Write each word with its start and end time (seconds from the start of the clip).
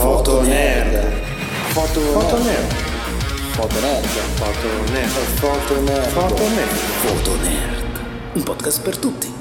Foto 0.00 0.42
nerd. 0.42 1.12
Foto, 1.72 2.00
Foto 2.00 2.42
nerd. 2.42 2.72
Foto 3.52 3.80
nerd. 3.80 4.06
Foto 4.06 4.92
nerd. 4.92 5.08
Foto 5.08 5.80
nerd. 5.80 6.08
Foto 6.08 6.48
nerd. 6.48 6.70
Foto 6.70 7.36
nerd. 7.36 8.34
Un 8.34 8.42
podcast 8.42 8.80
per 8.82 8.96
tutti. 8.96 9.40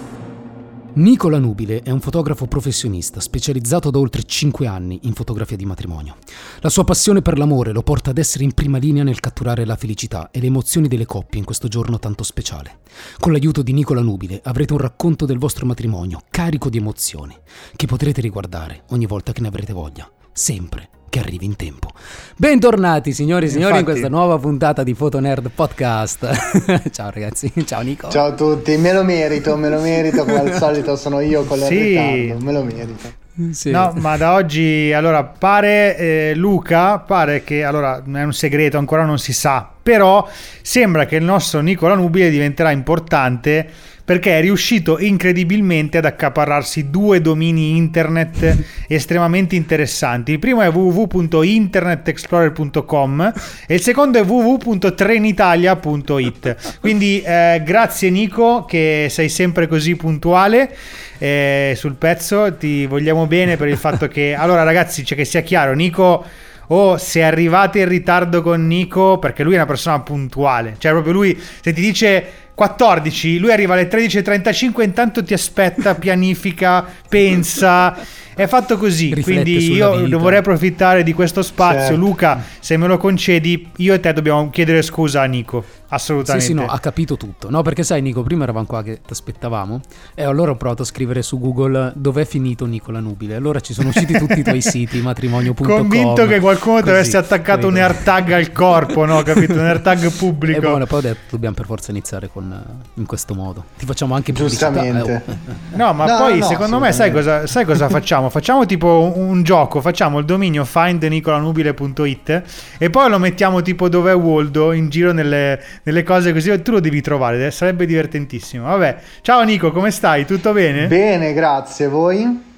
Nicola 0.94 1.40
Nubile 1.40 1.84
è 1.84 1.90
un 1.90 2.02
fotografo 2.02 2.48
professionista 2.48 3.22
specializzato 3.22 3.90
da 3.92 4.00
oltre 4.00 4.24
5 4.24 4.68
anni 4.68 5.00
in 5.04 5.14
fotografia 5.14 5.56
di 5.56 5.66
matrimonio. 5.66 6.18
La 6.60 6.68
sua 6.68 6.84
passione 6.84 7.22
per 7.22 7.38
l'amore 7.38 7.72
lo 7.72 7.82
porta 7.82 8.10
ad 8.10 8.18
essere 8.18 8.44
in 8.44 8.52
prima 8.54 8.78
linea 8.78 9.04
nel 9.04 9.22
catturare 9.22 9.64
la 9.64 9.78
felicità 9.78 10.32
e 10.32 10.42
le 10.42 10.48
emozioni 10.48 10.90
delle 10.90 11.06
coppie 11.06 11.40
in 11.40 11.46
questo 11.46 11.70
giorno 11.70 11.98
tanto 11.98 12.24
speciale. 12.24 12.80
Con 13.20 13.32
l'aiuto 13.32 13.62
di 13.62 13.72
Nicola 13.72 14.02
Nubile 14.02 14.42
avrete 14.44 14.74
un 14.74 14.80
racconto 14.80 15.26
del 15.26 15.38
vostro 15.38 15.66
matrimonio 15.66 16.24
carico 16.30 16.70
di 16.70 16.78
emozioni, 16.80 17.38
che 17.74 17.88
potrete 17.88 18.20
riguardare 18.20 18.84
ogni 18.90 19.06
volta 19.06 19.32
che 19.32 19.40
ne 19.40 19.48
avrete 19.48 19.72
voglia, 19.72 20.12
sempre 20.32 20.90
che 21.10 21.20
arrivi 21.20 21.44
in 21.46 21.58
tempo. 21.58 21.90
Bentornati 22.38 23.12
signori 23.12 23.48
e 23.48 23.50
signori 23.50 23.74
in 23.74 23.80
Infatti. 23.80 24.00
questa 24.00 24.10
nuova 24.10 24.38
puntata 24.38 24.82
di 24.82 24.94
Foto 24.94 25.20
Nerd 25.20 25.50
Podcast. 25.54 26.30
Ciao 26.92 27.10
ragazzi, 27.12 27.52
ciao 27.66 27.82
Nico. 27.82 28.10
Ciao 28.10 28.28
a 28.28 28.32
tutti, 28.34 28.78
me 28.78 28.94
lo 28.94 29.04
merito, 29.04 29.58
me 29.58 29.70
lo 29.70 29.82
merito 29.82 30.24
come 30.24 30.40
al 30.40 30.54
solito 30.54 30.96
sono 30.96 31.20
io 31.20 31.44
con 31.44 31.58
il 31.60 31.66
Sì. 31.66 31.80
ritardo, 31.98 32.46
me 32.46 32.52
lo 32.54 32.64
merito. 32.64 33.20
Sì. 33.52 33.72
No, 33.72 33.94
ma 33.98 34.16
da 34.18 34.34
oggi, 34.34 34.92
allora, 34.94 35.24
pare 35.24 35.98
eh, 35.98 36.34
Luca, 36.36 37.00
pare 37.00 37.44
che, 37.44 37.64
allora, 37.64 37.98
è 38.04 38.24
un 38.24 38.34
segreto, 38.34 38.78
ancora 38.78 39.04
non 39.04 39.20
si 39.20 39.34
sa, 39.34 39.70
però 39.82 40.28
sembra 40.62 41.06
che 41.06 41.16
il 41.16 41.24
nostro 41.24 41.60
Nicola 41.62 41.96
Nubile 41.96 42.30
diventerà 42.30 42.72
importante 42.72 43.68
perché 44.12 44.40
è 44.40 44.42
riuscito 44.42 45.00
incredibilmente 45.00 45.98
ad 45.98 46.04
accaparrarsi 46.04 46.90
due 46.90 47.22
domini 47.22 47.78
internet 47.78 48.58
estremamente 48.90 49.56
interessanti. 49.56 50.34
Il 50.34 50.40
primo 50.40 50.62
è 50.62 50.70
www.internetexplorer.com 50.70 53.34
e 53.66 53.74
il 53.74 53.80
secondo 53.80 54.20
è 54.20 54.26
www.trenitalia.it. 54.26 56.80
Quindi 56.82 57.22
eh, 57.22 57.62
grazie 57.64 58.10
Nico 58.10 58.66
che 58.66 59.08
sei 59.10 59.30
sempre 59.30 59.68
così 59.68 59.96
puntuale 59.96 60.76
eh, 61.18 61.74
sul 61.78 61.94
pezzo, 61.94 62.54
ti 62.58 62.86
vogliamo 62.86 63.28
bene 63.28 63.56
per 63.56 63.70
il 63.70 63.78
fatto 63.78 64.10
che... 64.10 64.34
Allora 64.34 64.64
ragazzi, 64.64 65.06
cioè 65.06 65.18
che 65.18 65.24
sia 65.24 65.40
chiaro, 65.40 65.74
Nico... 65.74 66.26
O 66.74 66.96
se 66.96 67.22
arrivate 67.22 67.80
in 67.80 67.90
ritardo 67.90 68.42
con 68.42 68.66
Nico, 68.66 69.20
perché 69.20 69.44
lui 69.44 69.56
è 69.56 69.58
una 69.58 69.66
persona 69.66 70.00
puntuale, 70.00 70.76
cioè 70.78 70.94
proprio 70.94 71.12
lui, 71.12 71.38
se 71.38 71.74
ti 71.74 71.82
dice 71.82 72.51
14, 72.56 73.38
lui 73.40 73.52
arriva 73.52 73.74
alle 73.74 73.90
13.35, 73.90 74.82
intanto 74.84 75.24
ti 75.24 75.34
aspetta, 75.34 75.96
pianifica, 75.96 76.86
pensa, 77.10 77.96
è 78.34 78.48
fatto 78.48 78.78
così. 78.78 79.14
Riflette 79.14 79.44
Quindi 79.44 79.74
io 79.74 80.20
vorrei 80.20 80.40
approfittare 80.40 81.04
di 81.04 81.14
questo 81.14 81.42
spazio. 81.42 81.80
Certo. 81.82 81.96
Luca, 81.96 82.44
se 82.60 82.78
me 82.78 82.88
lo 82.88 82.98
concedi, 82.98 83.70
io 83.78 83.94
e 83.94 84.00
te 84.00 84.14
dobbiamo 84.14 84.50
chiedere 84.50 84.82
scusa 84.82 85.22
a 85.22 85.26
Nico, 85.26 85.64
Sì, 85.64 85.80
assolutamente. 85.90 86.46
sì, 86.48 86.54
no, 86.54 86.66
ha 86.66 86.80
capito 86.80 87.18
tutto. 87.18 87.50
No, 87.50 87.62
perché 87.62 87.84
sai, 87.84 88.02
Nico, 88.02 88.24
prima 88.24 88.44
eravamo 88.44 88.66
qua 88.66 88.82
che 88.84 88.96
ti 89.06 89.12
aspettavamo 89.12 89.82
e 90.16 90.24
allora 90.24 90.52
ho 90.52 90.56
provato 90.56 90.84
a 90.84 90.86
scrivere 90.86 91.22
su 91.22 91.40
Google 91.40 91.92
dov'è 91.96 92.26
finito 92.26 92.66
Nicola 92.66 93.00
Nubile. 93.00 93.36
Allora 93.36 93.60
ci 93.60 93.74
sono 93.74 93.90
usciti 93.90 94.14
tutti 94.18 94.40
i 94.40 94.44
tuoi 94.44 94.62
siti, 94.62 95.00
matrimonio.com. 95.02 95.68
Convinto 95.68 96.26
che 96.26 96.40
qualcuno 96.40 96.78
ti 96.78 96.84
così, 96.84 96.96
avesse 96.96 97.18
attaccato 97.18 97.68
un 97.68 97.74
capito? 97.74 97.92
AirTag 98.12 98.32
al 98.32 98.52
corpo, 98.54 99.06
no? 99.06 99.22
Capito? 99.24 99.54
Un 99.54 99.60
AirTag 99.66 100.04
E 100.06 100.10
pubblico. 100.12 100.62
buono, 100.62 100.86
poi 100.86 101.00
ho 101.00 101.02
detto 101.02 101.20
dobbiamo 101.32 101.56
per 101.56 101.66
forza 101.66 101.92
iniziare 101.92 102.30
con, 102.30 102.41
eh, 102.50 103.00
in 103.00 103.06
questo 103.06 103.34
modo. 103.34 103.66
Ti 103.78 103.86
facciamo 103.86 104.16
anche. 104.16 104.32
Giustamente. 104.32 105.24
eh, 105.26 105.32
oh. 105.32 105.38
No, 105.76 105.94
ma 105.94 106.06
No, 106.06 106.18
poi 106.18 106.40
no, 106.40 106.46
secondo 106.46 106.80
me 106.80 106.92
sai 106.92 107.12
cosa, 107.12 107.46
sai 107.48 107.66
cosa 107.66 107.90
facciamo? 107.90 108.30
Facciamo 108.30 108.66
tipo 108.66 109.12
un, 109.16 109.30
un 109.30 109.44
gioco, 109.44 109.82
facciamo 109.82 110.20
il 110.20 110.26
dominio 110.26 110.66
findnicolanubile.it 110.66 112.44
e 112.78 112.90
poi 112.90 113.10
lo 113.10 113.20
mettiamo 113.20 113.62
tipo 113.62 113.90
dove 113.90 114.12
è 114.12 114.16
Waldo 114.16 114.72
in 114.72 114.90
giro 114.90 115.12
nelle, 115.12 115.62
nelle 115.84 116.04
cose 116.04 116.34
così 116.34 116.50
e 116.50 116.62
tu 116.62 116.72
lo 116.72 116.80
devi 116.80 117.02
trovare, 117.02 117.46
eh, 117.46 117.52
sarebbe 117.52 117.86
divertentissimo. 117.86 118.66
Vabbè, 118.66 118.98
ciao 119.22 119.44
Nico, 119.44 119.72
come 119.72 119.92
stai? 119.92 120.26
Tutto 120.26 120.52
bene? 120.54 120.88
Bene, 120.88 121.34
grazie. 121.34 121.88
Voi? 121.88 122.50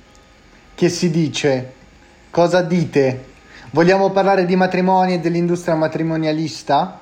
Che 0.76 0.90
si 0.90 1.10
dice? 1.10 1.74
Cosa 2.30 2.62
dite? 2.62 3.26
Vogliamo 3.72 4.12
parlare 4.12 4.46
di 4.46 4.56
matrimoni 4.56 5.14
e 5.16 5.20
dell'industria 5.20 5.76
matrimonialista? 5.76 7.00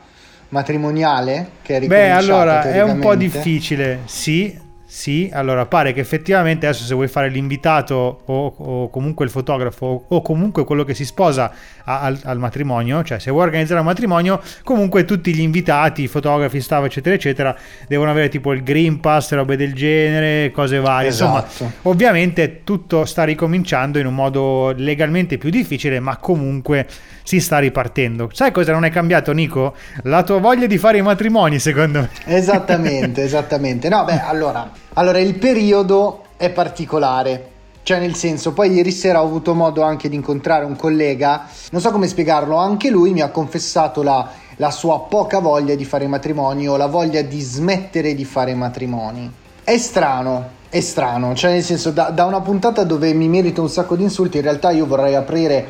Matrimoniale? 0.52 1.50
Che 1.62 1.78
è 1.78 1.88
Beh, 1.88 2.12
allora 2.12 2.62
è 2.64 2.82
un 2.82 3.00
po' 3.00 3.16
difficile, 3.16 4.00
sì. 4.06 4.70
Sì, 4.94 5.30
allora 5.32 5.66
pare 5.68 5.94
che 5.94 6.02
effettivamente 6.02 6.68
adesso 6.68 6.84
se 6.84 6.94
vuoi 6.94 7.08
fare 7.08 7.30
l'invitato 7.30 8.24
o, 8.26 8.54
o 8.58 8.90
comunque 8.90 9.24
il 9.24 9.32
fotografo 9.32 10.04
o 10.06 10.22
comunque 10.22 10.66
quello 10.66 10.84
che 10.84 10.94
si 10.94 11.06
sposa 11.06 11.50
a- 11.86 12.02
al, 12.02 12.20
al 12.24 12.38
matrimonio, 12.40 13.02
cioè 13.02 13.18
se 13.18 13.32
vuoi 13.32 13.46
organizzare 13.46 13.80
un 13.80 13.86
matrimonio, 13.86 14.42
comunque 14.66 15.06
tutti 15.06 15.34
gli 15.34 15.40
invitati, 15.40 16.02
i 16.04 16.08
fotografi, 16.08 16.60
staff, 16.60 16.84
eccetera, 16.84 17.16
eccetera, 17.16 17.56
devono 17.88 18.12
avere 18.12 18.28
tipo 18.28 18.52
il 18.52 18.64
Green 18.64 19.00
Pass, 19.00 19.32
robe 19.32 19.56
del 19.56 19.74
genere, 19.74 20.52
cose 20.52 20.78
varie. 20.82 21.08
Insomma, 21.08 21.48
Esatto. 21.48 21.72
ovviamente 21.84 22.66
tutto 22.66 23.06
sta 23.06 23.24
ricominciando 23.24 23.98
in 23.98 24.06
un 24.06 24.14
modo 24.14 24.74
legalmente 24.76 25.38
più 25.38 25.50
difficile, 25.50 26.02
ma 26.02 26.18
comunque 26.18 26.86
si 27.24 27.40
sta 27.40 27.60
ripartendo. 27.60 28.30
Sai 28.34 28.52
cosa 28.52 28.74
non 28.74 28.84
è 28.84 28.90
cambiato, 28.90 29.32
Nico? 29.32 29.74
La 30.04 30.24
tua 30.24 30.40
voglia 30.40 30.68
di 30.68 30.78
fare 30.78 30.98
i 30.98 31.02
matrimoni, 31.02 31.60
secondo 31.60 32.00
me. 32.02 32.10
Esattamente, 32.26 33.24
esattamente. 33.24 33.88
No, 33.88 34.04
beh, 34.04 34.20
allora, 34.20 34.70
allora 34.94 35.20
il 35.20 35.36
periodo 35.36 36.24
è 36.38 36.50
particolare. 36.50 37.50
Cioè, 37.84 38.00
nel 38.00 38.14
senso, 38.14 38.54
poi 38.54 38.72
ieri 38.72 38.92
sera 38.92 39.22
ho 39.22 39.26
avuto 39.26 39.56
modo 39.56 39.82
anche 39.82 40.08
di 40.08 40.16
incontrare 40.16 40.66
un 40.66 40.76
collega, 40.76 41.48
non 41.72 41.82
so 41.82 41.90
come 41.92 42.08
spiegarlo, 42.08 42.56
anche 42.56 42.92
lui 42.92 43.12
mi 43.12 43.22
ha 43.22 43.30
confessato 43.30 44.04
la, 44.04 44.30
la 44.58 44.70
sua 44.70 45.00
poca 45.00 45.40
voglia 45.40 45.74
di 45.74 45.84
fare 45.84 46.06
matrimoni 46.06 46.68
o 46.68 46.78
la 46.78 46.86
voglia 46.86 47.24
di 47.24 47.40
smettere 47.40 48.14
di 48.14 48.24
fare 48.24 48.54
matrimoni. 48.54 49.32
È 49.64 49.78
strano, 49.78 50.50
è 50.70 50.80
strano, 50.80 51.34
cioè 51.34 51.52
nel 51.52 51.64
senso, 51.64 51.90
da, 51.90 52.12
da 52.12 52.26
una 52.26 52.42
puntata 52.42 52.84
dove 52.84 53.14
mi 53.14 53.28
merito 53.28 53.62
un 53.62 53.70
sacco 53.70 53.96
di 53.96 54.04
insulti, 54.04 54.38
in 54.38 54.44
realtà 54.44 54.70
io 54.70 54.86
vorrei 54.86 55.16
aprire 55.16 55.68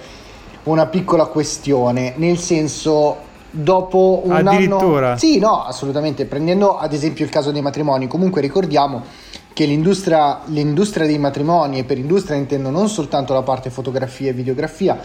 una 0.63 0.87
piccola 0.87 1.25
questione, 1.27 2.13
nel 2.17 2.37
senso, 2.37 3.17
dopo 3.51 4.22
un 4.23 4.31
Addirittura? 4.31 5.07
anno... 5.09 5.17
Sì, 5.17 5.38
no, 5.38 5.63
assolutamente. 5.63 6.25
Prendendo 6.25 6.78
ad 6.78 6.94
esempio 6.94 7.25
il 7.25 7.31
caso 7.31 7.51
dei 7.51 7.62
matrimoni, 7.62 8.07
comunque 8.07 8.41
ricordiamo 8.41 9.03
che 9.53 9.66
l'industria, 9.66 10.39
l'industria 10.45 11.06
dei 11.06 11.17
matrimoni, 11.19 11.79
e 11.79 11.84
per 11.84 11.97
industria 11.97 12.38
intendo 12.38 12.69
non 12.69 12.88
soltanto 12.88 13.34
la 13.34 13.41
parte 13.41 13.69
fotografia 13.69 14.29
e 14.29 14.34
videografia, 14.34 14.97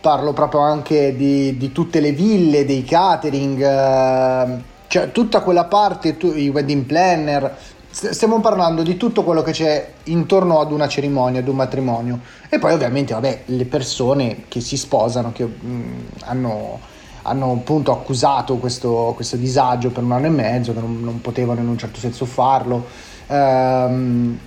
parlo 0.00 0.32
proprio 0.32 0.60
anche 0.60 1.16
di, 1.16 1.56
di 1.56 1.72
tutte 1.72 2.00
le 2.00 2.12
ville, 2.12 2.64
dei 2.66 2.84
catering, 2.84 3.60
eh, 3.62 4.62
cioè 4.88 5.10
tutta 5.10 5.40
quella 5.40 5.64
parte, 5.64 6.16
tu- 6.16 6.34
i 6.34 6.48
wedding 6.48 6.84
planner. 6.84 7.56
st- 7.90 8.10
Stiamo 8.10 8.40
parlando 8.40 8.82
di 8.82 8.96
tutto 8.96 9.24
quello 9.24 9.42
che 9.42 9.52
c'è 9.52 9.92
intorno 10.04 10.60
ad 10.60 10.70
una 10.70 10.86
cerimonia, 10.86 11.40
ad 11.40 11.48
un 11.48 11.56
matrimonio. 11.56 12.20
E 12.50 12.58
poi 12.58 12.74
ovviamente, 12.74 13.14
vabbè, 13.14 13.42
le 13.46 13.64
persone 13.64 14.44
che 14.48 14.60
si 14.60 14.76
sposano, 14.76 15.32
che 15.32 15.44
mm, 15.46 15.98
hanno 16.24 16.78
hanno 17.26 17.52
appunto 17.52 17.92
accusato 17.92 18.56
questo, 18.56 19.12
questo 19.14 19.36
disagio 19.36 19.90
per 19.90 20.02
un 20.02 20.12
anno 20.12 20.26
e 20.26 20.30
mezzo, 20.30 20.72
che 20.72 20.80
non, 20.80 21.00
non 21.02 21.20
potevano 21.20 21.60
in 21.60 21.68
un 21.68 21.76
certo 21.76 21.98
senso 21.98 22.24
farlo. 22.24 22.86
Ehm, 23.26 24.38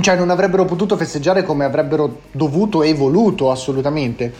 cioè 0.00 0.16
non 0.16 0.30
avrebbero 0.30 0.64
potuto 0.64 0.96
festeggiare 0.96 1.42
come 1.42 1.64
avrebbero 1.64 2.22
dovuto 2.32 2.82
e 2.82 2.94
voluto 2.94 3.50
assolutamente. 3.50 4.32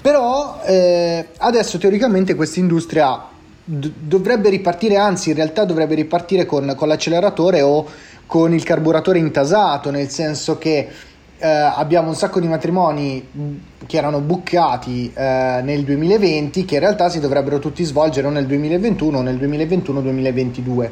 Però 0.00 0.60
eh, 0.64 1.28
adesso 1.38 1.78
teoricamente 1.78 2.34
questa 2.34 2.60
industria 2.60 3.20
d- 3.62 3.92
dovrebbe 3.98 4.48
ripartire, 4.48 4.96
anzi 4.96 5.30
in 5.30 5.36
realtà 5.36 5.64
dovrebbe 5.64 5.94
ripartire 5.94 6.46
con, 6.46 6.72
con 6.76 6.88
l'acceleratore 6.88 7.60
o 7.62 7.86
con 8.26 8.52
il 8.52 8.64
carburatore 8.64 9.18
intasato, 9.18 9.90
nel 9.90 10.08
senso 10.08 10.58
che 10.58 10.88
eh, 11.38 11.46
abbiamo 11.46 12.08
un 12.08 12.14
sacco 12.14 12.40
di 12.40 12.46
matrimoni 12.46 13.26
mh, 13.30 13.50
che 13.86 13.96
erano 13.98 14.20
buccati 14.20 15.12
eh, 15.14 15.60
nel 15.62 15.82
2020 15.84 16.64
che 16.64 16.74
in 16.74 16.80
realtà 16.80 17.08
si 17.08 17.20
dovrebbero 17.20 17.58
tutti 17.58 17.84
svolgere 17.84 18.26
o 18.26 18.30
nel 18.30 18.46
2021 18.46 19.18
o 19.18 19.22
nel 19.22 19.36
2021-2022 19.36 20.90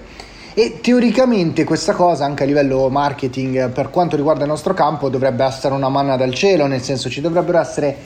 e 0.55 0.79
teoricamente 0.81 1.64
questa 1.64 1.94
cosa 1.94 2.25
anche 2.25 2.44
a 2.44 2.46
livello 2.46 2.88
marketing 2.88 3.70
per 3.70 3.91
quanto 3.91 4.17
riguarda 4.17 4.43
il 4.43 4.50
nostro 4.50 4.75
campo 4.75 5.08
dovrebbe 5.08 5.44
essere 5.44 5.75
una 5.75 5.88
manna 5.88 6.17
dal 6.17 6.35
cielo 6.35 6.67
nel 6.67 6.82
senso 6.82 7.08
ci 7.08 7.20
dovrebbero 7.20 7.58
essere 7.58 7.96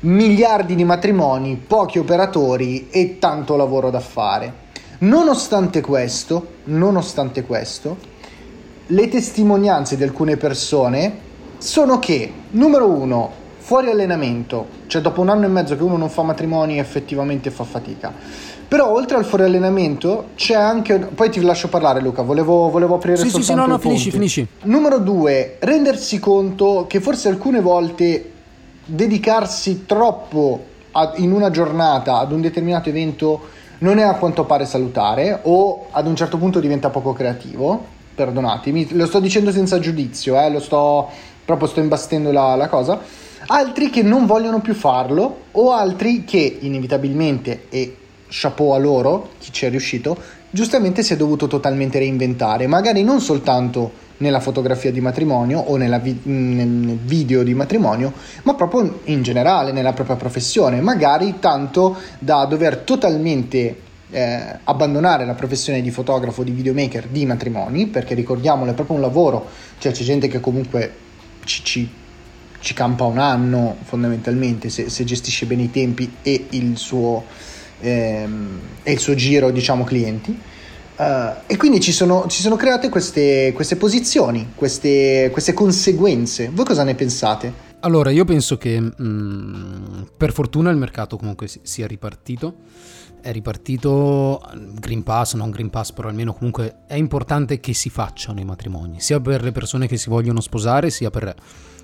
miliardi 0.00 0.74
di 0.74 0.84
matrimoni 0.84 1.56
pochi 1.56 1.98
operatori 1.98 2.88
e 2.90 3.18
tanto 3.18 3.56
lavoro 3.56 3.90
da 3.90 4.00
fare. 4.00 4.62
Nonostante 4.98 5.80
questo 5.80 6.46
nonostante 6.64 7.42
questo 7.42 7.96
le 8.88 9.08
testimonianze 9.08 9.96
di 9.96 10.02
alcune 10.02 10.36
persone 10.36 11.23
sono 11.64 11.98
che 11.98 12.30
numero 12.50 12.86
uno 12.86 13.30
fuori 13.56 13.88
allenamento 13.88 14.66
cioè 14.86 15.00
dopo 15.00 15.22
un 15.22 15.30
anno 15.30 15.46
e 15.46 15.48
mezzo 15.48 15.74
che 15.74 15.82
uno 15.82 15.96
non 15.96 16.10
fa 16.10 16.20
matrimoni 16.22 16.78
effettivamente 16.78 17.50
fa 17.50 17.64
fatica. 17.64 18.12
Però 18.68 18.90
oltre 18.92 19.16
al 19.16 19.24
fuori 19.24 19.44
allenamento 19.44 20.26
c'è 20.34 20.54
anche 20.54 20.98
poi 20.98 21.30
ti 21.30 21.40
lascio 21.40 21.68
parlare 21.68 22.02
Luca 22.02 22.20
volevo, 22.20 22.68
volevo 22.68 22.96
aprire 22.96 23.16
Sì, 23.16 23.30
sì, 23.30 23.42
soltanto 23.42 23.62
sì, 23.62 23.66
no, 23.66 23.66
no, 23.66 23.76
i 23.76 23.80
finisci, 23.80 24.10
finisci. 24.10 24.46
numero 24.64 24.98
due 24.98 25.56
rendersi 25.60 26.18
conto 26.18 26.84
che 26.86 27.00
forse 27.00 27.28
alcune 27.28 27.62
volte 27.62 28.30
dedicarsi 28.84 29.86
troppo 29.86 30.64
a- 30.92 31.12
in 31.16 31.32
una 31.32 31.48
giornata 31.50 32.18
ad 32.18 32.30
un 32.30 32.42
determinato 32.42 32.90
evento 32.90 33.40
non 33.78 33.96
è 33.98 34.02
a 34.02 34.16
quanto 34.16 34.44
pare 34.44 34.66
salutare 34.66 35.40
o 35.44 35.86
ad 35.90 36.06
un 36.06 36.14
certo 36.14 36.36
punto 36.36 36.60
diventa 36.60 36.90
poco 36.90 37.14
creativo. 37.14 37.92
Perdonatemi 38.14 38.88
lo 38.92 39.06
sto 39.06 39.18
dicendo 39.18 39.50
senza 39.50 39.78
giudizio 39.80 40.38
eh, 40.40 40.48
lo 40.50 40.60
sto 40.60 41.08
proprio 41.44 41.68
sto 41.68 41.80
imbastendo 41.80 42.32
la, 42.32 42.54
la 42.54 42.68
cosa. 42.68 43.00
Altri 43.46 43.90
che 43.90 44.02
non 44.02 44.26
vogliono 44.26 44.60
più 44.60 44.74
farlo 44.74 45.42
o 45.52 45.72
altri 45.72 46.24
che 46.24 46.58
inevitabilmente 46.60 47.66
e 47.68 47.96
chapeau 48.28 48.70
a 48.70 48.78
loro 48.78 49.30
chi 49.38 49.52
ci 49.52 49.66
è 49.66 49.70
riuscito 49.70 50.16
giustamente 50.54 51.02
si 51.02 51.12
è 51.12 51.16
dovuto 51.16 51.48
totalmente 51.48 51.98
reinventare. 51.98 52.68
Magari 52.68 53.02
non 53.02 53.20
soltanto 53.20 54.02
nella 54.18 54.38
fotografia 54.38 54.92
di 54.92 55.00
matrimonio 55.00 55.58
o 55.58 55.76
vi- 55.76 56.20
nel 56.22 56.68
nel 56.68 56.96
video 56.96 57.42
di 57.42 57.52
matrimonio 57.52 58.12
ma 58.44 58.54
proprio 58.54 59.00
in 59.04 59.22
generale 59.22 59.72
nella 59.72 59.92
propria 59.92 60.14
professione. 60.14 60.80
Magari 60.80 61.40
tanto 61.40 61.96
da 62.20 62.44
dover 62.44 62.78
totalmente 62.78 63.80
eh, 64.10 64.58
abbandonare 64.62 65.26
la 65.26 65.34
professione 65.34 65.82
di 65.82 65.90
fotografo 65.90 66.44
di 66.44 66.52
videomaker 66.52 67.08
di 67.08 67.26
matrimoni 67.26 67.88
perché 67.88 68.14
ricordiamolo 68.14 68.70
è 68.70 68.74
proprio 68.74 68.94
un 68.94 69.02
lavoro. 69.02 69.46
Cioè 69.78 69.90
c'è 69.90 70.04
gente 70.04 70.28
che 70.28 70.38
comunque 70.38 70.92
ci, 71.44 71.62
ci 71.64 71.88
ci 72.64 72.72
campa 72.72 73.04
un 73.04 73.18
anno 73.18 73.76
fondamentalmente 73.82 74.70
se, 74.70 74.88
se 74.88 75.04
gestisce 75.04 75.44
bene 75.44 75.64
i 75.64 75.70
tempi 75.70 76.10
e 76.22 76.46
il 76.50 76.78
suo, 76.78 77.24
ehm, 77.80 78.58
e 78.82 78.92
il 78.92 78.98
suo 78.98 79.14
giro 79.14 79.50
diciamo 79.50 79.84
clienti 79.84 80.36
Eh, 80.96 81.32
e 81.46 81.56
quindi 81.56 81.80
ci 81.80 81.90
sono, 81.92 82.26
ci 82.28 82.40
sono 82.40 82.54
create 82.56 82.88
queste, 82.88 83.52
queste 83.52 83.74
posizioni 83.76 84.52
queste, 84.54 85.28
queste 85.32 85.52
conseguenze 85.52 86.50
voi 86.54 86.64
cosa 86.64 86.84
ne 86.84 86.94
pensate? 86.94 87.52
Allora, 87.80 88.10
io 88.10 88.24
penso 88.24 88.56
che 88.56 88.80
mm, 88.80 90.02
per 90.16 90.32
fortuna 90.32 90.70
il 90.70 90.78
mercato 90.78 91.18
comunque 91.18 91.48
si- 91.48 91.60
sia 91.62 91.86
ripartito. 91.86 92.54
È 93.24 93.32
ripartito 93.32 94.38
Green 94.74 95.02
Pass, 95.02 95.32
non 95.32 95.48
Green 95.48 95.70
Pass, 95.70 95.92
però 95.92 96.08
almeno 96.08 96.34
comunque 96.34 96.80
è 96.86 96.92
importante 96.92 97.58
che 97.58 97.72
si 97.72 97.88
facciano 97.88 98.38
i 98.38 98.44
matrimoni, 98.44 99.00
sia 99.00 99.18
per 99.18 99.42
le 99.42 99.50
persone 99.50 99.86
che 99.86 99.96
si 99.96 100.10
vogliono 100.10 100.42
sposare, 100.42 100.90
sia 100.90 101.08
per 101.08 101.34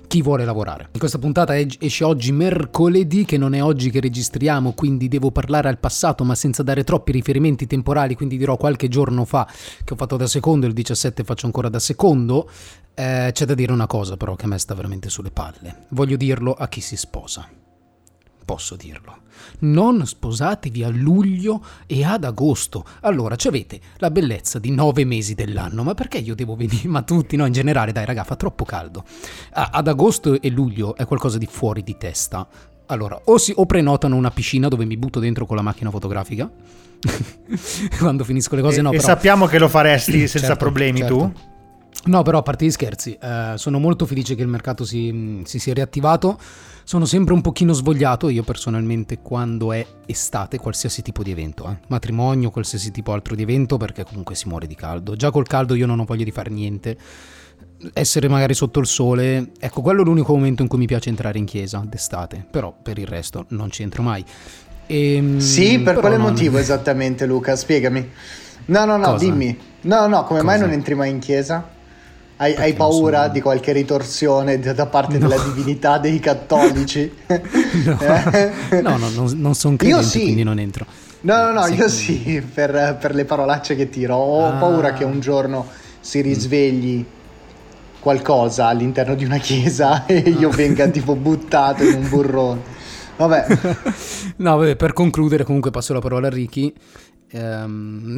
chi 0.05 0.21
vuole 0.21 0.45
lavorare. 0.45 0.89
Questa 0.95 1.17
puntata 1.17 1.57
es- 1.57 1.77
esce 1.79 2.03
oggi 2.03 2.31
mercoledì, 2.31 3.25
che 3.25 3.39
non 3.39 3.55
è 3.55 3.63
oggi 3.63 3.89
che 3.89 3.99
registriamo, 3.99 4.73
quindi 4.73 5.07
devo 5.07 5.31
parlare 5.31 5.67
al 5.67 5.79
passato, 5.79 6.23
ma 6.23 6.35
senza 6.35 6.61
dare 6.61 6.83
troppi 6.83 7.11
riferimenti 7.11 7.65
temporali, 7.65 8.13
quindi 8.13 8.37
dirò 8.37 8.55
qualche 8.55 8.87
giorno 8.87 9.25
fa 9.25 9.47
che 9.83 9.93
ho 9.93 9.95
fatto 9.95 10.17
da 10.17 10.27
secondo, 10.27 10.67
il 10.67 10.73
17 10.73 11.23
faccio 11.23 11.47
ancora 11.47 11.69
da 11.69 11.79
secondo. 11.79 12.47
Eh, 12.93 13.31
c'è 13.33 13.45
da 13.45 13.55
dire 13.55 13.71
una 13.71 13.87
cosa 13.87 14.15
però 14.15 14.35
che 14.35 14.45
a 14.45 14.47
me 14.47 14.59
sta 14.59 14.75
veramente 14.75 15.09
sulle 15.09 15.31
palle. 15.31 15.85
Voglio 15.89 16.17
dirlo 16.17 16.53
a 16.53 16.67
chi 16.67 16.81
si 16.81 16.97
sposa. 16.97 17.60
Posso 18.43 18.75
dirlo. 18.75 19.17
Non 19.59 20.05
sposatevi 20.05 20.83
a 20.83 20.89
luglio 20.89 21.63
e 21.85 22.03
ad 22.03 22.23
agosto. 22.23 22.85
Allora, 23.01 23.35
ci 23.35 23.47
avete 23.47 23.79
la 23.97 24.11
bellezza 24.11 24.59
di 24.59 24.71
nove 24.71 25.05
mesi 25.05 25.35
dell'anno. 25.35 25.83
Ma 25.83 25.93
perché 25.93 26.17
io 26.17 26.35
devo 26.35 26.55
venire? 26.55 26.87
Ma 26.87 27.01
tutti, 27.03 27.35
no, 27.35 27.45
in 27.45 27.53
generale, 27.53 27.91
dai, 27.91 28.05
raga, 28.05 28.23
fa 28.23 28.35
troppo 28.35 28.65
caldo. 28.65 29.03
Ah, 29.53 29.69
ad 29.73 29.87
agosto 29.87 30.41
e 30.41 30.49
luglio 30.49 30.95
è 30.95 31.05
qualcosa 31.05 31.37
di 31.37 31.47
fuori 31.49 31.83
di 31.83 31.97
testa. 31.97 32.47
Allora, 32.87 33.19
o, 33.25 33.37
si, 33.37 33.53
o 33.55 33.65
prenotano 33.65 34.15
una 34.15 34.31
piscina 34.31 34.67
dove 34.67 34.85
mi 34.85 34.97
butto 34.97 35.19
dentro 35.19 35.45
con 35.45 35.55
la 35.55 35.61
macchina 35.61 35.89
fotografica. 35.89 36.49
Quando 37.97 38.23
finisco 38.23 38.55
le 38.55 38.61
cose, 38.61 38.79
e, 38.79 38.81
no, 38.81 38.89
e 38.89 38.97
però... 38.97 39.07
sappiamo 39.07 39.45
che 39.45 39.57
lo 39.59 39.69
faresti 39.69 40.19
senza 40.27 40.39
Certo, 40.39 40.55
problemi 40.57 40.99
certo. 40.99 41.15
tu. 41.15 41.33
No, 42.03 42.23
però 42.23 42.39
a 42.39 42.41
parte 42.41 42.65
gli 42.65 42.71
scherzi, 42.71 43.15
eh, 43.21 43.53
sono 43.57 43.77
molto 43.77 44.07
felice 44.07 44.33
che 44.33 44.41
il 44.41 44.47
mercato 44.47 44.85
si, 44.85 45.41
si 45.45 45.59
sia 45.59 45.73
riattivato. 45.73 46.37
Sono 46.83 47.05
sempre 47.05 47.33
un 47.33 47.41
pochino 47.41 47.73
svogliato 47.73 48.27
io 48.27 48.41
personalmente 48.43 49.19
quando 49.19 49.71
è 49.71 49.85
estate, 50.07 50.57
qualsiasi 50.57 51.03
tipo 51.03 51.21
di 51.21 51.29
evento, 51.29 51.69
eh. 51.69 51.77
matrimonio, 51.89 52.49
qualsiasi 52.49 52.89
tipo 52.91 53.13
altro 53.13 53.35
di 53.35 53.43
evento, 53.43 53.77
perché 53.77 54.03
comunque 54.03 54.33
si 54.33 54.47
muore 54.47 54.65
di 54.65 54.73
caldo. 54.75 55.15
Già 55.15 55.29
col 55.29 55.45
caldo 55.45 55.75
io 55.75 55.85
non 55.85 55.99
ho 55.99 56.05
voglia 56.05 56.23
di 56.23 56.31
fare 56.31 56.49
niente. 56.49 56.97
Essere 57.93 58.27
magari 58.27 58.55
sotto 58.55 58.79
il 58.79 58.87
sole, 58.87 59.51
ecco, 59.59 59.81
quello 59.81 60.01
è 60.01 60.03
l'unico 60.03 60.33
momento 60.33 60.63
in 60.63 60.67
cui 60.67 60.79
mi 60.79 60.87
piace 60.87 61.09
entrare 61.09 61.37
in 61.37 61.45
chiesa 61.45 61.83
d'estate, 61.85 62.45
però 62.49 62.75
per 62.81 62.97
il 62.97 63.07
resto 63.07 63.45
non 63.49 63.69
c'entro 63.69 64.01
mai. 64.01 64.25
Ehm, 64.87 65.37
Sì, 65.37 65.79
per 65.79 65.95
quale 65.99 66.17
non- 66.17 66.29
motivo 66.31 66.57
esattamente 66.59 67.27
Luca? 67.27 67.55
Spiegami. 67.55 68.09
No, 68.65 68.85
no, 68.85 68.97
no, 68.97 69.11
Cosa? 69.11 69.23
dimmi. 69.23 69.57
No, 69.81 70.07
no, 70.07 70.23
come 70.23 70.41
mai 70.41 70.55
Cosa? 70.55 70.65
non 70.65 70.75
entri 70.75 70.95
mai 70.95 71.11
in 71.11 71.19
chiesa? 71.19 71.79
Hai, 72.41 72.55
hai 72.55 72.73
paura 72.73 73.21
sono- 73.21 73.33
di 73.33 73.39
qualche 73.41 73.71
ritorsione 73.71 74.57
da 74.59 74.87
parte 74.87 75.19
No. 75.19 75.27
della 75.27 75.39
divinità 75.43 75.99
dei 75.99 76.19
cattolici? 76.19 77.11
No, 77.85 77.97
Eh? 78.01 78.81
no, 78.81 78.97
no, 78.97 79.09
non, 79.09 79.31
non 79.35 79.53
sono 79.53 79.73
Io 79.73 79.77
credente, 79.77 80.03
sì. 80.07 80.21
quindi 80.21 80.43
non 80.43 80.57
entro. 80.57 80.85
No, 81.21 81.43
no, 81.43 81.51
no, 81.51 81.63
Sì, 81.67 81.73
io 81.75 81.87
sì, 81.87 82.43
per, 82.53 82.97
per 82.99 83.13
le 83.13 83.25
parolacce 83.25 83.75
che 83.75 83.89
tiro. 83.89 84.15
Ho 84.15 84.47
Ah. 84.47 84.51
paura 84.53 84.93
che 84.93 85.03
un 85.03 85.19
giorno 85.19 85.67
si 85.99 86.21
risvegli 86.21 87.05
qualcosa 87.99 88.65
all'interno 88.65 89.13
di 89.13 89.23
una 89.23 89.37
chiesa 89.37 90.07
e 90.07 90.17
io 90.17 90.49
Ah. 90.49 90.55
venga 90.55 90.87
tipo 90.87 91.15
buttato 91.15 91.83
in 91.83 91.93
un 91.93 92.09
burrone. 92.09 92.61
Vabbè, 93.17 93.45
No, 94.37 94.57
vabbè, 94.57 94.75
per 94.75 94.93
concludere, 94.93 95.43
comunque 95.43 95.69
passo 95.69 95.93
la 95.93 95.99
parola 95.99 96.25
a 96.25 96.31
Ricky. 96.31 96.73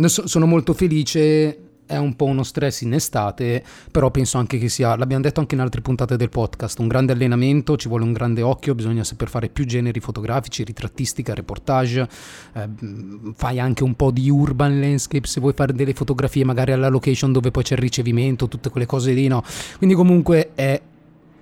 So- 0.05 0.27
sono 0.27 0.45
molto 0.45 0.73
felice. 0.73 1.57
È 1.85 1.97
un 1.97 2.15
po' 2.15 2.25
uno 2.25 2.43
stress 2.43 2.81
in 2.81 2.93
estate, 2.93 3.63
però 3.91 4.09
penso 4.09 4.37
anche 4.37 4.57
che 4.57 4.69
sia, 4.69 4.95
l'abbiamo 4.95 5.21
detto 5.21 5.39
anche 5.39 5.55
in 5.55 5.61
altre 5.61 5.81
puntate 5.81 6.15
del 6.15 6.29
podcast, 6.29 6.79
un 6.79 6.87
grande 6.87 7.13
allenamento, 7.13 7.75
ci 7.75 7.87
vuole 7.87 8.03
un 8.03 8.13
grande 8.13 8.41
occhio, 8.41 8.73
bisogna 8.73 9.03
saper 9.03 9.27
fare 9.27 9.49
più 9.49 9.65
generi 9.65 9.99
fotografici, 9.99 10.63
ritrattistica, 10.63 11.33
reportage, 11.33 12.07
ehm, 12.53 13.33
fai 13.35 13.59
anche 13.59 13.83
un 13.83 13.95
po' 13.95 14.11
di 14.11 14.29
urban 14.29 14.79
landscape 14.79 15.27
se 15.27 15.39
vuoi 15.39 15.53
fare 15.53 15.73
delle 15.73 15.93
fotografie 15.93 16.45
magari 16.45 16.71
alla 16.71 16.89
location 16.89 17.31
dove 17.31 17.51
poi 17.51 17.63
c'è 17.63 17.73
il 17.73 17.81
ricevimento, 17.81 18.47
tutte 18.47 18.69
quelle 18.69 18.85
cose 18.85 19.11
lì, 19.11 19.27
no? 19.27 19.43
Quindi 19.77 19.95
comunque 19.95 20.51
è 20.55 20.81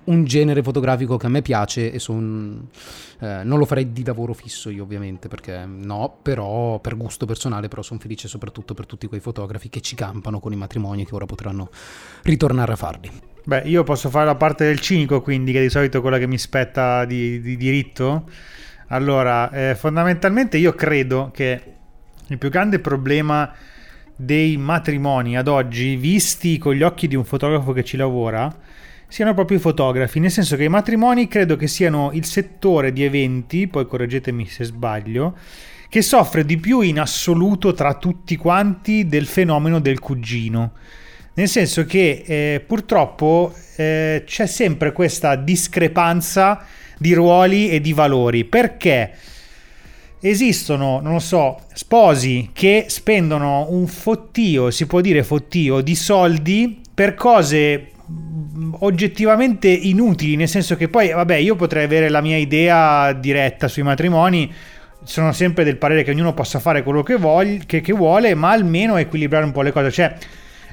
un 0.04 0.24
genere 0.24 0.62
fotografico 0.62 1.16
che 1.16 1.26
a 1.26 1.28
me 1.28 1.42
piace 1.42 1.92
e 1.92 1.98
son, 1.98 2.68
eh, 3.20 3.42
non 3.44 3.58
lo 3.58 3.64
farei 3.64 3.92
di 3.92 4.04
lavoro 4.04 4.32
fisso 4.32 4.70
io 4.70 4.82
ovviamente 4.82 5.28
perché 5.28 5.64
no, 5.64 6.18
però 6.22 6.80
per 6.80 6.96
gusto 6.96 7.26
personale 7.26 7.68
però 7.68 7.82
sono 7.82 8.00
felice 8.00 8.28
soprattutto 8.28 8.74
per 8.74 8.86
tutti 8.86 9.06
quei 9.06 9.20
fotografi 9.20 9.68
che 9.68 9.80
ci 9.80 9.94
campano 9.94 10.40
con 10.40 10.52
i 10.52 10.56
matrimoni 10.56 11.06
che 11.06 11.14
ora 11.14 11.26
potranno 11.26 11.70
ritornare 12.22 12.72
a 12.72 12.76
farli. 12.76 13.10
Beh, 13.44 13.62
io 13.64 13.82
posso 13.82 14.08
fare 14.08 14.26
la 14.26 14.36
parte 14.36 14.64
del 14.66 14.78
cinico, 14.78 15.20
quindi, 15.20 15.50
che 15.50 15.60
di 15.60 15.68
solito 15.68 15.98
è 15.98 16.00
quella 16.00 16.18
che 16.18 16.28
mi 16.28 16.38
spetta 16.38 17.04
di, 17.04 17.40
di 17.40 17.56
diritto. 17.56 18.28
Allora, 18.88 19.50
eh, 19.50 19.74
fondamentalmente 19.74 20.58
io 20.58 20.74
credo 20.74 21.30
che 21.32 21.60
il 22.28 22.38
più 22.38 22.50
grande 22.50 22.78
problema 22.78 23.52
dei 24.14 24.56
matrimoni 24.56 25.36
ad 25.36 25.48
oggi, 25.48 25.96
visti 25.96 26.56
con 26.58 26.74
gli 26.74 26.82
occhi 26.82 27.08
di 27.08 27.16
un 27.16 27.24
fotografo 27.24 27.72
che 27.72 27.82
ci 27.82 27.96
lavora, 27.96 28.54
siano 29.12 29.34
proprio 29.34 29.58
i 29.58 29.60
fotografi, 29.60 30.20
nel 30.20 30.30
senso 30.30 30.56
che 30.56 30.64
i 30.64 30.70
matrimoni 30.70 31.28
credo 31.28 31.54
che 31.56 31.66
siano 31.66 32.12
il 32.14 32.24
settore 32.24 32.94
di 32.94 33.04
eventi, 33.04 33.68
poi 33.68 33.86
correggetemi 33.86 34.46
se 34.46 34.64
sbaglio, 34.64 35.36
che 35.90 36.00
soffre 36.00 36.46
di 36.46 36.56
più 36.56 36.80
in 36.80 36.98
assoluto 36.98 37.74
tra 37.74 37.92
tutti 37.92 38.36
quanti 38.36 39.06
del 39.06 39.26
fenomeno 39.26 39.80
del 39.80 39.98
cugino. 39.98 40.72
Nel 41.34 41.46
senso 41.46 41.84
che 41.84 42.22
eh, 42.24 42.64
purtroppo 42.66 43.52
eh, 43.76 44.22
c'è 44.24 44.46
sempre 44.46 44.92
questa 44.92 45.36
discrepanza 45.36 46.64
di 46.96 47.12
ruoli 47.12 47.68
e 47.68 47.82
di 47.82 47.92
valori. 47.92 48.46
Perché 48.46 49.12
esistono, 50.20 51.00
non 51.00 51.12
lo 51.12 51.18
so, 51.18 51.60
sposi 51.74 52.48
che 52.54 52.86
spendono 52.88 53.66
un 53.68 53.86
fottio, 53.88 54.70
si 54.70 54.86
può 54.86 55.02
dire 55.02 55.22
fottio, 55.22 55.82
di 55.82 55.94
soldi 55.94 56.80
per 56.94 57.14
cose 57.14 57.91
oggettivamente 58.80 59.68
inutili, 59.68 60.36
nel 60.36 60.48
senso 60.48 60.76
che 60.76 60.88
poi, 60.88 61.12
vabbè, 61.12 61.36
io 61.36 61.56
potrei 61.56 61.84
avere 61.84 62.08
la 62.08 62.20
mia 62.20 62.36
idea 62.36 63.12
diretta 63.12 63.68
sui 63.68 63.82
matrimoni, 63.82 64.52
sono 65.04 65.32
sempre 65.32 65.64
del 65.64 65.76
parere 65.76 66.04
che 66.04 66.10
ognuno 66.10 66.32
possa 66.32 66.60
fare 66.60 66.82
quello 66.82 67.02
che, 67.02 67.16
voglia, 67.16 67.62
che, 67.66 67.80
che 67.80 67.92
vuole, 67.92 68.34
ma 68.34 68.50
almeno 68.50 68.96
equilibrare 68.96 69.44
un 69.44 69.52
po' 69.52 69.62
le 69.62 69.72
cose. 69.72 69.90
Cioè, 69.90 70.14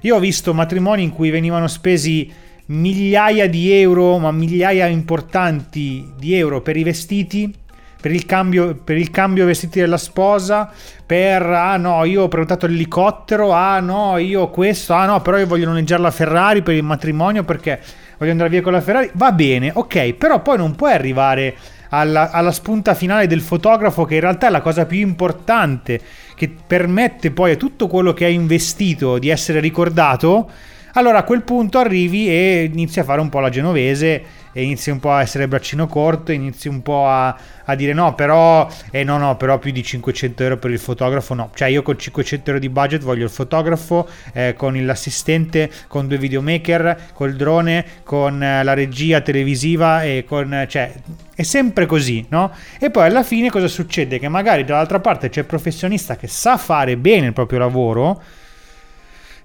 io 0.02 0.16
ho 0.16 0.20
visto 0.20 0.54
matrimoni 0.54 1.04
in 1.04 1.12
cui 1.12 1.30
venivano 1.30 1.68
spesi 1.68 2.32
migliaia 2.68 3.48
di 3.50 3.72
euro, 3.72 4.18
ma 4.18 4.32
migliaia 4.32 4.86
importanti 4.86 6.14
di 6.18 6.36
euro 6.36 6.62
per 6.62 6.78
i 6.78 6.84
vestiti, 6.84 7.54
per 8.02 8.12
il 8.12 8.26
cambio, 8.26 8.76
per 8.76 8.98
il 8.98 9.12
cambio 9.12 9.46
vestiti 9.46 9.80
della 9.80 9.98
sposa, 9.98 10.72
per 11.06 11.42
ah 11.42 11.76
no, 11.78 12.06
io 12.06 12.24
ho 12.24 12.28
prenotato 12.28 12.66
l'elicottero, 12.66 13.52
ah 13.52 13.80
no, 13.80 14.18
io 14.18 14.50
questo, 14.50 14.94
ah 14.94 15.06
no, 15.06 15.22
però 15.22 15.38
io 15.38 15.48
voglio 15.48 15.68
noleggiare 15.68 16.02
la 16.02 16.12
Ferrari 16.12 16.62
per 16.62 16.76
il 16.76 16.84
matrimonio 16.84 17.44
perché 17.44 17.80
voglio 18.18 18.32
andare 18.32 18.50
via 18.50 18.62
con 18.62 18.72
la 18.72 18.82
Ferrari. 18.82 19.10
Va 19.14 19.32
bene, 19.34 19.72
ok, 19.74 20.14
però 20.14 20.42
poi 20.42 20.58
non 20.58 20.76
puoi 20.76 20.94
arrivare 20.94 21.56
alla, 21.90 22.32
alla 22.32 22.52
spunta 22.52 22.94
finale 22.94 23.28
del 23.28 23.42
fotografo, 23.42 24.06
che 24.06 24.16
in 24.16 24.22
realtà 24.22 24.48
è 24.48 24.52
la 24.52 24.62
cosa 24.62 24.86
più 24.86 25.00
importante, 25.00 26.00
che 26.36 26.50
permette 26.66 27.32
poi 27.32 27.52
a 27.52 27.56
tutto 27.58 27.88
quello 27.88 28.14
che 28.14 28.26
hai 28.26 28.34
investito 28.34 29.18
di 29.18 29.30
essere 29.30 29.60
ricordato 29.60 30.50
allora 30.94 31.20
a 31.20 31.24
quel 31.24 31.44
punto 31.44 31.80
arrivi 31.80 32.30
e 32.30 32.70
inizi 32.72 33.00
a 33.00 33.04
fare 33.04 33.22
un 33.22 33.30
po' 33.30 33.40
la 33.40 33.50
genovese 33.50 34.38
e 34.52 34.64
inizi 34.64 34.90
un 34.90 35.00
po' 35.00 35.12
a 35.12 35.22
essere 35.22 35.48
braccino 35.48 35.88
corto, 35.88 36.32
inizi 36.32 36.68
un 36.68 36.82
po' 36.82 37.08
a, 37.08 37.36
a 37.66 37.76
dire 37.76 37.94
no, 37.94 38.16
però, 38.16 38.68
eh 38.92 39.04
no, 39.04 39.18
no, 39.18 39.38
però 39.38 39.60
più 39.60 39.72
di 39.72 39.84
500 39.84 40.44
euro 40.44 40.58
per 40.58 40.72
il 40.72 40.80
fotografo 40.80 41.34
no. 41.34 41.52
Cioè 41.54 41.68
io 41.70 41.82
con 41.84 41.98
500 41.98 42.50
euro 42.50 42.60
di 42.60 42.70
budget 42.70 43.04
voglio 43.04 43.26
il 43.26 43.30
fotografo, 43.30 44.08
eh, 44.34 44.56
con 44.58 44.84
l'assistente, 44.84 45.70
con 45.88 46.08
due 46.08 46.18
videomaker, 46.18 47.10
col 47.14 47.36
drone, 47.36 47.86
con 48.04 48.42
eh, 48.42 48.64
la 48.64 48.74
regia 48.74 49.22
televisiva 49.22 50.04
e 50.04 50.26
con... 50.28 50.66
cioè 50.68 50.94
è 51.36 51.44
sempre 51.44 51.86
così, 51.86 52.26
no? 52.30 52.52
E 52.80 52.90
poi 52.90 53.06
alla 53.06 53.24
fine 53.24 53.50
cosa 53.50 53.68
succede? 53.68 54.20
Che 54.20 54.28
magari 54.28 54.66
dall'altra 54.66 55.00
parte 55.00 55.30
c'è 55.30 55.42
il 55.42 55.46
professionista 55.46 56.18
che 56.18 56.28
sa 56.28 56.58
fare 56.58 56.98
bene 56.98 57.28
il 57.28 57.34
proprio 57.34 57.60
lavoro 57.60 58.22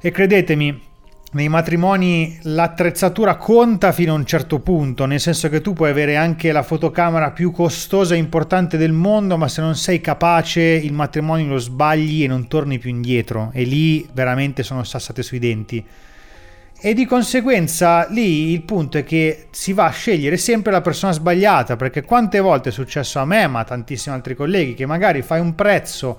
e 0.00 0.10
credetemi, 0.10 0.92
nei 1.34 1.48
matrimoni 1.48 2.38
l'attrezzatura 2.42 3.36
conta 3.36 3.90
fino 3.92 4.12
a 4.12 4.16
un 4.16 4.24
certo 4.24 4.60
punto, 4.60 5.04
nel 5.04 5.18
senso 5.18 5.48
che 5.48 5.60
tu 5.60 5.72
puoi 5.72 5.90
avere 5.90 6.16
anche 6.16 6.52
la 6.52 6.62
fotocamera 6.62 7.32
più 7.32 7.50
costosa 7.50 8.14
e 8.14 8.18
importante 8.18 8.76
del 8.76 8.92
mondo, 8.92 9.36
ma 9.36 9.48
se 9.48 9.60
non 9.60 9.74
sei 9.74 10.00
capace 10.00 10.60
il 10.60 10.92
matrimonio 10.92 11.48
lo 11.48 11.58
sbagli 11.58 12.22
e 12.22 12.28
non 12.28 12.46
torni 12.46 12.78
più 12.78 12.90
indietro 12.90 13.50
e 13.52 13.64
lì 13.64 14.08
veramente 14.12 14.62
sono 14.62 14.84
sassate 14.84 15.22
sui 15.22 15.40
denti. 15.40 15.84
E 16.80 16.94
di 16.94 17.04
conseguenza 17.06 18.06
lì 18.10 18.52
il 18.52 18.62
punto 18.62 18.98
è 18.98 19.04
che 19.04 19.46
si 19.50 19.72
va 19.72 19.86
a 19.86 19.90
scegliere 19.90 20.36
sempre 20.36 20.70
la 20.70 20.82
persona 20.82 21.12
sbagliata, 21.12 21.76
perché 21.76 22.02
quante 22.02 22.38
volte 22.38 22.68
è 22.68 22.72
successo 22.72 23.18
a 23.18 23.24
me, 23.24 23.46
ma 23.48 23.60
a 23.60 23.64
tantissimi 23.64 24.14
altri 24.14 24.36
colleghi, 24.36 24.74
che 24.74 24.86
magari 24.86 25.22
fai 25.22 25.40
un 25.40 25.54
prezzo 25.54 26.18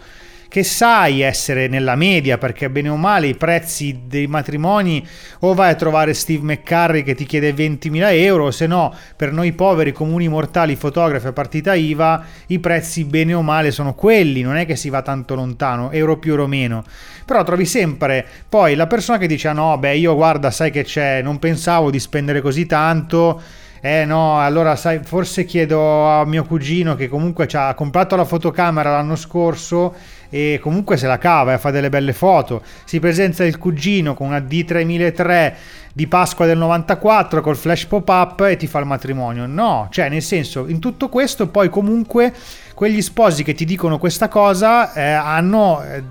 che 0.56 0.64
sai 0.64 1.20
essere 1.20 1.68
nella 1.68 1.96
media 1.96 2.38
perché 2.38 2.70
bene 2.70 2.88
o 2.88 2.96
male 2.96 3.28
i 3.28 3.36
prezzi 3.36 4.04
dei 4.08 4.26
matrimoni 4.26 5.06
o 5.40 5.54
vai 5.54 5.72
a 5.72 5.76
trovare 5.76 6.14
Steve 6.14 6.46
McCurry 6.46 7.04
che 7.04 7.14
ti 7.14 7.26
chiede 7.26 7.54
20.000 7.54 8.14
euro 8.14 8.52
se 8.52 8.66
no 8.66 8.96
per 9.18 9.34
noi 9.34 9.52
poveri 9.52 9.92
comuni 9.92 10.30
mortali 10.30 10.78
fotografi 10.78 11.28
a 11.28 11.34
partita 11.34 11.74
IVA 11.74 12.24
i 12.48 12.60
prezzi 12.60 13.04
bene 13.04 13.34
o 13.34 13.42
male 13.42 13.72
sono 13.72 13.96
quelli 13.96 14.44
non 14.44 14.56
è 14.56 14.66
che 14.66 14.78
si 14.78 14.88
va 14.88 15.02
tanto 15.02 15.36
lontano 15.36 15.92
euro 15.92 16.20
più 16.20 16.32
euro 16.32 16.48
meno. 16.48 16.86
Però 17.26 17.44
trovi 17.44 17.66
sempre 17.66 18.26
poi 18.48 18.76
la 18.76 18.88
persona 18.88 19.18
che 19.18 19.28
dice 19.28 19.50
ah 19.50 19.54
no 19.54 19.78
beh 19.78 19.98
io 19.98 20.16
guarda 20.16 20.52
sai 20.52 20.72
che 20.72 20.86
c'è 20.86 21.22
non 21.22 21.38
pensavo 21.38 21.92
di 21.92 22.00
spendere 22.00 22.40
così 22.40 22.66
tanto 22.66 23.42
eh 23.86 24.04
no, 24.04 24.40
allora 24.40 24.76
sai, 24.76 25.02
forse 25.04 25.46
chiedo 25.46 26.08
a 26.08 26.26
mio 26.26 26.44
cugino 26.44 26.96
che 26.96 27.08
comunque 27.08 27.48
ha 27.52 27.76
comprato 27.76 28.16
la 28.16 28.26
fotocamera 28.26 28.90
l'anno 28.90 29.16
scorso 29.16 29.94
e 30.30 30.60
comunque 30.62 30.98
se 30.98 31.08
la 31.08 31.18
cava 31.18 31.54
e 31.54 31.58
fa 31.58 31.72
delle 31.72 31.90
belle 31.90 32.14
foto. 32.14 32.62
Si 32.84 33.00
presenta 33.00 33.44
il 33.44 33.58
cugino 33.58 34.14
con 34.14 34.28
una 34.28 34.40
D3003 34.40 35.54
di 35.94 36.08
Pasqua 36.08 36.46
del 36.46 36.58
94 36.58 37.42
col 37.42 37.56
flash 37.56 37.86
pop-up 37.86 38.42
e 38.42 38.58
ti 38.58 38.68
fa 38.68 38.80
il 38.80 38.86
matrimonio. 38.86 39.46
No, 39.46 39.88
cioè 39.92 40.10
nel 40.10 40.22
senso, 40.22 40.68
in 40.68 40.80
tutto 40.80 41.08
questo 41.08 41.48
poi 41.48 41.70
comunque 41.70 42.34
quegli 42.76 43.02
sposi 43.02 43.44
che 43.44 43.54
ti 43.54 43.64
dicono 43.64 43.98
questa 43.98 44.28
cosa 44.28 44.92
eh, 44.94 45.02
hanno 45.02 45.82
eh, 45.82 46.04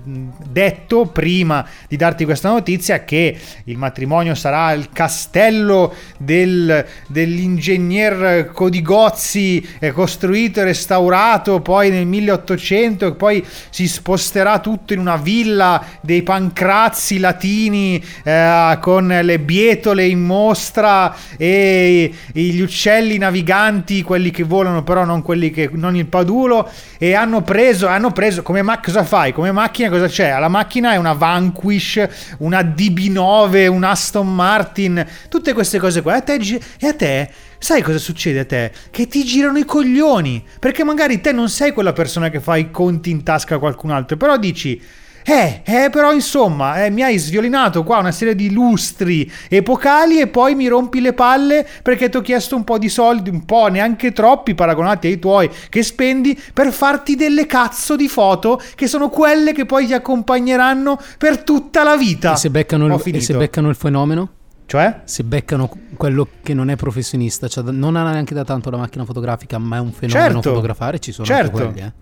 detto 0.49 1.05
prima 1.05 1.63
di 1.87 1.95
darti 1.95 2.25
questa 2.25 2.49
notizia 2.49 3.03
che 3.03 3.37
il 3.65 3.77
matrimonio 3.77 4.33
sarà 4.33 4.71
il 4.71 4.89
castello 4.91 5.93
del, 6.17 6.83
dell'ingegner 7.07 8.49
Codigozzi 8.51 9.65
eh, 9.77 9.91
costruito 9.91 10.59
e 10.59 10.63
restaurato 10.63 11.61
poi 11.61 11.91
nel 11.91 12.07
1800 12.07 13.05
e 13.05 13.13
poi 13.13 13.45
si 13.69 13.87
sposterà 13.87 14.57
tutto 14.57 14.93
in 14.93 14.99
una 14.99 15.17
villa 15.17 15.83
dei 16.01 16.23
pancrazzi 16.23 17.19
latini 17.19 18.03
eh, 18.23 18.77
con 18.81 19.07
le 19.07 19.39
bietole 19.39 20.07
in 20.07 20.23
mostra 20.23 21.15
e 21.37 22.11
gli 22.31 22.59
uccelli 22.59 23.19
naviganti 23.19 24.01
quelli 24.01 24.31
che 24.31 24.43
volano 24.43 24.81
però 24.81 25.05
non 25.05 25.21
quelli 25.21 25.51
che 25.51 25.69
non 25.71 25.95
il 25.95 26.07
padulo 26.07 26.53
e 26.97 27.13
hanno 27.13 27.41
preso, 27.41 27.87
hanno 27.87 28.11
preso 28.11 28.41
come 28.41 28.61
ma- 28.61 28.79
cosa 28.79 29.03
fai? 29.03 29.33
Come 29.33 29.51
macchina 29.51 29.89
cosa 29.89 30.07
c'è? 30.07 30.29
Alla 30.29 30.47
macchina 30.47 30.93
è 30.93 30.97
una 30.97 31.13
Vanquish, 31.13 32.07
una 32.39 32.61
DB9, 32.61 33.67
un 33.67 33.83
Aston 33.83 34.33
Martin, 34.33 35.05
tutte 35.29 35.53
queste 35.53 35.79
cose 35.79 36.01
qua. 36.01 36.13
E 36.13 36.17
a 36.17 36.21
te, 36.21 36.61
e 36.79 36.87
a 36.87 36.93
te 36.93 37.29
sai 37.57 37.81
cosa 37.81 37.97
succede 37.97 38.39
a 38.39 38.45
te? 38.45 38.71
Che 38.91 39.07
ti 39.07 39.23
girano 39.23 39.57
i 39.57 39.65
coglioni, 39.65 40.43
perché 40.59 40.83
magari 40.83 41.21
te 41.21 41.31
non 41.31 41.49
sei 41.49 41.71
quella 41.71 41.93
persona 41.93 42.29
che 42.29 42.39
fa 42.39 42.57
i 42.57 42.69
conti 42.69 43.09
in 43.09 43.23
tasca 43.23 43.55
a 43.55 43.59
qualcun 43.59 43.91
altro, 43.91 44.17
però 44.17 44.37
dici 44.37 44.79
eh, 45.27 45.61
eh, 45.65 45.89
però 45.89 46.13
insomma, 46.13 46.85
eh, 46.85 46.91
mi 46.91 47.01
hai 47.01 47.17
sviolinato 47.17 47.83
qua 47.83 47.97
una 47.97 48.11
serie 48.11 48.35
di 48.35 48.51
lustri 48.51 49.29
epocali 49.49 50.19
e 50.19 50.27
poi 50.27 50.53
mi 50.53 50.67
rompi 50.67 51.01
le 51.01 51.13
palle 51.13 51.67
perché 51.81 52.09
ti 52.09 52.17
ho 52.17 52.21
chiesto 52.21 52.55
un 52.55 52.63
po' 52.63 52.77
di 52.77 52.89
soldi, 52.89 53.31
un 53.31 53.43
po' 53.43 53.65
neanche 53.65 54.11
troppi 54.11 54.53
paragonati 54.53 55.07
ai 55.07 55.17
tuoi 55.17 55.49
che 55.69 55.81
spendi 55.81 56.39
per 56.53 56.71
farti 56.71 57.15
delle 57.15 57.47
cazzo 57.47 57.95
di 57.95 58.07
foto 58.07 58.61
che 58.75 58.85
sono 58.85 59.09
quelle 59.09 59.51
che 59.51 59.65
poi 59.65 59.87
ti 59.87 59.93
accompagneranno 59.93 60.99
per 61.17 61.41
tutta 61.41 61.83
la 61.83 61.97
vita. 61.97 62.33
E 62.33 62.37
se 62.37 62.51
beccano, 62.51 62.85
il, 62.85 63.15
e 63.15 63.19
se 63.19 63.33
beccano 63.33 63.69
il 63.69 63.75
fenomeno? 63.75 64.29
Cioè? 64.67 65.01
Se 65.05 65.23
beccano 65.23 65.71
quello 65.95 66.27
che 66.43 66.53
non 66.53 66.69
è 66.69 66.75
professionista, 66.75 67.47
cioè 67.47 67.63
non 67.71 67.95
ha 67.95 68.11
neanche 68.11 68.35
da 68.35 68.43
tanto 68.43 68.69
la 68.69 68.77
macchina 68.77 69.05
fotografica, 69.05 69.57
ma 69.57 69.77
è 69.77 69.79
un 69.79 69.91
fenomeno 69.91 70.33
certo, 70.33 70.49
fotografare, 70.49 70.99
ci 70.99 71.11
sono 71.11 71.25
certo. 71.25 71.51
quelli, 71.51 71.79
eh. 71.79 71.93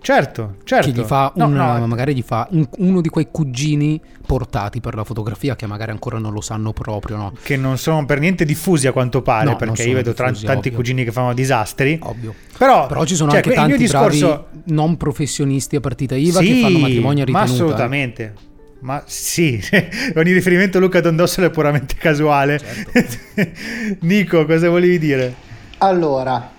Certo, 0.00 0.56
certo. 0.64 0.90
Che 0.90 1.00
gli 1.00 1.04
fa 1.04 1.32
un, 1.34 1.52
no, 1.52 1.78
no. 1.78 1.86
magari 1.86 2.14
gli 2.14 2.22
fa 2.22 2.46
un, 2.50 2.66
uno 2.78 3.00
di 3.00 3.08
quei 3.08 3.28
cugini 3.30 4.00
portati 4.26 4.80
per 4.80 4.94
la 4.94 5.04
fotografia 5.04 5.56
che 5.56 5.66
magari 5.66 5.90
ancora 5.90 6.18
non 6.18 6.32
lo 6.32 6.40
sanno 6.40 6.72
proprio, 6.72 7.16
no? 7.16 7.32
Che 7.42 7.56
non 7.56 7.78
sono 7.78 8.04
per 8.06 8.18
niente 8.20 8.44
diffusi 8.44 8.86
a 8.86 8.92
quanto 8.92 9.22
pare, 9.22 9.44
No, 9.46 9.56
perché 9.56 9.82
io 9.82 9.94
vedo 9.94 10.12
diffusi, 10.12 10.44
tanti 10.44 10.68
ovvio. 10.68 10.72
cugini 10.78 11.04
che 11.04 11.12
fanno 11.12 11.34
disastri. 11.34 11.98
Ovvio. 12.02 12.34
Però, 12.56 12.86
Però 12.86 13.04
ci 13.04 13.14
sono 13.14 13.30
cioè, 13.30 13.40
anche 13.40 13.52
tanti 13.54 13.76
discorso... 13.76 14.26
bravi 14.26 14.62
non 14.66 14.96
professionisti 14.96 15.76
a 15.76 15.80
partita 15.80 16.14
IVA 16.14 16.40
sì, 16.40 16.46
che 16.46 16.60
fanno 16.60 16.78
matrimonio 16.78 17.24
a 17.24 17.30
ma 17.30 17.40
ritenuta. 17.40 17.50
eh. 17.50 17.54
assolutamente. 17.54 18.34
Ma 18.80 19.02
sì, 19.06 19.60
ogni 20.14 20.32
riferimento 20.32 20.78
a 20.78 20.80
Luca 20.80 21.00
Dondossolo 21.00 21.46
è 21.48 21.50
puramente 21.50 21.94
casuale. 21.98 22.58
Certo. 22.58 23.50
Nico, 24.06 24.46
cosa 24.46 24.68
volevi 24.68 24.98
dire? 24.98 25.34
Allora, 25.78 26.50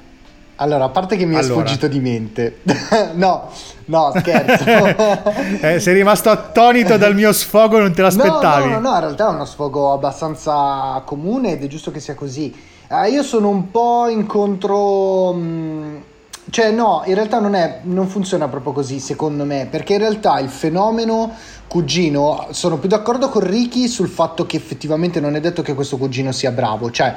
allora, 0.61 0.85
a 0.85 0.89
parte 0.89 1.15
che 1.15 1.25
mi 1.25 1.35
è 1.35 1.39
Allora. 1.39 1.65
sfuggito 1.65 1.87
di 1.87 1.99
mente. 1.99 2.59
no, 3.15 3.49
no, 3.85 4.13
scherzo. 4.17 4.65
Eh, 5.61 5.79
sei 5.79 5.93
rimasto 5.93 6.29
attonito 6.29 6.97
dal 6.97 7.15
mio 7.15 7.31
sfogo, 7.33 7.79
non 7.79 7.93
te 7.93 8.01
l'aspettavi? 8.01 8.69
No, 8.69 8.79
no, 8.79 8.79
no, 8.79 8.89
no, 8.89 8.95
in 8.95 9.01
realtà 9.01 9.27
è 9.27 9.29
uno 9.33 9.45
sfogo 9.45 9.91
abbastanza 9.91 11.01
comune 11.05 11.51
ed 11.53 11.63
è 11.63 11.67
giusto 11.67 11.91
che 11.91 11.99
sia 11.99 12.15
così. 12.15 12.53
Eh, 12.89 13.09
io 13.09 13.23
sono 13.23 13.49
un 13.49 13.71
po' 13.71 14.07
incontro... 14.09 15.33
mh, 15.33 16.01
Cioè 16.49 16.71
no, 16.71 17.03
in 17.05 17.13
realtà 17.13 17.39
non, 17.39 17.53
è, 17.55 17.79
non 17.83 18.07
funziona 18.07 18.47
proprio 18.47 18.73
così 18.73 18.99
secondo 18.99 19.45
me, 19.45 19.67
perché 19.69 19.93
in 19.93 19.99
realtà 19.99 20.39
il 20.39 20.49
fenomeno 20.49 21.31
cugino, 21.67 22.47
sono 22.51 22.77
più 22.77 22.89
d'accordo 22.89 23.29
con 23.29 23.43
Ricky 23.47 23.87
sul 23.87 24.07
fatto 24.09 24.45
che 24.47 24.57
effettivamente 24.57 25.19
non 25.19 25.35
è 25.35 25.39
detto 25.39 25.61
che 25.61 25.75
questo 25.75 25.97
cugino 25.97 26.31
sia 26.31 26.49
bravo, 26.51 26.89
cioè 26.89 27.15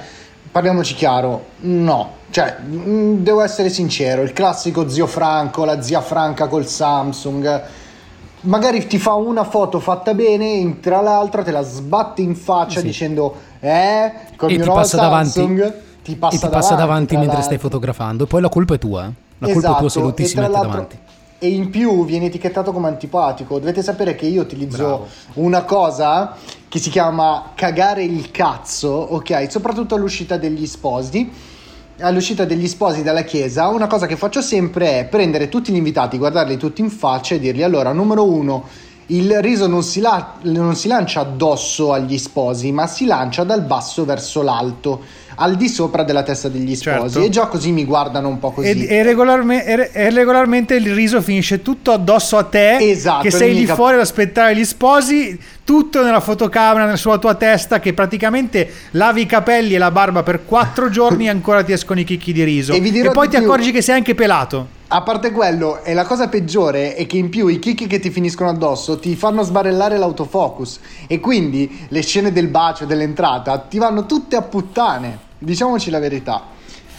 parliamoci 0.53 0.95
chiaro, 0.95 1.45
no, 1.61 2.11
cioè 2.31 2.59
mh, 2.61 3.23
devo 3.23 3.41
essere 3.41 3.71
sincero, 3.71 4.23
il 4.23 4.33
classico 4.33 4.89
zio 4.89 5.07
Franco, 5.07 5.65
la 5.65 5.81
zia 5.83 6.01
Franca 6.03 6.47
col 6.47 6.67
Samsung, 6.67 7.63
magari 8.43 8.87
ti 8.87 8.99
fa 8.99 9.15
una 9.15 9.45
foto 9.45 9.81
fatta 9.81 10.15
bene 10.15 10.53
e 10.61 10.77
tra 10.81 11.01
l'altra 11.01 11.43
te 11.43 11.51
la 11.53 11.63
sbatte 11.63 12.23
in 12.23 12.35
faccia 12.37 12.81
Sì. 12.81 12.87
dicendo 12.87 13.35
eh 13.61 13.69
E 13.71 14.13
mio 14.41 14.49
ti 14.49 14.57
nuovo 14.57 14.75
passa 14.75 14.97
davanti- 14.97 15.63
ti 16.03 16.17
passa 16.17 16.37
e 16.37 16.39
ti 16.41 16.49
passa 16.49 16.75
davanti 16.75 17.15
mentre 17.17 17.37
stai 17.43 17.51
l'altro. 17.53 17.69
fotografando. 17.69 18.25
E 18.25 18.27
poi 18.27 18.41
la 18.41 18.49
colpa 18.49 18.75
è 18.75 18.79
tua. 18.79 19.05
eh. 19.05 19.11
La 19.39 19.47
colpa 19.47 19.53
è 19.53 19.57
Esatto, 19.59 19.79
tua 19.79 19.89
se 19.89 20.01
lui 20.01 20.15
ti 20.15 20.23
e 20.23 20.27
si 20.27 20.39
mette 20.39 20.51
davanti. 20.53 20.99
E 21.43 21.49
in 21.49 21.71
più 21.71 22.05
viene 22.05 22.27
etichettato 22.27 22.71
come 22.71 22.87
antipatico. 22.87 23.59
Dovete 23.59 23.83
sapere 23.83 24.15
che 24.15 24.27
io 24.27 24.43
utilizzo 24.43 24.77
Bravo. 24.77 25.09
una 25.35 25.65
cosa 25.65 26.37
che 26.69 26.79
si 26.79 26.89
chiama 26.89 27.51
cagare 27.57 28.05
il 28.05 28.31
cazzo, 28.31 28.89
ok? 28.89 29.51
Soprattutto 29.51 29.97
all'uscita 29.97 30.37
degli 30.37 30.67
sposi. 30.67 31.29
All'uscita 31.99 32.45
degli 32.45 32.69
sposi 32.69 33.03
dalla 33.03 33.23
chiesa, 33.23 33.67
una 33.67 33.89
cosa 33.89 34.07
che 34.07 34.15
faccio 34.15 34.41
sempre 34.41 35.01
è 35.01 35.05
prendere 35.07 35.49
tutti 35.49 35.73
gli 35.73 35.77
invitati, 35.77 36.17
guardarli 36.17 36.57
tutti 36.57 36.81
in 36.81 36.91
faccia 36.91 37.35
e 37.35 37.41
dirgli: 37.41 37.63
allora, 37.63 37.93
numero 37.93 38.25
uno, 38.25 38.65
il 39.07 39.41
riso 39.41 39.67
non 39.67 39.83
si, 39.83 40.01
la- 40.01 40.35
non 40.43 40.77
si 40.77 40.87
lancia 40.87 41.21
addosso 41.21 41.93
agli 41.93 42.19
sposi, 42.19 42.71
ma 42.71 42.87
si 42.87 43.05
lancia 43.05 43.43
dal 43.43 43.63
basso 43.63 44.05
verso 44.05 44.43
l'alto, 44.43 45.01
al 45.37 45.57
di 45.57 45.69
sopra 45.69 46.03
della 46.03 46.23
testa 46.23 46.49
degli 46.49 46.75
sposi. 46.75 47.13
Certo. 47.13 47.21
E 47.23 47.29
già 47.29 47.47
così 47.47 47.73
mi 47.73 47.85
guardano 47.85 48.29
un 48.29 48.39
po' 48.39 48.51
così. 48.53 48.69
E, 48.69 48.87
e 48.89 49.03
regolarme- 49.03 49.65
e 49.65 49.91
e 49.93 50.11
regolarmente 50.11 50.75
il 50.75 50.95
riso 50.95 51.21
finisce 51.21 51.63
tutto 51.63 51.93
addosso 51.93 52.37
a 52.37 52.45
te, 52.45 52.77
Esatto, 52.79 53.23
che 53.23 53.31
sei 53.31 53.55
lì 53.55 53.65
cap- 53.65 53.77
fuori 53.77 53.95
ad 53.95 54.01
aspettare 54.01 54.57
gli 54.57 54.65
sposi, 54.65 55.39
tutto 55.65 56.03
nella 56.03 56.21
fotocamera, 56.21 56.97
sulla 56.97 57.19
tua 57.19 57.35
testa, 57.35 57.81
che 57.81 57.93
praticamente 57.93 58.71
lavi 58.93 59.23
i 59.23 59.27
capelli 59.27 59.75
e 59.75 59.79
la 59.79 59.91
barba 59.91 60.23
per 60.23 60.45
quattro 60.45 60.89
giorni 60.91 61.27
e 61.27 61.29
ancora 61.31 61.63
ti 61.63 61.73
escono 61.73 62.01
i 62.01 62.05
chicchi 62.05 62.33
di 62.33 62.45
riso. 62.45 62.73
E 62.73 62.81
dirò 62.81 63.13
poi 63.13 63.29
ti 63.29 63.37
più. 63.37 63.47
accorgi 63.47 63.71
che 63.73 63.83
sei 63.83 63.97
anche 63.97 64.15
pelato. 64.15 64.81
A 64.89 65.01
parte 65.01 65.31
quello, 65.31 65.83
e 65.85 65.95
la 65.95 66.05
cosa 66.05 66.29
peggiore 66.29 66.95
è 66.95 67.07
che 67.07 67.17
in 67.17 67.31
più 67.31 67.47
i 67.47 67.59
chicchi 67.59 67.87
che 67.87 67.99
ti 67.99 68.11
finiscono 68.11 68.51
addosso 68.51 68.99
ti 68.99 69.17
fanno 69.17 69.43
sbarellare 69.43 69.97
l'autofocus 69.97 70.81
e 71.07 71.19
quindi 71.19 71.87
le 71.89 72.03
scene 72.03 72.31
del 72.31 72.49
bacio, 72.49 72.85
dell'entrata, 72.85 73.57
ti 73.59 73.79
vanno 73.79 74.05
tutte 74.05 74.37
a 74.37 74.43
puttane. 74.43 75.22
Diciamoci 75.43 75.91
la 75.91 75.99
verità. 75.99 76.43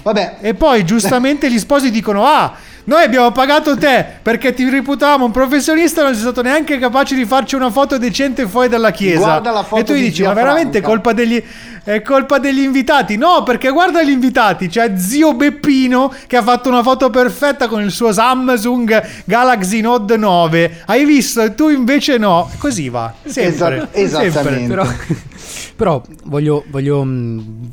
Vabbè, 0.03 0.37
E 0.41 0.53
poi 0.53 0.83
giustamente 0.83 1.49
gli 1.49 1.57
sposi 1.57 1.89
dicono: 1.89 2.25
Ah, 2.25 2.53
noi 2.85 3.03
abbiamo 3.03 3.31
pagato 3.31 3.77
te 3.77 4.05
perché 4.21 4.53
ti 4.53 4.67
reputavamo 4.67 5.23
un 5.23 5.31
professionista, 5.31 6.03
non 6.03 6.11
sei 6.11 6.23
stato 6.23 6.41
neanche 6.41 6.77
capace 6.77 7.15
di 7.15 7.23
farci 7.23 7.55
una 7.55 7.71
foto 7.71 7.97
decente 7.97 8.45
fuori 8.45 8.67
dalla 8.67 8.91
chiesa. 8.91 9.19
Guarda 9.19 9.51
la 9.51 9.63
foto 9.63 9.81
e 9.81 9.85
tu 9.85 9.93
gli 9.93 9.99
di 9.99 10.03
dici: 10.09 10.23
Ma 10.23 10.33
veramente 10.33 10.79
è 10.79 10.81
Franca." 10.81 10.87
colpa 10.89 11.13
degli, 11.13 11.41
è 11.85 12.01
colpa 12.01 12.39
degli 12.39 12.59
invitati? 12.59 13.15
No, 13.15 13.43
perché 13.43 13.69
guarda 13.69 14.03
gli 14.03 14.09
invitati. 14.09 14.67
C'è 14.67 14.97
zio 14.97 15.33
Beppino 15.33 16.13
che 16.27 16.35
ha 16.35 16.43
fatto 16.43 16.67
una 16.67 16.83
foto 16.83 17.09
perfetta 17.09 17.69
con 17.69 17.81
il 17.81 17.91
suo 17.91 18.11
Samsung 18.11 19.01
Galaxy 19.23 19.79
Note 19.79 20.17
9. 20.17 20.81
Hai 20.85 21.05
visto? 21.05 21.41
E 21.41 21.55
tu 21.55 21.69
invece 21.69 22.17
no. 22.17 22.51
Così 22.57 22.89
va. 22.89 23.13
Sempre. 23.23 23.87
Esa- 23.93 24.19
sempre. 24.19 24.27
esattamente. 24.27 24.67
Però, 24.67 24.87
però 25.77 26.01
voglio, 26.25 26.65
voglio, 26.67 27.01
mh, 27.05 27.69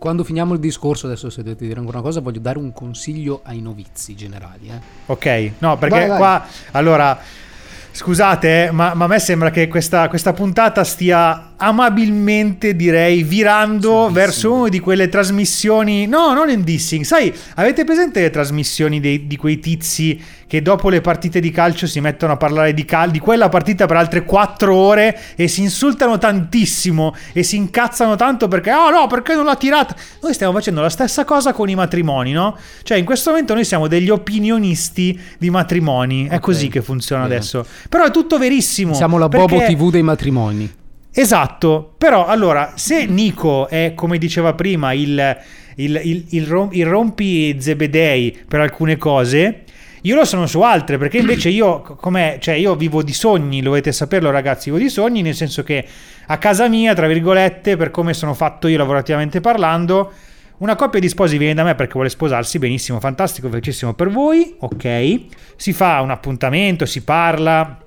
quando 0.00 0.24
finiamo 0.24 0.54
il 0.54 0.60
discorso, 0.60 1.06
adesso 1.06 1.30
se 1.30 1.42
dovete 1.44 1.66
dire 1.66 1.78
ancora 1.78 1.98
una 1.98 2.06
cosa, 2.06 2.20
voglio 2.20 2.40
dare 2.40 2.58
un 2.58 2.72
consiglio 2.72 3.42
ai 3.44 3.60
novizi 3.60 4.16
generali. 4.16 4.68
eh. 4.70 4.80
Ok, 5.06 5.52
no, 5.58 5.76
perché 5.78 5.98
Vai, 5.98 6.08
vai. 6.08 6.18
qua 6.18 6.46
allora. 6.72 7.20
Scusate, 7.92 8.66
eh, 8.66 8.70
ma, 8.70 8.94
ma 8.94 9.04
a 9.04 9.08
me 9.08 9.18
sembra 9.18 9.50
che 9.50 9.66
questa, 9.68 10.08
questa 10.08 10.32
puntata 10.32 10.84
stia 10.84 11.52
amabilmente, 11.56 12.74
direi, 12.74 13.22
virando 13.22 14.08
verso 14.10 14.52
una 14.54 14.68
di 14.68 14.78
quelle 14.80 15.08
trasmissioni. 15.08 16.06
No, 16.06 16.32
non 16.32 16.48
in 16.50 16.62
dissing. 16.62 17.04
Sai, 17.04 17.32
avete 17.56 17.84
presente 17.84 18.20
le 18.20 18.30
trasmissioni 18.30 19.00
dei- 19.00 19.26
di 19.26 19.36
quei 19.36 19.58
tizi 19.58 20.22
che 20.46 20.62
dopo 20.62 20.88
le 20.88 21.00
partite 21.00 21.38
di 21.38 21.50
calcio 21.52 21.86
si 21.86 22.00
mettono 22.00 22.32
a 22.32 22.36
parlare 22.36 22.74
di, 22.74 22.84
cal- 22.84 23.10
di 23.10 23.18
quella 23.20 23.48
partita 23.48 23.86
per 23.86 23.96
altre 23.98 24.24
quattro 24.24 24.74
ore 24.74 25.16
e 25.36 25.46
si 25.46 25.60
insultano 25.60 26.18
tantissimo 26.18 27.14
e 27.32 27.42
si 27.44 27.56
incazzano 27.56 28.16
tanto 28.16 28.48
perché, 28.48 28.72
oh 28.72 28.90
no, 28.90 29.06
perché 29.06 29.34
non 29.34 29.44
l'ha 29.44 29.54
tirata? 29.54 29.94
Noi 30.22 30.32
stiamo 30.34 30.52
facendo 30.52 30.80
la 30.80 30.88
stessa 30.88 31.24
cosa 31.24 31.52
con 31.52 31.68
i 31.68 31.74
matrimoni, 31.76 32.32
no? 32.32 32.56
Cioè, 32.82 32.96
in 32.98 33.04
questo 33.04 33.30
momento 33.30 33.54
noi 33.54 33.64
siamo 33.64 33.86
degli 33.86 34.08
opinionisti 34.10 35.18
di 35.38 35.50
matrimoni. 35.50 36.26
È 36.26 36.34
Ok, 36.36 36.40
così 36.40 36.68
che 36.68 36.82
funziona 36.82 37.22
bene. 37.24 37.34
adesso. 37.36 37.64
Però 37.88 38.04
è 38.04 38.10
tutto 38.10 38.38
verissimo. 38.38 38.94
Siamo 38.94 39.18
la 39.18 39.28
Bobo 39.28 39.56
perché- 39.58 39.74
TV 39.74 39.90
dei 39.90 40.02
matrimoni. 40.02 40.78
Esatto, 41.12 41.94
però 41.98 42.26
allora 42.26 42.74
se 42.76 43.04
Nico 43.06 43.68
è 43.68 43.92
come 43.96 44.16
diceva 44.16 44.54
prima 44.54 44.92
il, 44.92 45.36
il, 45.76 46.00
il, 46.04 46.24
il 46.30 46.46
rom- 46.46 46.72
il 46.72 46.86
rompi 46.86 47.56
zebedei 47.60 48.38
per 48.46 48.60
alcune 48.60 48.96
cose, 48.96 49.64
io 50.02 50.14
lo 50.14 50.24
sono 50.24 50.46
su 50.46 50.60
altre 50.60 50.98
perché 50.98 51.18
invece 51.18 51.48
io, 51.48 51.80
co- 51.82 51.96
com'è, 51.96 52.38
cioè 52.40 52.54
io 52.54 52.76
vivo 52.76 53.02
di 53.02 53.12
sogni, 53.12 53.60
dovete 53.60 53.90
saperlo 53.90 54.30
ragazzi, 54.30 54.70
vivo 54.70 54.80
di 54.80 54.88
sogni 54.88 55.20
nel 55.20 55.34
senso 55.34 55.64
che 55.64 55.84
a 56.26 56.38
casa 56.38 56.68
mia, 56.68 56.94
tra 56.94 57.08
virgolette, 57.08 57.76
per 57.76 57.90
come 57.90 58.14
sono 58.14 58.32
fatto 58.32 58.68
io 58.68 58.78
lavorativamente 58.78 59.40
parlando, 59.40 60.12
una 60.60 60.76
coppia 60.76 61.00
di 61.00 61.08
sposi 61.08 61.38
viene 61.38 61.54
da 61.54 61.64
me 61.64 61.74
perché 61.74 61.94
vuole 61.94 62.08
sposarsi, 62.08 62.58
benissimo, 62.58 63.00
fantastico, 63.00 63.48
felicissimo 63.48 63.94
per 63.94 64.10
voi, 64.10 64.56
ok. 64.58 65.20
Si 65.56 65.72
fa 65.72 66.00
un 66.00 66.10
appuntamento, 66.10 66.86
si 66.86 67.02
parla, 67.02 67.78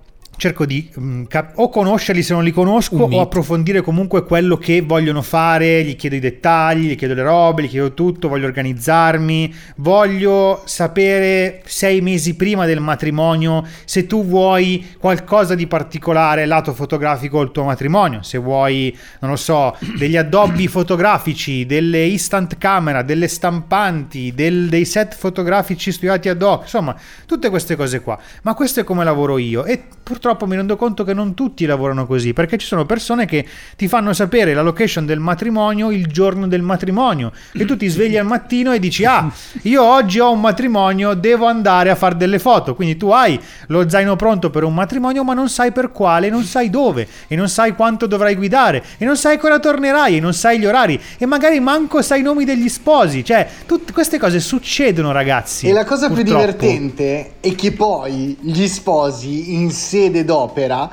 cerco 0.44 0.66
di 0.66 0.90
mm, 1.00 1.24
cap- 1.30 1.58
o 1.58 1.70
conoscerli 1.70 2.22
se 2.22 2.34
non 2.34 2.44
li 2.44 2.52
conosco 2.52 2.98
o 2.98 3.22
approfondire 3.22 3.80
comunque 3.80 4.26
quello 4.26 4.58
che 4.58 4.82
vogliono 4.82 5.22
fare, 5.22 5.86
gli 5.86 5.96
chiedo 5.96 6.16
i 6.16 6.20
dettagli, 6.20 6.90
gli 6.90 6.96
chiedo 6.98 7.14
le 7.14 7.24
robe, 7.24 7.64
gli 7.64 7.70
chiedo 7.70 7.94
tutto, 7.94 8.28
voglio 8.28 8.46
organizzarmi, 8.46 9.54
voglio 9.78 10.62
sapere 10.66 11.62
sei 11.64 12.02
mesi 12.02 12.36
prima 12.36 12.66
del 12.66 12.82
matrimonio 12.82 13.66
se 13.86 14.06
tu 14.06 14.26
vuoi 14.26 14.86
qualcosa 15.00 15.56
di 15.56 15.66
particolare 15.66 16.46
lato 16.46 16.74
fotografico 16.74 17.40
al 17.40 17.52
tuo 17.52 17.64
matrimonio, 17.64 18.22
se 18.22 18.38
vuoi, 18.38 18.94
non 19.20 19.32
lo 19.32 19.38
so, 19.38 19.78
degli 19.98 20.18
addobbi 20.18 20.68
fotografici, 20.68 21.66
delle 21.66 22.06
instant 22.06 22.58
camera, 22.58 23.02
delle 23.02 23.30
stampanti, 23.30 24.34
del- 24.36 24.68
dei 24.68 24.84
set 24.84 25.16
fotografici 25.16 25.90
studiati 25.94 26.28
ad 26.28 26.42
hoc, 26.42 26.64
insomma, 26.64 26.94
tutte 27.26 27.50
queste 27.50 27.78
cose 27.78 28.02
qua. 28.02 28.20
Ma 28.42 28.54
questo 28.54 28.82
è 28.82 28.84
come 28.84 29.06
lavoro 29.06 29.38
io 29.38 29.64
e 29.64 29.82
purtroppo 30.04 30.32
mi 30.42 30.56
rendo 30.56 30.76
conto 30.76 31.04
che 31.04 31.14
non 31.14 31.34
tutti 31.34 31.66
lavorano 31.66 32.06
così, 32.06 32.34
perché 32.34 32.58
ci 32.58 32.66
sono 32.66 32.86
persone 32.86 33.26
che 33.26 33.46
ti 33.76 33.88
fanno 33.88 34.14
sapere 34.14 34.54
la 34.54 34.62
location 34.62 35.06
del 35.06 35.20
matrimonio 35.20 35.92
il 35.92 36.08
giorno 36.08 36.48
del 36.48 36.62
matrimonio 36.62 37.32
e 37.54 37.66
tu 37.66 37.78
ti 37.78 37.88
svegli 37.88 38.18
al 38.18 38.26
mattino 38.26 38.74
e 38.74 38.80
dici 38.80 39.06
"Ah, 39.06 39.32
io 39.64 39.84
oggi 39.84 40.20
ho 40.20 40.32
un 40.32 40.42
matrimonio, 40.42 41.14
devo 41.14 41.46
andare 41.46 41.90
a 41.90 41.96
fare 41.96 42.16
delle 42.16 42.40
foto". 42.40 42.76
Quindi 42.76 42.98
tu 42.98 43.10
hai 43.10 43.40
lo 43.68 43.88
zaino 43.90 44.16
pronto 44.16 44.50
per 44.50 44.64
un 44.64 44.74
matrimonio, 44.74 45.24
ma 45.24 45.34
non 45.34 45.50
sai 45.50 45.72
per 45.72 45.92
quale, 45.92 46.30
non 46.30 46.44
sai 46.44 46.70
dove 46.70 47.08
e 47.28 47.36
non 47.36 47.50
sai 47.50 47.74
quanto 47.74 48.08
dovrai 48.08 48.36
guidare 48.36 48.84
e 48.98 49.06
non 49.06 49.18
sai 49.18 49.38
quando 49.38 49.60
tornerai 49.60 50.18
e 50.18 50.20
non 50.20 50.34
sai 50.34 50.60
gli 50.60 50.66
orari 50.66 51.00
e 51.18 51.26
magari 51.26 51.60
manco 51.60 52.02
sai 52.02 52.20
i 52.20 52.24
nomi 52.24 52.46
degli 52.46 52.70
sposi, 52.70 53.24
cioè 53.24 53.48
tutte 53.66 53.94
queste 53.94 54.20
cose 54.20 54.40
succedono, 54.40 55.12
ragazzi. 55.12 55.68
E 55.68 55.72
la 55.72 55.86
cosa 55.86 56.08
più 56.08 56.18
purtroppo. 56.18 56.40
divertente 56.42 57.34
è 57.40 57.56
che 57.56 57.72
poi 57.72 58.38
gli 58.40 58.68
sposi 58.68 59.54
in 59.54 59.72
sede 59.72 60.13
d'opera 60.22 60.90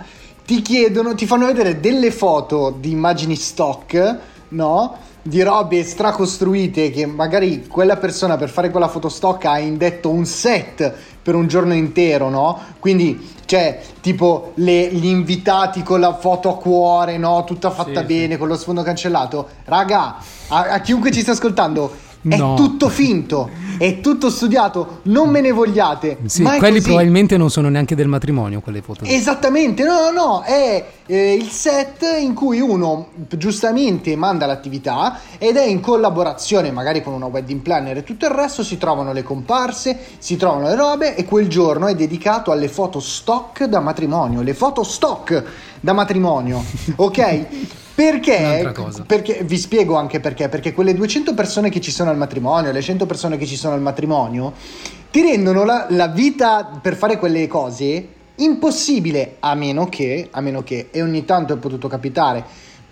ti 0.46 0.62
chiedono, 0.62 1.14
ti 1.14 1.26
fanno 1.26 1.46
vedere 1.46 1.78
delle 1.78 2.11
foto 2.11 2.74
di 2.76 2.90
immagini 2.90 3.37
stock, 3.37 4.18
no? 4.48 4.96
Di 5.22 5.42
robe 5.42 5.85
stracostruite 5.85 6.90
che 6.90 7.06
magari 7.06 7.66
quella 7.68 7.96
persona 7.98 8.37
per 8.37 8.48
fare 8.48 8.70
quella 8.70 8.88
foto 8.88 9.09
stock 9.09 9.44
ha 9.44 9.59
indetto 9.59 10.09
un 10.11 10.24
set 10.24 10.92
per 11.22 11.35
un 11.35 11.46
giorno 11.46 11.74
intero, 11.74 12.30
no? 12.30 12.59
Quindi 12.80 13.35
c'è 13.44 13.80
tipo 14.00 14.52
le- 14.54 14.88
gli 14.92 15.06
invitati 15.06 15.83
con 15.83 16.00
la 16.00 16.14
foto 16.16 16.48
a 16.48 16.56
cuore, 16.56 17.16
no? 17.18 17.44
Tutta 17.44 17.70
fatta 17.70 18.00
Sì, 18.00 18.06
bene, 18.06 18.37
con 18.38 18.48
lo 18.48 18.56
sfondo 18.56 18.83
cancellato. 18.83 19.46
Raga, 19.66 20.16
a, 20.48 20.61
a 20.70 20.80
chiunque 20.80 21.12
ci 21.12 21.20
sta 21.20 21.33
ascoltando, 21.33 21.92
è 22.28 22.37
No. 22.37 22.54
tutto 22.54 22.90
finto, 22.90 23.48
è 23.78 24.00
tutto 24.00 24.28
studiato, 24.28 25.00
non 25.04 25.30
me 25.30 25.40
ne 25.40 25.52
vogliate. 25.52 26.18
Sì, 26.26 26.42
quelli 26.42 26.76
così. 26.76 26.80
probabilmente 26.83 27.37
non 27.38 27.48
sono 27.50 27.70
neanche 27.70 27.94
del 27.94 28.09
matrimonio, 28.09 28.61
quelle 28.61 28.83
foto. 28.83 29.04
Esattamente, 29.04 29.85
no, 29.85 30.11
no, 30.11 30.11
no, 30.11 30.42
è 30.42 30.85
eh, 31.06 31.33
il 31.33 31.48
set 31.48 32.04
in 32.20 32.35
cui 32.35 32.61
uno 32.61 33.09
giustamente 33.30 34.14
manda 34.16 34.44
l'attività 34.44 35.18
ed 35.38 35.56
è 35.56 35.64
in 35.64 35.80
collaborazione 35.80 36.70
magari 36.70 37.02
con 37.02 37.14
una 37.14 37.26
wedding 37.26 37.61
planner 37.61 37.96
e 37.96 38.04
tutto 38.04 38.26
il 38.26 38.33
resto, 38.33 38.62
si 38.62 38.76
trovano 38.76 39.12
le 39.14 39.22
comparse, 39.22 39.98
si 40.18 40.37
trovano 40.37 40.68
le 40.68 40.74
robe 40.76 41.16
e 41.16 41.24
quel 41.24 41.48
giorno 41.48 41.87
è 41.87 41.94
dedicato 41.94 42.52
alle 42.52 42.68
foto 42.68 43.00
stock 43.00 43.64
da 43.64 43.80
matrimonio, 43.80 44.42
le 44.42 44.52
foto 44.54 44.83
stock 44.83 45.42
da 45.80 45.94
matrimonio, 45.94 46.62
ok? 46.96 47.46
Perché? 48.01 48.73
Perché 49.07 49.43
vi 49.45 49.59
spiego 49.59 49.95
anche 49.97 50.21
perché. 50.21 50.49
Perché 50.49 50.73
quelle 50.73 50.95
200 50.95 51.35
persone 51.35 51.69
che 51.69 51.83
ci 51.83 51.91
sono 51.91 52.09
al 52.09 52.17
matrimonio, 52.17 52.73
le 52.73 52.81
100 52.81 53.05
persone 53.05 53.37
che 53.37 53.45
ci 53.45 53.57
sono 53.57 53.75
al 53.75 53.83
matrimonio, 53.83 54.55
ti 55.11 55.21
rendono 55.21 55.65
la, 55.65 55.85
la 55.91 56.07
vita 56.07 56.79
per 56.81 56.97
fare 56.97 57.19
quelle 57.19 57.47
cose 57.47 58.09
impossibile. 58.37 59.37
A 59.41 59.55
meno 59.55 59.91
che, 59.91 60.29
a 60.31 60.41
meno 60.41 60.63
che, 60.63 60.89
e 60.91 61.03
ogni 61.03 61.27
tanto 61.27 61.53
è 61.53 61.59
potuto 61.59 61.89
capitare, 61.89 62.43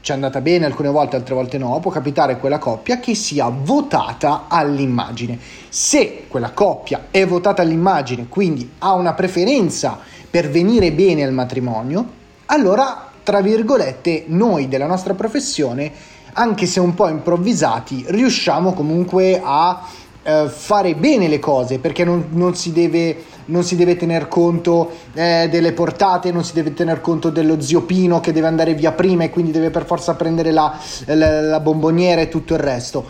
ci 0.03 0.11
è 0.11 0.14
andata 0.14 0.42
bene 0.42 0.66
alcune 0.66 0.90
volte, 0.90 1.16
altre 1.16 1.35
volte 1.35 1.57
no, 1.57 1.81
può 1.81 1.90
capitare 1.90 2.37
quella 2.37 2.59
coppia 2.59 3.01
che 3.01 3.14
sia 3.14 3.49
votata 3.49 4.44
all'immagine. 4.47 5.38
Se 5.71 6.25
quella 6.29 6.51
coppia 6.51 7.07
è 7.11 7.25
votata 7.27 7.62
all'immagine, 7.62 8.27
quindi 8.29 8.73
ha 8.81 8.92
una 8.92 9.14
preferenza 9.14 9.99
per 10.29 10.51
venire 10.51 10.92
bene 10.92 11.25
al 11.25 11.33
matrimonio, 11.33 12.16
allora, 12.51 13.08
tra 13.28 13.42
virgolette, 13.42 14.24
noi 14.28 14.68
della 14.68 14.86
nostra 14.86 15.12
professione, 15.12 15.92
anche 16.32 16.64
se 16.64 16.80
un 16.80 16.94
po' 16.94 17.08
improvvisati, 17.08 18.06
riusciamo 18.08 18.72
comunque 18.72 19.38
a 19.44 19.86
eh, 20.22 20.48
fare 20.48 20.94
bene 20.94 21.28
le 21.28 21.38
cose 21.38 21.78
perché 21.78 22.04
non, 22.04 22.28
non 22.30 22.54
si 22.54 22.72
deve 22.72 23.24
non 23.48 23.64
si 23.64 23.76
deve 23.76 23.96
tener 23.96 24.28
conto 24.28 24.90
eh, 25.12 25.46
delle 25.50 25.72
portate, 25.72 26.32
non 26.32 26.42
si 26.42 26.54
deve 26.54 26.72
tener 26.72 27.02
conto 27.02 27.28
dello 27.28 27.60
zio 27.60 27.82
Pino 27.82 28.20
che 28.20 28.32
deve 28.32 28.46
andare 28.46 28.72
via 28.72 28.92
prima 28.92 29.24
e 29.24 29.30
quindi 29.30 29.50
deve 29.50 29.68
per 29.68 29.84
forza 29.84 30.14
prendere 30.14 30.50
la, 30.50 30.78
la, 31.04 31.42
la 31.42 31.60
bomboniera 31.60 32.22
e 32.22 32.28
tutto 32.28 32.54
il 32.54 32.60
resto. 32.60 33.04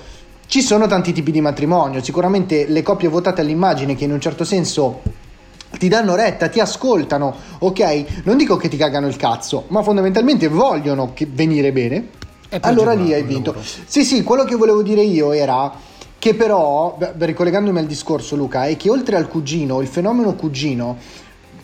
Ci 0.49 0.63
sono 0.63 0.89
tanti 0.89 1.13
tipi 1.13 1.31
di 1.31 1.41
matrimonio, 1.41 2.03
sicuramente 2.03 2.67
le 2.67 2.83
coppie 2.83 3.09
votate 3.09 3.41
all'immagine 3.41 3.95
che 3.95 4.03
in 4.03 4.13
un 4.13 4.21
certo 4.21 4.43
senso 4.43 5.01
ti 5.77 5.89
danno 5.89 6.15
retta, 6.15 6.49
ti 6.49 6.61
ascoltano, 6.61 7.35
ok? 7.59 8.23
Non 8.25 8.37
dico 8.37 8.57
che 8.57 8.69
ti 8.69 8.77
cagano 8.77 9.07
il 9.07 9.17
cazzo, 9.17 9.65
ma 9.69 9.83
fondamentalmente 9.83 10.49
vogliono 10.49 11.13
venire 11.33 11.73
bene. 11.73 12.09
Allora 12.61 12.95
lì 12.95 13.13
hai 13.13 13.23
vinto. 13.23 13.53
lavoro. 13.53 13.69
Sì, 13.85 14.05
sì, 14.05 14.23
quello 14.23 14.45
che 14.45 14.55
volevo 14.55 14.83
dire 14.83 15.03
io 15.03 15.33
era 15.33 15.71
che 16.19 16.35
però, 16.35 16.99
ricollegandomi 17.17 17.79
al 17.79 17.87
discorso 17.87 18.35
Luca, 18.35 18.67
è 18.67 18.77
che 18.77 18.91
oltre 18.91 19.17
al 19.17 19.29
cugino, 19.29 19.81
il 19.81 19.87
fenomeno 19.87 20.35
cugino, 20.35 20.97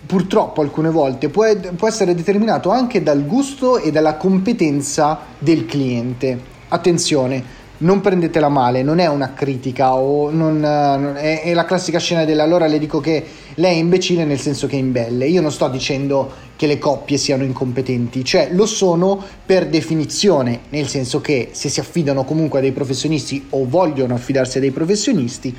purtroppo 0.06 0.60
alcune 0.60 0.90
volte 0.90 1.28
può, 1.28 1.46
può 1.76 1.88
essere 1.88 2.14
determinato 2.14 2.70
anche 2.70 3.02
dal 3.02 3.26
gusto 3.26 3.78
e 3.78 3.90
dalla 3.90 4.14
competenza 4.16 5.18
del 5.38 5.64
cliente. 5.64 6.52
Attenzione, 6.68 7.62
non 7.78 8.00
prendetela 8.00 8.48
male, 8.48 8.82
non 8.82 8.98
è 9.00 9.06
una 9.06 9.32
critica 9.32 9.94
o 9.94 10.30
non, 10.30 10.60
non- 10.60 11.16
è, 11.16 11.42
è 11.42 11.54
la 11.54 11.64
classica 11.64 11.98
scena 11.98 12.24
della 12.24 12.44
allora 12.44 12.66
le 12.66 12.78
dico 12.78 13.00
che 13.00 13.24
lei 13.54 13.76
è 13.76 13.78
imbecille 13.80 14.24
nel 14.24 14.38
senso 14.38 14.66
che 14.66 14.76
è 14.76 14.78
imbelle. 14.78 15.26
Io 15.26 15.40
non 15.40 15.50
sto 15.50 15.68
dicendo 15.68 16.30
che 16.56 16.66
le 16.66 16.78
coppie 16.78 17.16
siano 17.16 17.42
incompetenti, 17.42 18.24
cioè 18.24 18.48
lo 18.52 18.66
sono 18.66 19.20
per 19.44 19.66
definizione, 19.68 20.60
nel 20.68 20.86
senso 20.86 21.20
che 21.20 21.48
se 21.52 21.68
si 21.68 21.80
affidano 21.80 22.24
comunque 22.24 22.60
a 22.60 22.62
dei 22.62 22.72
professionisti 22.72 23.46
o 23.50 23.66
vogliono 23.68 24.14
affidarsi 24.14 24.58
a 24.58 24.60
dei 24.60 24.70
professionisti, 24.70 25.56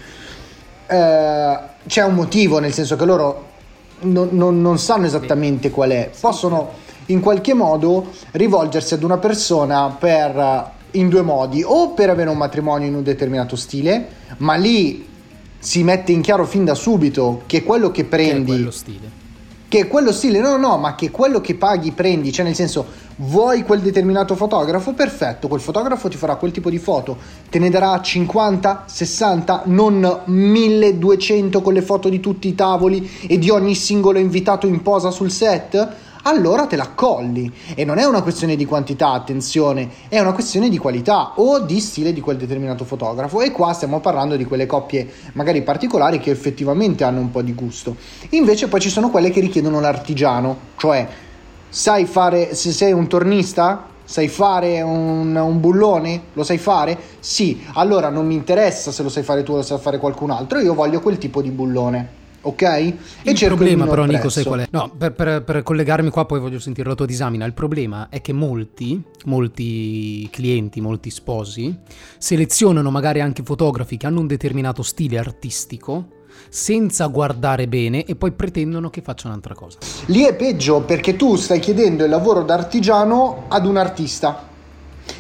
eh, 0.87 1.59
c'è 1.87 2.03
un 2.03 2.13
motivo, 2.13 2.59
nel 2.59 2.73
senso 2.73 2.95
che 2.95 3.05
loro 3.05 3.47
non, 4.01 4.29
non- 4.31 4.61
non 4.61 4.77
sanno 4.79 5.05
esattamente 5.05 5.69
qual 5.69 5.89
è, 5.91 6.09
possono 6.19 6.83
in 7.07 7.19
qualche 7.19 7.53
modo 7.53 8.07
rivolgersi 8.31 8.93
ad 8.93 9.03
una 9.03 9.17
persona 9.17 9.95
per 9.99 10.73
in 10.95 11.09
due 11.09 11.21
modi, 11.21 11.63
o 11.65 11.91
per 11.91 12.09
avere 12.09 12.29
un 12.29 12.37
matrimonio 12.37 12.87
in 12.87 12.95
un 12.95 13.03
determinato 13.03 13.55
stile, 13.55 14.07
ma 14.37 14.55
lì 14.55 15.05
si 15.59 15.83
mette 15.83 16.11
in 16.11 16.21
chiaro 16.21 16.45
fin 16.45 16.63
da 16.65 16.75
subito 16.75 17.43
che 17.45 17.63
quello 17.63 17.89
che 17.91 18.03
Che 18.03 18.07
prendi 18.07 18.51
quello 18.51 18.71
stile. 18.71 19.23
che 19.67 19.87
quello 19.87 20.11
stile, 20.11 20.39
no, 20.39 20.57
no, 20.57 20.57
no, 20.57 20.77
ma 20.77 20.95
che 20.95 21.09
quello 21.11 21.41
che 21.41 21.55
paghi 21.55 21.91
prendi, 21.91 22.31
cioè 22.31 22.45
nel 22.45 22.53
senso, 22.55 22.85
vuoi 23.17 23.63
quel 23.63 23.79
determinato 23.79 24.35
fotografo? 24.35 24.93
Perfetto, 24.93 25.47
quel 25.47 25.59
fotografo 25.61 26.07
ti 26.07 26.17
farà 26.17 26.35
quel 26.35 26.51
tipo 26.51 26.69
di 26.69 26.77
foto, 26.77 27.17
te 27.49 27.59
ne 27.59 27.69
darà 27.69 27.99
50, 27.99 28.83
60, 28.87 29.63
non 29.65 30.21
1200 30.25 31.61
con 31.61 31.73
le 31.73 31.81
foto 31.81 32.09
di 32.09 32.19
tutti 32.19 32.47
i 32.47 32.55
tavoli 32.55 33.09
e 33.27 33.37
di 33.37 33.49
ogni 33.49 33.73
singolo 33.75 34.19
invitato 34.19 34.67
in 34.67 34.81
posa 34.81 35.09
sul 35.11 35.31
set? 35.31 35.87
Allora 36.27 36.65
te 36.65 36.75
la 36.75 36.85
accolli 36.85 37.53
e 37.75 37.85
non 37.85 37.99
è 37.99 38.03
una 38.03 38.23
questione 38.23 38.55
di 38.55 38.65
quantità, 38.65 39.11
attenzione, 39.11 39.87
è 40.07 40.19
una 40.19 40.33
questione 40.33 40.69
di 40.69 40.79
qualità 40.79 41.33
o 41.35 41.59
di 41.59 41.79
stile 41.79 42.13
di 42.13 42.19
quel 42.19 42.37
determinato 42.37 42.83
fotografo 42.83 43.41
e 43.41 43.51
qua 43.51 43.73
stiamo 43.73 43.99
parlando 43.99 44.35
di 44.35 44.43
quelle 44.43 44.65
coppie 44.65 45.07
magari 45.33 45.61
particolari 45.61 46.17
che 46.17 46.31
effettivamente 46.31 47.03
hanno 47.03 47.19
un 47.19 47.29
po' 47.29 47.43
di 47.43 47.53
gusto. 47.53 47.95
Invece 48.29 48.67
poi 48.67 48.79
ci 48.79 48.89
sono 48.89 49.11
quelle 49.11 49.29
che 49.29 49.39
richiedono 49.39 49.79
l'artigiano, 49.79 50.57
cioè 50.77 51.07
sai 51.69 52.07
fare, 52.07 52.55
se 52.55 52.71
sei 52.71 52.91
un 52.91 53.05
tornista, 53.07 53.85
sai 54.03 54.27
fare 54.27 54.81
un, 54.81 55.35
un 55.35 55.59
bullone, 55.59 56.23
lo 56.33 56.41
sai 56.41 56.57
fare? 56.57 56.97
Sì, 57.19 57.63
allora 57.73 58.09
non 58.09 58.25
mi 58.25 58.33
interessa 58.33 58.91
se 58.91 59.03
lo 59.03 59.09
sai 59.09 59.21
fare 59.21 59.43
tu 59.43 59.51
o 59.51 59.57
lo 59.57 59.61
sai 59.61 59.77
fare 59.77 59.99
qualcun 59.99 60.31
altro, 60.31 60.57
io 60.57 60.73
voglio 60.73 61.01
quel 61.01 61.19
tipo 61.19 61.43
di 61.43 61.51
bullone, 61.51 62.23
ok? 62.47 62.61
E 62.61 62.95
Il 63.23 63.39
problema 63.45 63.85
però 63.85 64.05
Nico 64.05 64.29
sai 64.29 64.43
qual 64.43 64.61
è? 64.61 64.67
No, 64.71 64.91
per, 64.97 65.13
per- 65.13 65.43
per 65.43 65.63
collegarmi 65.63 66.09
qua 66.09 66.25
poi 66.25 66.39
voglio 66.39 66.59
sentire 66.59 66.87
la 66.87 66.95
tua 66.95 67.05
disamina. 67.05 67.45
Il 67.45 67.53
problema 67.53 68.07
è 68.09 68.21
che 68.21 68.33
molti, 68.33 69.01
molti 69.25 70.27
clienti, 70.31 70.81
molti 70.81 71.09
sposi 71.09 71.75
selezionano 72.17 72.91
magari 72.91 73.21
anche 73.21 73.43
fotografi 73.43 73.97
che 73.97 74.05
hanno 74.05 74.19
un 74.19 74.27
determinato 74.27 74.83
stile 74.83 75.17
artistico 75.17 76.09
senza 76.49 77.07
guardare 77.07 77.67
bene 77.67 78.03
e 78.05 78.15
poi 78.15 78.31
pretendono 78.31 78.89
che 78.89 79.01
faccia 79.01 79.27
un'altra 79.27 79.53
cosa. 79.55 79.77
Lì 80.07 80.23
è 80.23 80.35
peggio 80.35 80.81
perché 80.81 81.15
tu 81.15 81.35
stai 81.35 81.59
chiedendo 81.59 82.03
il 82.03 82.09
lavoro 82.09 82.43
d'artigiano 82.43 83.45
ad 83.47 83.65
un 83.65 83.77
artista. 83.77 84.53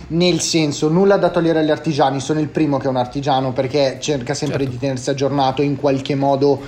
Nel 0.07 0.39
senso, 0.39 0.87
nulla 0.89 1.17
da 1.17 1.29
togliere 1.29 1.59
agli 1.59 1.71
artigiani, 1.71 2.19
sono 2.19 2.39
il 2.39 2.47
primo 2.49 2.77
che 2.77 2.85
è 2.85 2.89
un 2.89 2.95
artigiano 2.97 3.53
perché 3.53 3.97
cerca 3.99 4.33
sempre 4.33 4.59
Certo. 4.59 4.71
di 4.71 4.79
tenersi 4.79 5.09
aggiornato 5.09 5.61
in 5.61 5.75
qualche 5.75 6.15
modo, 6.15 6.61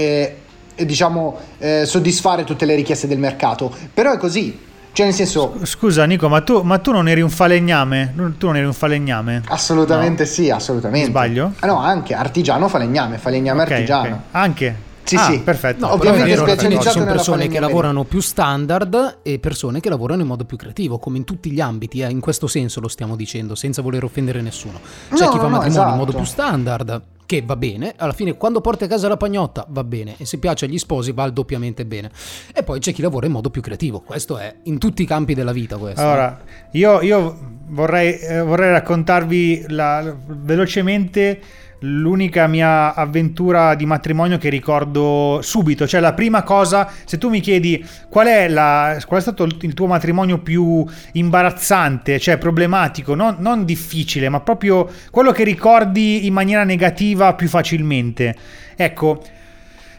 eh, 0.00 0.84
diciamo, 0.84 1.36
eh, 1.58 1.84
soddisfare 1.84 2.44
tutte 2.44 2.64
le 2.64 2.74
richieste 2.74 3.06
del 3.06 3.18
mercato. 3.18 3.72
Però 3.92 4.12
è 4.12 4.16
così, 4.16 4.58
cioè 4.92 5.06
nel 5.06 5.14
senso, 5.14 5.54
Scusa 5.64 6.04
Nico, 6.04 6.28
ma 6.28 6.40
tu, 6.40 6.62
ma 6.62 6.78
tu 6.78 6.90
non 6.92 7.08
eri 7.08 7.20
un 7.20 7.30
falegname? 7.30 8.12
Tu 8.38 8.46
non 8.46 8.56
eri 8.56 8.66
un 8.66 8.72
falegname? 8.72 9.42
assolutamente 9.48 10.24
sì, 10.26 10.50
assolutamente. 10.50 11.10
Sbaglio? 11.10 11.52
Ah, 11.60 11.66
no, 11.66 11.78
anche 11.78 12.14
artigiano 12.14 12.68
falegname, 12.68 13.18
falegname 13.18 13.62
Ok, 13.62 13.70
artigiano. 13.70 14.14
ok. 14.14 14.20
Anche? 14.32 14.88
Sì, 15.02 15.16
Ah, 15.16 15.24
sì. 15.30 15.40
perfetto. 15.40 15.86
No, 15.86 15.94
Ovviamente 15.94 16.30
ci 16.30 16.36
specializzato 16.36 16.90
sono 16.90 17.04
persone 17.06 17.48
che 17.48 17.58
lavorano 17.58 18.04
più 18.04 18.20
standard 18.20 19.18
e 19.22 19.38
persone 19.40 19.80
che 19.80 19.88
lavorano 19.88 20.20
in 20.22 20.28
modo 20.28 20.44
più 20.44 20.56
creativo, 20.56 20.98
come 20.98 21.16
in 21.16 21.24
tutti 21.24 21.50
gli 21.50 21.60
ambiti, 21.60 22.00
eh, 22.00 22.08
in 22.10 22.20
questo 22.20 22.46
senso 22.46 22.80
lo 22.80 22.86
stiamo 22.86 23.16
dicendo, 23.16 23.56
senza 23.56 23.82
voler 23.82 24.04
offendere 24.04 24.40
nessuno. 24.40 24.78
C'è 25.12 25.24
No, 25.24 25.30
chi 25.30 25.36
fa 25.38 25.42
no, 25.44 25.48
no, 25.48 25.56
matrimonio 25.56 25.90
in 25.90 25.96
modo 25.96 26.10
esatto. 26.10 26.16
più 26.16 26.26
standard, 26.26 27.02
che 27.30 27.42
va 27.46 27.54
bene, 27.54 27.94
alla 27.96 28.12
fine 28.12 28.36
quando 28.36 28.60
porti 28.60 28.82
a 28.82 28.86
casa 28.88 29.06
la 29.06 29.16
pagnotta 29.16 29.64
va 29.68 29.84
bene, 29.84 30.16
e 30.18 30.24
se 30.24 30.38
piace 30.38 30.64
agli 30.64 30.78
sposi 30.78 31.12
va 31.12 31.30
doppiamente 31.30 31.86
bene. 31.86 32.10
E 32.52 32.64
poi 32.64 32.80
c'è 32.80 32.92
chi 32.92 33.02
lavora 33.02 33.26
in 33.26 33.30
modo 33.32 33.50
più 33.50 33.62
creativo, 33.62 34.00
questo 34.00 34.36
è 34.36 34.52
in 34.64 34.78
tutti 34.78 35.02
i 35.02 35.06
campi 35.06 35.34
della 35.34 35.52
vita 35.52 35.76
questo. 35.76 36.00
Allora, 36.00 36.40
io, 36.72 37.00
io 37.02 37.38
vorrei, 37.68 38.18
eh, 38.18 38.40
vorrei 38.40 38.72
raccontarvi 38.72 39.66
la- 39.68 40.12
velocemente 40.26 41.40
l'unica 41.80 42.46
mia 42.46 42.94
avventura 42.94 43.74
di 43.74 43.86
matrimonio 43.86 44.38
che 44.38 44.48
ricordo 44.48 45.40
subito. 45.42 45.86
Cioè, 45.86 46.00
la 46.00 46.12
prima 46.12 46.42
cosa, 46.42 46.90
se 47.04 47.18
tu 47.18 47.28
mi 47.28 47.40
chiedi 47.40 47.84
qual 48.08 48.26
è, 48.26 48.48
la, 48.48 48.98
qual 49.06 49.20
è 49.20 49.22
stato 49.22 49.44
il 49.44 49.74
tuo 49.74 49.86
matrimonio 49.86 50.38
più 50.38 50.84
imbarazzante, 51.12 52.18
cioè 52.18 52.38
problematico, 52.38 53.14
non, 53.14 53.36
non 53.38 53.64
difficile, 53.64 54.28
ma 54.28 54.40
proprio 54.40 54.88
quello 55.10 55.32
che 55.32 55.44
ricordi 55.44 56.26
in 56.26 56.32
maniera 56.32 56.64
negativa 56.64 57.34
più 57.34 57.48
facilmente. 57.48 58.34
Ecco, 58.76 59.22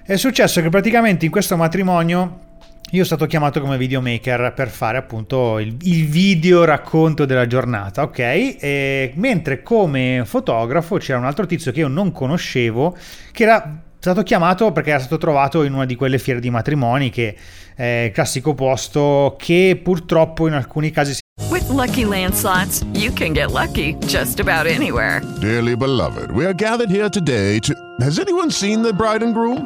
è 0.04 0.15
successo 0.15 0.62
che 0.62 0.70
praticamente 0.70 1.26
in 1.26 1.32
questo 1.32 1.56
matrimonio 1.58 2.50
io 2.92 3.06
sono 3.06 3.18
stato 3.18 3.26
chiamato 3.26 3.62
come 3.62 3.78
videomaker 3.78 4.52
per 4.54 4.70
fare 4.70 4.98
appunto 4.98 5.60
il, 5.60 5.78
il 5.84 6.08
video 6.08 6.66
racconto 6.66 7.26
della 7.26 7.48
giornata, 7.48 8.04
ok? 8.04 8.20
E 8.20 9.14
mentre 9.16 9.64
come 9.64 10.24
fotografo 10.26 10.98
c'era 10.98 11.18
un 11.18 11.26
altro 11.26 11.46
tizio 11.46 11.72
che 11.72 11.80
io 11.80 11.88
non 11.88 12.12
conoscevo, 12.12 12.98
che 13.32 13.44
era 13.44 13.82
stato 13.98 14.24
chiamato 14.24 14.74
perché 14.74 14.90
era 14.90 15.00
stato 15.00 15.18
trovato 15.18 15.64
in 15.64 15.74
una 15.74 15.86
di 15.86 15.96
quelle 15.96 16.18
fiere 16.18 16.42
di 16.42 16.50
matrimoni 16.50 17.10
che 17.10 17.36
è 17.76 18.06
il 18.08 18.12
classico 18.12 18.54
posto 18.56 19.36
che 19.38 19.80
purtroppo 19.82 20.48
in 20.48 20.54
alcuni 20.54 20.92
casi 20.92 21.14
si 21.14 21.20
With 21.50 21.70
Lucky 21.70 22.04
Land 22.04 22.34
slots, 22.34 22.84
you 22.94 23.14
can 23.14 23.32
get 23.32 23.52
lucky 23.52 23.96
just 24.06 24.40
about 24.40 24.68
anywhere. 24.68 25.22
Dearly 25.40 25.76
beloved, 25.76 26.32
we 26.32 26.46
are 26.46 26.54
gathered 26.54 26.90
here 26.90 27.10
today 27.10 27.60
to. 27.60 27.74
Has 28.02 28.20
anyone 28.20 28.52
seen 28.52 28.82
the 28.82 28.94
bride 28.94 29.24
and 29.24 29.34
groom? 29.34 29.66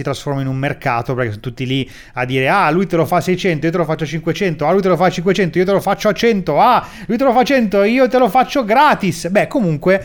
Si 0.00 0.02
trasforma 0.02 0.40
in 0.40 0.46
un 0.46 0.56
mercato 0.56 1.14
perché 1.14 1.30
sono 1.30 1.42
tutti 1.42 1.66
lì 1.66 1.88
a 2.14 2.24
dire 2.24 2.48
ah 2.48 2.70
lui 2.70 2.86
te 2.86 2.96
lo 2.96 3.04
fa 3.04 3.16
a 3.16 3.20
600 3.20 3.66
io 3.66 3.72
te 3.72 3.78
lo 3.78 3.84
faccio 3.84 4.04
a 4.04 4.06
500 4.06 4.66
ah 4.66 4.72
lui 4.72 4.80
te 4.80 4.88
lo 4.88 4.96
fa 4.96 5.06
a 5.06 5.10
500 5.10 5.58
io 5.58 5.64
te 5.64 5.72
lo 5.72 5.80
faccio 5.80 6.08
a 6.08 6.12
100 6.12 6.60
ah 6.60 6.88
lui 7.06 7.16
te 7.16 7.24
lo 7.24 7.32
fa 7.32 7.40
a 7.40 7.44
100 7.44 7.82
io 7.84 8.08
te 8.08 8.18
lo 8.18 8.28
faccio 8.28 8.64
gratis. 8.64 9.28
Beh 9.28 9.46
comunque 9.46 10.04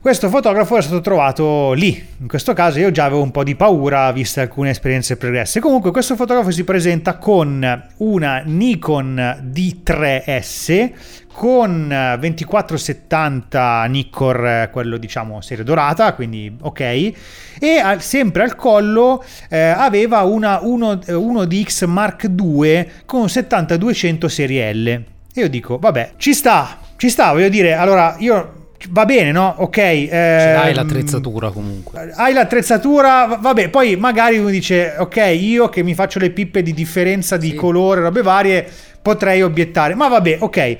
questo 0.00 0.28
fotografo 0.28 0.76
è 0.76 0.82
stato 0.82 1.00
trovato 1.00 1.72
lì. 1.72 2.06
In 2.20 2.28
questo 2.28 2.52
caso 2.52 2.78
io 2.78 2.92
già 2.92 3.04
avevo 3.04 3.22
un 3.22 3.32
po' 3.32 3.42
di 3.42 3.56
paura, 3.56 4.12
viste 4.12 4.40
alcune 4.40 4.70
esperienze 4.70 5.16
pregresse. 5.16 5.58
Comunque, 5.60 5.90
questo 5.90 6.14
fotografo 6.14 6.52
si 6.52 6.62
presenta 6.62 7.18
con 7.18 7.88
una 7.96 8.42
Nikon 8.44 9.40
D3S 9.52 10.92
con 11.32 11.88
2470 12.18 13.84
Nikkor, 13.84 14.70
quello 14.72 14.96
diciamo 14.96 15.40
serie 15.40 15.62
dorata, 15.62 16.12
quindi 16.14 16.52
ok, 16.60 16.80
e 16.80 17.78
al- 17.80 18.02
sempre 18.02 18.42
al 18.42 18.56
collo 18.56 19.24
eh, 19.48 19.58
aveva 19.58 20.22
una 20.22 20.58
1, 20.62 20.92
1DX 21.06 21.86
Mark 21.86 22.28
II 22.36 22.88
con 23.04 23.28
7200 23.28 24.28
serie 24.28 24.74
L. 24.74 24.86
E 24.88 25.04
io 25.34 25.48
dico, 25.48 25.78
vabbè, 25.78 26.12
ci 26.16 26.34
sta, 26.34 26.78
ci 26.96 27.08
sta, 27.08 27.32
voglio 27.32 27.48
dire, 27.48 27.74
allora 27.74 28.16
io 28.18 28.67
va 28.90 29.04
bene, 29.04 29.32
no? 29.32 29.54
Ok. 29.58 29.76
Eh, 29.78 30.08
Ce 30.10 30.16
l'hai 30.52 30.74
l'attrezzatura 30.74 31.50
comunque. 31.50 32.12
hai 32.14 32.32
l'attrezzatura, 32.32 33.26
va- 33.26 33.38
vabbè, 33.40 33.68
poi 33.70 33.96
magari 33.96 34.38
uno 34.38 34.50
dice, 34.50 34.94
ok, 34.98 35.16
io 35.38 35.68
che 35.68 35.82
mi 35.82 35.94
faccio 35.94 36.18
le 36.18 36.30
pippe 36.30 36.62
di 36.62 36.72
differenza 36.72 37.36
di 37.36 37.54
colore, 37.54 38.00
robe 38.02 38.22
varie, 38.22 38.66
potrei 39.02 39.42
obiettare, 39.42 39.94
ma 39.94 40.08
vabbè, 40.08 40.38
ok. 40.40 40.76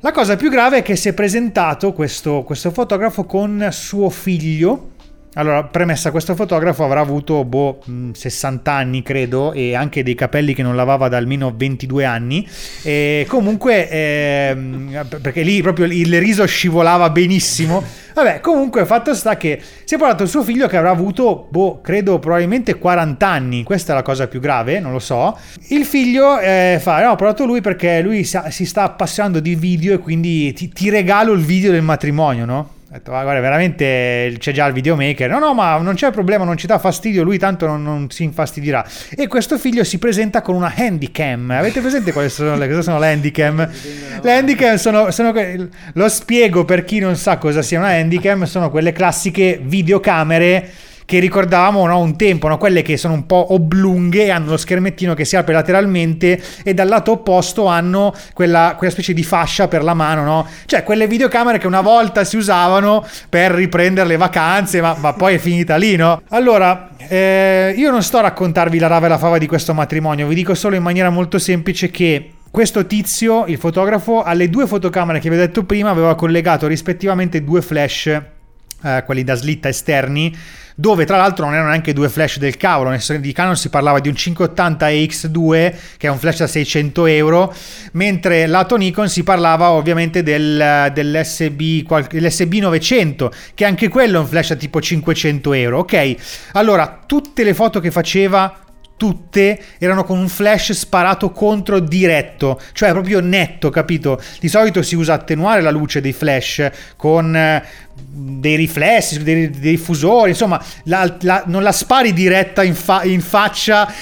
La 0.00 0.12
cosa 0.12 0.36
più 0.36 0.48
grave 0.48 0.78
è 0.78 0.82
che 0.82 0.94
si 0.94 1.08
è 1.08 1.12
presentato 1.12 1.92
questo, 1.92 2.42
questo 2.44 2.70
fotografo 2.70 3.24
con 3.24 3.68
suo 3.72 4.08
figlio. 4.10 4.90
Allora, 5.34 5.62
premessa, 5.62 6.10
questo 6.10 6.34
fotografo 6.34 6.84
avrà 6.84 7.00
avuto 7.00 7.44
boh, 7.44 7.80
mh, 7.84 8.10
60 8.12 8.72
anni, 8.72 9.02
credo, 9.02 9.52
e 9.52 9.74
anche 9.74 10.02
dei 10.02 10.14
capelli 10.14 10.54
che 10.54 10.62
non 10.62 10.74
lavava 10.74 11.08
da 11.08 11.16
almeno 11.16 11.52
22 11.54 12.04
anni. 12.04 12.48
E 12.82 13.24
comunque, 13.28 13.88
ehm, 13.88 15.06
perché 15.22 15.42
lì 15.42 15.60
proprio 15.60 15.84
il 15.86 16.18
riso 16.18 16.44
scivolava 16.46 17.10
benissimo. 17.10 17.84
Vabbè, 18.14 18.40
comunque, 18.40 18.84
fatto 18.86 19.14
sta 19.14 19.36
che 19.36 19.60
si 19.84 19.94
è 19.94 19.98
portato 19.98 20.22
il 20.22 20.28
suo 20.28 20.42
figlio 20.42 20.66
che 20.66 20.76
avrà 20.76 20.90
avuto, 20.90 21.46
boh, 21.50 21.80
credo 21.82 22.18
probabilmente 22.18 22.78
40 22.78 23.28
anni. 23.28 23.62
Questa 23.62 23.92
è 23.92 23.94
la 23.94 24.02
cosa 24.02 24.26
più 24.28 24.40
grave, 24.40 24.80
non 24.80 24.92
lo 24.92 24.98
so. 24.98 25.38
Il 25.68 25.84
figlio 25.84 26.38
eh, 26.40 26.78
fa, 26.80 27.02
no, 27.02 27.10
ho 27.10 27.16
portato 27.16 27.44
lui 27.44 27.60
perché 27.60 28.00
lui 28.00 28.24
si 28.24 28.64
sta 28.64 28.82
appassionando 28.82 29.40
di 29.40 29.54
video 29.54 29.94
e 29.94 29.98
quindi 29.98 30.52
ti, 30.54 30.70
ti 30.70 30.90
regalo 30.90 31.32
il 31.32 31.44
video 31.44 31.70
del 31.70 31.82
matrimonio, 31.82 32.44
no? 32.44 32.76
Detto, 32.98 33.14
"Ah, 33.14 33.22
guarda, 33.22 33.40
veramente 33.40 34.34
c'è 34.38 34.50
già 34.50 34.66
il 34.66 34.72
videomaker. 34.72 35.30
No, 35.30 35.38
no, 35.38 35.54
ma 35.54 35.76
non 35.78 35.94
c'è 35.94 36.10
problema, 36.10 36.42
non 36.42 36.56
ci 36.56 36.66
dà 36.66 36.80
fastidio, 36.80 37.22
lui 37.22 37.38
tanto 37.38 37.64
non, 37.66 37.80
non 37.80 38.10
si 38.10 38.24
infastidirà. 38.24 38.84
E 39.16 39.28
questo 39.28 39.56
figlio 39.56 39.84
si 39.84 39.98
presenta 39.98 40.42
con 40.42 40.56
una 40.56 40.72
handycam. 40.76 41.50
Avete 41.52 41.80
presente 41.80 42.12
quali 42.12 42.28
sono 42.28 42.56
le, 42.56 42.68
cosa 42.68 42.82
sono 42.82 42.98
le 42.98 43.12
handycam? 43.12 43.70
Le 44.20 44.32
handycam 44.32 44.74
sono, 44.76 45.12
sono 45.12 45.32
lo 45.92 46.08
spiego 46.08 46.64
per 46.64 46.84
chi 46.84 46.98
non 46.98 47.14
sa 47.14 47.38
cosa 47.38 47.62
sia 47.62 47.78
una 47.78 47.90
handycam, 47.90 48.42
sono 48.44 48.68
quelle 48.68 48.90
classiche 48.90 49.60
videocamere 49.62 50.68
che 51.08 51.20
ricordavamo 51.20 51.86
no, 51.86 52.00
un 52.00 52.18
tempo, 52.18 52.48
no? 52.48 52.58
quelle 52.58 52.82
che 52.82 52.98
sono 52.98 53.14
un 53.14 53.24
po' 53.24 53.54
oblunghe 53.54 54.30
hanno 54.30 54.50
lo 54.50 54.56
schermettino 54.58 55.14
che 55.14 55.24
si 55.24 55.36
apre 55.36 55.54
lateralmente 55.54 56.38
e 56.62 56.74
dal 56.74 56.86
lato 56.86 57.12
opposto 57.12 57.64
hanno 57.64 58.12
quella, 58.34 58.74
quella 58.76 58.92
specie 58.92 59.14
di 59.14 59.22
fascia 59.22 59.68
per 59.68 59.82
la 59.82 59.94
mano, 59.94 60.22
no? 60.22 60.46
cioè 60.66 60.82
quelle 60.82 61.06
videocamere 61.06 61.56
che 61.56 61.66
una 61.66 61.80
volta 61.80 62.24
si 62.24 62.36
usavano 62.36 63.06
per 63.30 63.52
riprendere 63.52 64.06
le 64.06 64.18
vacanze, 64.18 64.82
ma, 64.82 64.96
ma 64.98 65.14
poi 65.14 65.36
è 65.36 65.38
finita 65.38 65.76
lì, 65.76 65.96
no? 65.96 66.20
Allora, 66.28 66.90
eh, 66.98 67.72
io 67.74 67.90
non 67.90 68.02
sto 68.02 68.18
a 68.18 68.20
raccontarvi 68.20 68.78
la 68.78 68.88
rava 68.88 69.06
e 69.06 69.08
la 69.08 69.16
fava 69.16 69.38
di 69.38 69.46
questo 69.46 69.72
matrimonio, 69.72 70.26
vi 70.26 70.34
dico 70.34 70.54
solo 70.54 70.76
in 70.76 70.82
maniera 70.82 71.08
molto 71.08 71.38
semplice 71.38 71.90
che 71.90 72.32
questo 72.50 72.84
tizio, 72.84 73.46
il 73.46 73.56
fotografo, 73.56 74.22
alle 74.22 74.50
due 74.50 74.66
fotocamere 74.66 75.20
che 75.20 75.30
vi 75.30 75.36
ho 75.36 75.38
detto 75.38 75.64
prima 75.64 75.88
aveva 75.88 76.14
collegato 76.14 76.66
rispettivamente 76.66 77.42
due 77.42 77.62
flash, 77.62 78.36
eh, 78.82 79.02
quelli 79.04 79.24
da 79.24 79.34
slitta 79.34 79.68
esterni, 79.68 80.36
dove 80.74 81.04
tra 81.04 81.16
l'altro 81.16 81.44
non 81.44 81.54
erano 81.54 81.70
neanche 81.70 81.92
due 81.92 82.08
flash 82.08 82.38
del 82.38 82.56
cavolo, 82.56 82.90
nel 82.90 83.00
senso 83.00 83.20
di 83.20 83.32
Canon 83.32 83.56
si 83.56 83.68
parlava 83.68 83.98
di 83.98 84.08
un 84.08 84.14
580 84.14 84.86
EX2 84.86 85.74
che 85.96 86.06
è 86.06 86.10
un 86.10 86.18
flash 86.18 86.38
da 86.38 86.46
600 86.46 87.06
euro, 87.06 87.52
mentre 87.92 88.46
lato 88.46 88.76
Nikon 88.76 89.08
si 89.08 89.24
parlava 89.24 89.70
ovviamente 89.70 90.22
del, 90.22 90.90
dell'SB, 90.94 91.82
qual- 91.84 92.06
l'SB 92.08 92.54
900 92.54 93.32
che 93.54 93.64
anche 93.64 93.88
quello 93.88 94.18
è 94.18 94.20
un 94.20 94.28
flash 94.28 94.50
da 94.50 94.54
tipo 94.54 94.80
500 94.80 95.52
euro, 95.52 95.78
ok? 95.78 96.14
Allora, 96.52 97.02
tutte 97.04 97.42
le 97.42 97.54
foto 97.54 97.80
che 97.80 97.90
faceva 97.90 98.66
tutte 98.98 99.58
erano 99.78 100.04
con 100.04 100.18
un 100.18 100.28
flash 100.28 100.72
sparato 100.72 101.30
contro 101.30 101.78
diretto, 101.78 102.60
cioè 102.72 102.90
proprio 102.90 103.20
netto, 103.20 103.70
capito? 103.70 104.20
Di 104.40 104.48
solito 104.48 104.82
si 104.82 104.96
usa 104.96 105.14
attenuare 105.14 105.62
la 105.62 105.70
luce 105.70 106.02
dei 106.02 106.12
flash 106.12 106.68
con 106.96 107.34
eh, 107.34 107.64
dei 108.10 108.56
riflessi, 108.56 109.22
dei, 109.22 109.50
dei 109.50 109.70
diffusori, 109.72 110.30
insomma, 110.30 110.62
la- 110.84 111.16
la- 111.20 111.42
non 111.46 111.62
la 111.62 111.72
spari 111.72 112.12
diretta 112.12 112.62
in, 112.62 112.74
fa- 112.74 113.02
in 113.04 113.20
faccia 113.20 113.92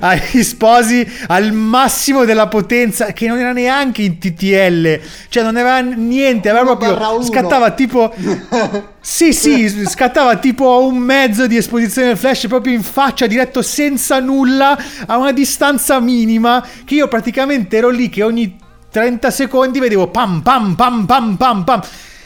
agli 0.00 0.42
sposi 0.42 1.06
al 1.28 1.52
massimo 1.52 2.24
della 2.24 2.48
potenza, 2.48 3.12
che 3.12 3.26
non 3.26 3.38
era 3.38 3.52
neanche 3.52 4.02
in 4.02 4.18
TTL, 4.18 5.00
cioè 5.28 5.42
non 5.42 5.56
aveva 5.56 5.80
niente, 5.80 6.48
aveva 6.48 6.64
proprio 6.76 6.94
scattava 7.22 7.70
tipo 7.72 8.14
sì, 9.00 9.32
sì, 9.32 9.68
scattava 9.86 10.36
tipo 10.36 10.86
un 10.86 10.96
mezzo 10.98 11.46
di 11.46 11.56
esposizione 11.56 12.08
del 12.08 12.16
flash 12.16 12.46
proprio 12.46 12.74
in 12.74 12.82
faccia, 12.82 13.26
diretto 13.26 13.62
senza 13.62 14.18
nulla, 14.20 14.76
a 15.06 15.16
una 15.16 15.32
distanza 15.32 16.00
minima, 16.00 16.64
che 16.84 16.94
io 16.94 17.08
praticamente 17.08 17.76
ero 17.76 17.88
lì 17.90 18.08
che 18.08 18.22
ogni 18.22 18.56
30 18.90 19.30
secondi 19.30 19.78
vedevo 19.78 20.08
pam 20.08 20.42
pam 20.42 20.74
pam 20.74 21.06
pam 21.06 21.36
pam 21.36 21.64
pam. 21.64 21.80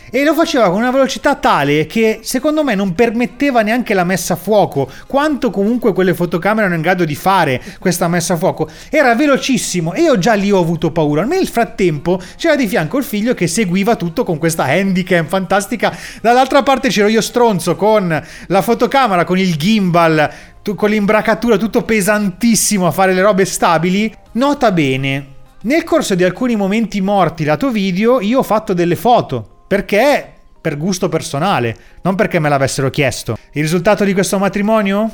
E 0.09 0.23
lo 0.23 0.35
faceva 0.35 0.71
con 0.71 0.79
una 0.79 0.92
velocità 0.92 1.35
tale 1.35 1.87
che 1.87 2.21
secondo 2.23 2.62
me 2.62 2.77
non 2.77 2.95
permetteva 2.95 3.62
neanche 3.62 3.92
la 3.92 4.05
messa 4.05 4.35
a 4.35 4.37
fuoco, 4.37 4.88
quanto 5.09 5.51
comunque 5.51 5.92
quelle 5.92 6.14
fotocamere 6.14 6.61
erano 6.61 6.77
in 6.77 6.83
grado 6.83 7.05
di 7.05 7.16
fare 7.16 7.61
questa 7.81 8.07
messa 8.07 8.35
a 8.35 8.37
fuoco. 8.37 8.69
Era 8.88 9.16
velocissimo 9.16 9.95
e 9.95 10.03
io 10.03 10.16
già 10.16 10.35
lì 10.35 10.53
ho 10.53 10.61
avuto 10.61 10.92
paura. 10.92 11.25
Nel 11.25 11.49
frattempo 11.49 12.21
c'era 12.37 12.55
di 12.55 12.69
fianco 12.69 12.99
il 12.99 13.05
figlio 13.05 13.35
che 13.35 13.49
seguiva 13.49 13.97
tutto 13.97 14.23
con 14.23 14.38
questa 14.38 14.64
handycam 14.64 15.27
fantastica. 15.27 15.97
Dall'altra 16.23 16.62
parte 16.62 16.88
c'ero 16.88 17.09
io 17.09 17.21
stronzo 17.21 17.75
con 17.75 18.25
la 18.47 18.62
fotocamera, 18.62 19.25
con 19.25 19.38
il 19.38 19.57
gimbal, 19.57 20.31
con 20.77 20.88
l'imbracatura 20.88 21.57
tutto 21.57 21.83
pesantissimo 21.83 22.87
a 22.87 22.92
fare 22.92 23.12
le 23.12 23.23
robe 23.23 23.45
stabili. 23.45 24.14
Nota 24.33 24.71
bene, 24.71 25.27
nel 25.62 25.83
corso 25.83 26.14
di 26.14 26.23
alcuni 26.23 26.55
momenti 26.55 27.01
morti 27.01 27.42
lato 27.42 27.71
video 27.71 28.21
io 28.21 28.38
ho 28.38 28.45
fatto 28.45 28.73
delle 28.73 28.95
foto 28.95 29.56
perché 29.66 30.33
per 30.61 30.76
gusto 30.76 31.09
personale, 31.09 31.76
non 32.02 32.16
perché 32.16 32.38
me 32.38 32.48
l'avessero 32.48 32.90
chiesto. 32.90 33.37
Il 33.52 33.62
risultato 33.62 34.05
di 34.05 34.12
questo 34.12 34.38
matrimonio? 34.38 35.11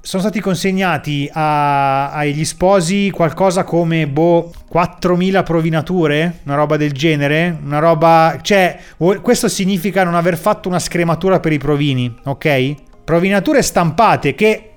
Sono 0.00 0.22
stati 0.22 0.40
consegnati 0.40 1.28
a- 1.30 2.10
agli 2.12 2.44
sposi 2.44 3.10
qualcosa 3.10 3.64
come 3.64 4.06
boh 4.06 4.50
4.000 4.72 5.42
provinature, 5.42 6.38
una 6.44 6.54
roba 6.54 6.76
del 6.78 6.92
genere, 6.92 7.58
una 7.62 7.80
roba, 7.80 8.38
cioè 8.40 8.78
questo 9.20 9.48
significa 9.48 10.04
non 10.04 10.14
aver 10.14 10.38
fatto 10.38 10.68
una 10.68 10.78
scrematura 10.78 11.40
per 11.40 11.52
i 11.52 11.58
provini, 11.58 12.14
ok? 12.24 12.74
Provinature 13.04 13.60
stampate 13.60 14.34
che 14.34 14.67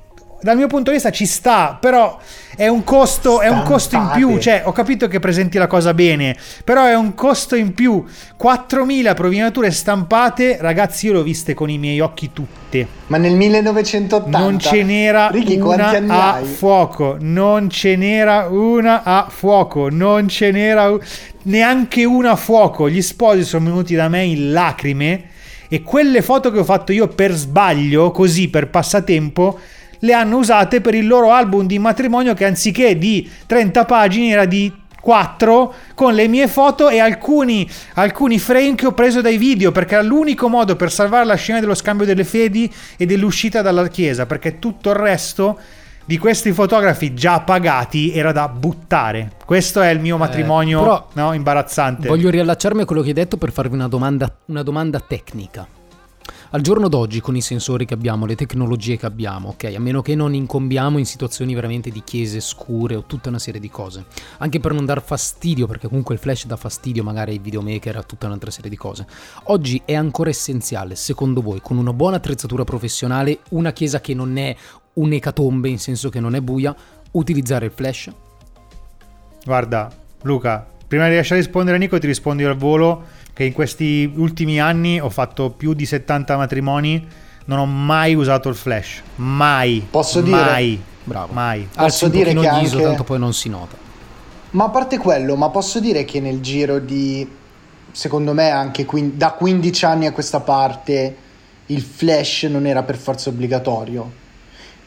dal 0.41 0.57
mio 0.57 0.67
punto 0.67 0.89
di 0.89 0.95
vista 0.97 1.11
ci 1.11 1.25
sta, 1.25 1.77
però 1.79 2.17
è 2.55 2.67
un 2.67 2.83
costo, 2.83 3.41
è 3.41 3.47
un 3.47 3.63
costo 3.63 3.95
in 3.95 4.09
più, 4.13 4.37
cioè 4.39 4.63
ho 4.65 4.71
capito 4.71 5.07
che 5.07 5.19
presenti 5.19 5.57
la 5.57 5.67
cosa 5.67 5.93
bene, 5.93 6.35
però 6.63 6.85
è 6.85 6.95
un 6.95 7.13
costo 7.15 7.55
in 7.55 7.73
più. 7.73 8.03
4.000 8.41 9.13
provinature 9.15 9.71
stampate, 9.71 10.57
ragazzi, 10.59 11.05
io 11.07 11.13
le 11.13 11.19
ho 11.19 11.23
viste 11.23 11.53
con 11.53 11.69
i 11.69 11.77
miei 11.77 11.99
occhi 11.99 12.31
tutte. 12.33 12.87
Ma 13.07 13.17
nel 13.17 13.35
1980 13.35 14.37
Non 14.37 14.59
ce 14.59 14.83
n'era 14.83 15.29
Ricky, 15.29 15.59
una 15.59 15.89
a 16.07 16.33
hai? 16.35 16.45
fuoco, 16.45 17.17
non 17.19 17.69
ce 17.69 17.95
n'era 17.95 18.47
una 18.49 19.03
a 19.03 19.27
fuoco, 19.29 19.89
non 19.89 20.27
ce 20.27 20.51
n'era 20.51 20.89
u- 20.89 20.99
neanche 21.43 22.03
una 22.03 22.31
a 22.31 22.35
fuoco. 22.35 22.89
Gli 22.89 23.01
sposi 23.01 23.43
sono 23.43 23.65
venuti 23.65 23.95
da 23.95 24.07
me 24.09 24.23
in 24.23 24.51
lacrime 24.51 25.23
e 25.67 25.81
quelle 25.83 26.21
foto 26.21 26.51
che 26.51 26.59
ho 26.59 26.63
fatto 26.63 26.91
io 26.91 27.07
per 27.07 27.31
sbaglio, 27.31 28.11
così 28.11 28.49
per 28.49 28.69
passatempo, 28.69 29.57
le 30.01 30.13
hanno 30.13 30.37
usate 30.37 30.81
per 30.81 30.93
il 30.93 31.07
loro 31.07 31.31
album 31.31 31.65
di 31.65 31.79
matrimonio 31.79 32.33
che 32.33 32.45
anziché 32.45 32.97
di 32.97 33.29
30 33.45 33.85
pagine 33.85 34.29
era 34.29 34.45
di 34.45 34.71
4 35.01 35.73
con 35.95 36.13
le 36.13 36.27
mie 36.27 36.47
foto 36.47 36.87
e 36.87 36.99
alcuni, 36.99 37.67
alcuni 37.95 38.37
frame 38.39 38.75
che 38.75 38.85
ho 38.85 38.93
preso 38.93 39.19
dai 39.19 39.37
video 39.37 39.71
perché 39.71 39.95
era 39.95 40.03
l'unico 40.03 40.47
modo 40.47 40.75
per 40.75 40.91
salvare 40.91 41.25
la 41.25 41.35
scena 41.35 41.59
dello 41.59 41.75
scambio 41.75 42.05
delle 42.05 42.23
fedi 42.23 42.71
e 42.97 43.05
dell'uscita 43.05 43.61
dalla 43.61 43.87
chiesa 43.87 44.25
perché 44.25 44.59
tutto 44.59 44.91
il 44.91 44.95
resto 44.95 45.59
di 46.05 46.17
questi 46.17 46.51
fotografi 46.51 47.13
già 47.13 47.41
pagati 47.41 48.13
era 48.13 48.31
da 48.31 48.47
buttare. 48.47 49.33
Questo 49.45 49.81
è 49.81 49.89
il 49.89 49.99
mio 49.99 50.17
matrimonio 50.17 50.81
però 50.81 51.07
no, 51.13 51.33
imbarazzante. 51.33 52.07
Voglio 52.07 52.29
riallacciarmi 52.29 52.81
a 52.81 52.85
quello 52.85 53.01
che 53.01 53.09
hai 53.09 53.13
detto 53.13 53.37
per 53.37 53.51
farvi 53.51 53.75
una 53.75 53.87
domanda, 53.87 54.33
una 54.45 54.63
domanda 54.63 54.99
tecnica. 54.99 55.79
Al 56.53 56.59
giorno 56.59 56.89
d'oggi, 56.89 57.21
con 57.21 57.37
i 57.37 57.41
sensori 57.41 57.85
che 57.85 57.93
abbiamo, 57.93 58.25
le 58.25 58.35
tecnologie 58.35 58.97
che 58.97 59.05
abbiamo, 59.05 59.49
ok, 59.49 59.71
a 59.73 59.79
meno 59.79 60.01
che 60.01 60.15
non 60.15 60.33
incombiamo 60.33 60.97
in 60.97 61.05
situazioni 61.05 61.53
veramente 61.53 61.91
di 61.91 62.03
chiese 62.03 62.41
scure 62.41 62.95
o 62.95 63.05
tutta 63.05 63.29
una 63.29 63.39
serie 63.39 63.61
di 63.61 63.69
cose, 63.69 64.03
anche 64.39 64.59
per 64.59 64.73
non 64.73 64.83
dar 64.83 65.01
fastidio, 65.01 65.65
perché 65.65 65.87
comunque 65.87 66.15
il 66.15 66.19
flash 66.19 66.47
dà 66.47 66.57
fastidio 66.57 67.03
magari 67.03 67.31
ai 67.31 67.39
videomaker, 67.39 67.95
a 67.95 68.03
tutta 68.03 68.25
un'altra 68.25 68.51
serie 68.51 68.69
di 68.69 68.75
cose. 68.75 69.07
Oggi 69.43 69.81
è 69.85 69.93
ancora 69.93 70.29
essenziale, 70.29 70.95
secondo 70.95 71.41
voi, 71.41 71.61
con 71.61 71.77
una 71.77 71.93
buona 71.93 72.17
attrezzatura 72.17 72.65
professionale, 72.65 73.39
una 73.51 73.71
chiesa 73.71 74.01
che 74.01 74.13
non 74.13 74.35
è 74.35 74.53
un'ecatombe, 74.95 75.69
in 75.69 75.79
senso 75.79 76.09
che 76.09 76.19
non 76.19 76.35
è 76.35 76.41
buia, 76.41 76.75
utilizzare 77.11 77.67
il 77.67 77.71
flash? 77.71 78.11
Guarda, 79.45 79.89
Luca, 80.23 80.69
prima 80.85 81.07
di 81.07 81.15
lasciare 81.15 81.39
rispondere 81.39 81.77
a 81.77 81.79
Nico, 81.79 81.97
ti 81.97 82.07
rispondo 82.07 82.45
al 82.45 82.57
volo 82.57 83.19
che 83.33 83.43
in 83.43 83.53
questi 83.53 84.11
ultimi 84.15 84.59
anni 84.59 84.99
ho 84.99 85.09
fatto 85.09 85.49
più 85.51 85.73
di 85.73 85.85
70 85.85 86.37
matrimoni, 86.37 87.05
non 87.45 87.59
ho 87.59 87.65
mai 87.65 88.13
usato 88.13 88.49
il 88.49 88.55
flash. 88.55 89.01
Mai. 89.15 89.85
Posso 89.89 90.21
dire- 90.21 90.35
Mai. 90.39 90.81
Bravo. 91.03 91.33
Mai. 91.33 91.67
Posso 91.75 92.07
dire 92.07 92.25
che 92.33 92.39
il 92.39 92.59
viso, 92.59 92.75
anche- 92.77 92.87
tanto 92.87 93.03
poi 93.03 93.19
non 93.19 93.33
si 93.33 93.49
nota. 93.49 93.75
Ma 94.51 94.65
a 94.65 94.69
parte 94.69 94.97
quello, 94.97 95.35
ma 95.35 95.49
posso 95.49 95.79
dire 95.79 96.03
che 96.05 96.19
nel 96.19 96.41
giro 96.41 96.79
di, 96.79 97.27
secondo 97.91 98.33
me, 98.33 98.49
anche 98.49 98.85
quin- 98.85 99.17
da 99.17 99.31
15 99.31 99.85
anni 99.85 100.05
a 100.05 100.11
questa 100.11 100.41
parte, 100.41 101.15
il 101.67 101.81
flash 101.81 102.43
non 102.43 102.65
era 102.65 102.83
per 102.83 102.97
forza 102.97 103.29
obbligatorio. 103.29 104.19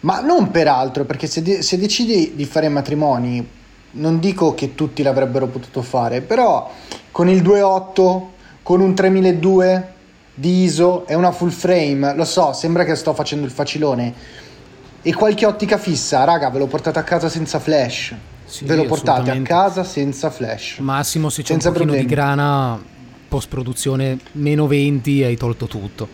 Ma 0.01 0.21
non 0.21 0.51
per 0.51 0.69
altro, 0.69 1.05
perché 1.07 1.27
se, 1.27 1.41
de- 1.43 1.63
se 1.63 1.79
decidi 1.79 2.33
di 2.35 2.45
fare 2.45 2.69
matrimoni, 2.69 3.47
non 3.95 4.19
dico 4.21 4.55
che 4.55 4.75
tutti 4.75 5.03
l'avrebbero 5.03 5.47
potuto 5.47 5.83
fare, 5.83 6.21
però 6.21 6.71
con 7.11 7.29
il 7.29 7.43
2.8, 7.43 8.23
con 8.63 8.81
un 8.81 8.95
3002 8.95 9.93
di 10.35 10.63
ISO 10.63 11.07
e 11.07 11.15
una 11.15 11.31
full 11.33 11.51
frame, 11.51 12.15
lo 12.15 12.25
so, 12.25 12.53
sembra 12.53 12.85
che 12.85 12.95
sto 12.97 13.15
facendo 13.15 13.45
il 13.47 13.53
facilone. 13.53 14.13
E 15.03 15.13
qualche 15.15 15.45
ottica 15.47 15.77
fissa, 15.77 16.25
raga, 16.25 16.49
ve 16.51 16.59
lo 16.59 16.67
portate 16.67 16.99
a 16.99 17.03
casa 17.03 17.29
senza 17.29 17.59
flash. 17.59 18.15
Sì, 18.47 18.65
ve 18.65 18.75
lo 18.77 18.85
portate 18.85 19.31
a 19.31 19.41
casa 19.43 19.85
senza 19.85 20.31
flash. 20.31 20.79
Massimo 20.79 21.29
se 21.29 21.43
c'è 21.43 21.49
Senza 21.49 21.69
un 21.69 21.75
pochino 21.75 21.93
problemi. 21.93 22.09
di 22.09 22.15
grana, 22.21 22.83
post 23.29 23.49
produzione 23.49 24.19
meno 24.33 24.67
20 24.67 25.23
hai 25.25 25.37
tolto 25.37 25.67
tutto. 25.67 26.09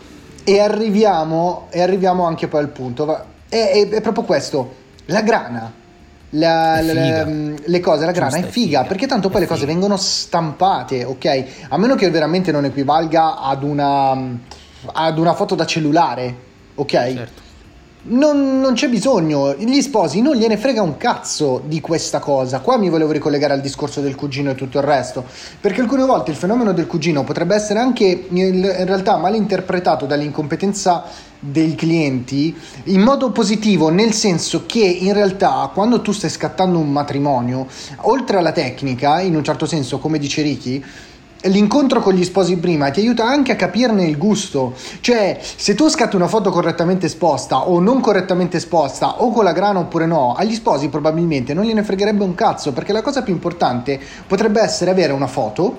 E 0.45 0.59
arriviamo, 0.59 1.67
e 1.71 1.81
arriviamo 1.83 2.25
anche 2.25 2.49
poi 2.49 2.61
al 2.61 2.69
punto. 2.69 3.25
È, 3.49 3.57
è- 3.57 3.89
è 3.89 4.01
proprio 4.01 4.25
questo: 4.25 4.75
la 5.07 5.23
grana. 5.23 5.73
La- 6.31 6.81
la- 6.81 6.93
la- 6.93 7.25
le 7.65 7.81
cose, 7.81 8.05
la 8.05 8.13
grana 8.13 8.37
è 8.37 8.39
è 8.39 8.43
figa 8.43 8.51
figa. 8.53 8.85
perché 8.85 9.07
tanto 9.07 9.29
poi 9.29 9.39
È 9.39 9.41
le 9.41 9.47
cose 9.49 9.61
figa. 9.63 9.73
vengono 9.73 9.97
stampate, 9.97 11.05
ok? 11.05 11.45
A 11.71 11.77
meno 11.79 11.97
che 11.97 12.09
veramente 12.11 12.53
non 12.53 12.65
equivalga 12.65 13.41
ad 13.41 13.65
una, 13.65 14.17
ad 14.93 15.19
una 15.19 15.35
foto 15.35 15.55
da 15.57 15.67
cellulare, 15.67 16.35
ok? 16.77 16.91
Certo. 16.91 17.49
Non, 18.03 18.61
non 18.61 18.73
c'è 18.73 18.89
bisogno, 18.89 19.55
gli 19.59 19.83
sposi 19.83 20.23
non 20.23 20.35
gliene 20.35 20.57
frega 20.57 20.81
un 20.81 20.97
cazzo 20.97 21.61
di 21.67 21.83
questa 21.83 22.19
cosa. 22.19 22.61
Qua 22.61 22.79
mi 22.79 22.89
volevo 22.89 23.13
ricollegare 23.13 23.53
al 23.53 23.61
discorso 23.61 24.01
del 24.01 24.15
cugino 24.15 24.51
e 24.51 24.55
tutto 24.55 24.79
il 24.79 24.85
resto, 24.85 25.23
perché 25.61 25.83
alcune 25.83 26.05
volte 26.05 26.31
il 26.31 26.37
fenomeno 26.39 26.73
del 26.73 26.87
cugino 26.87 27.25
potrebbe 27.25 27.55
essere 27.55 27.79
anche 27.79 28.27
in 28.31 28.85
realtà 28.87 29.17
mal 29.19 29.35
interpretato 29.35 30.07
dall'incompetenza 30.07 31.05
dei 31.41 31.75
clienti 31.75 32.55
in 32.85 33.01
modo 33.01 33.31
positivo, 33.31 33.89
nel 33.89 34.13
senso 34.13 34.65
che 34.67 34.85
in 34.85 35.15
realtà 35.15 35.71
quando 35.73 36.03
tu 36.03 36.13
stai 36.13 36.31
scattando 36.31 36.79
un 36.79 36.93
matrimonio, 36.93 37.67
oltre 38.03 38.37
alla 38.37 38.53
tecnica, 38.53 39.21
in 39.21 39.35
un 39.35 39.43
certo 39.43 39.67
senso, 39.67 39.99
come 39.99 40.19
dice 40.19 40.43
Ricky, 40.43 40.85
L'incontro 41.45 42.03
con 42.03 42.13
gli 42.13 42.23
sposi 42.23 42.59
prima 42.59 42.91
ti 42.91 43.01
aiuta 43.01 43.25
anche 43.25 43.53
a 43.53 43.57
capirne 43.57 44.05
il 44.05 44.19
gusto, 44.19 44.75
cioè 45.01 45.41
se 45.41 45.75
tu 45.75 45.89
scatti 45.89 46.15
una 46.15 46.29
foto 46.29 46.51
correttamente 46.51 47.07
esposta 47.07 47.67
o 47.67 47.81
non 47.81 48.01
correttamente 48.01 48.59
esposta 48.59 49.23
o 49.23 49.31
con 49.31 49.45
la 49.45 49.53
grana 49.53 49.79
oppure 49.79 50.05
no, 50.05 50.35
agli 50.35 50.53
sposi 50.53 50.91
probabilmente 50.91 51.55
non 51.55 51.65
gliene 51.65 51.83
fregherebbe 51.83 52.23
un 52.23 52.35
cazzo 52.35 52.75
perché 52.75 52.93
la 52.93 53.01
cosa 53.01 53.23
più 53.23 53.33
importante 53.33 53.99
potrebbe 54.27 54.61
essere 54.61 54.91
avere 54.91 55.15
una 55.15 55.27
foto, 55.27 55.79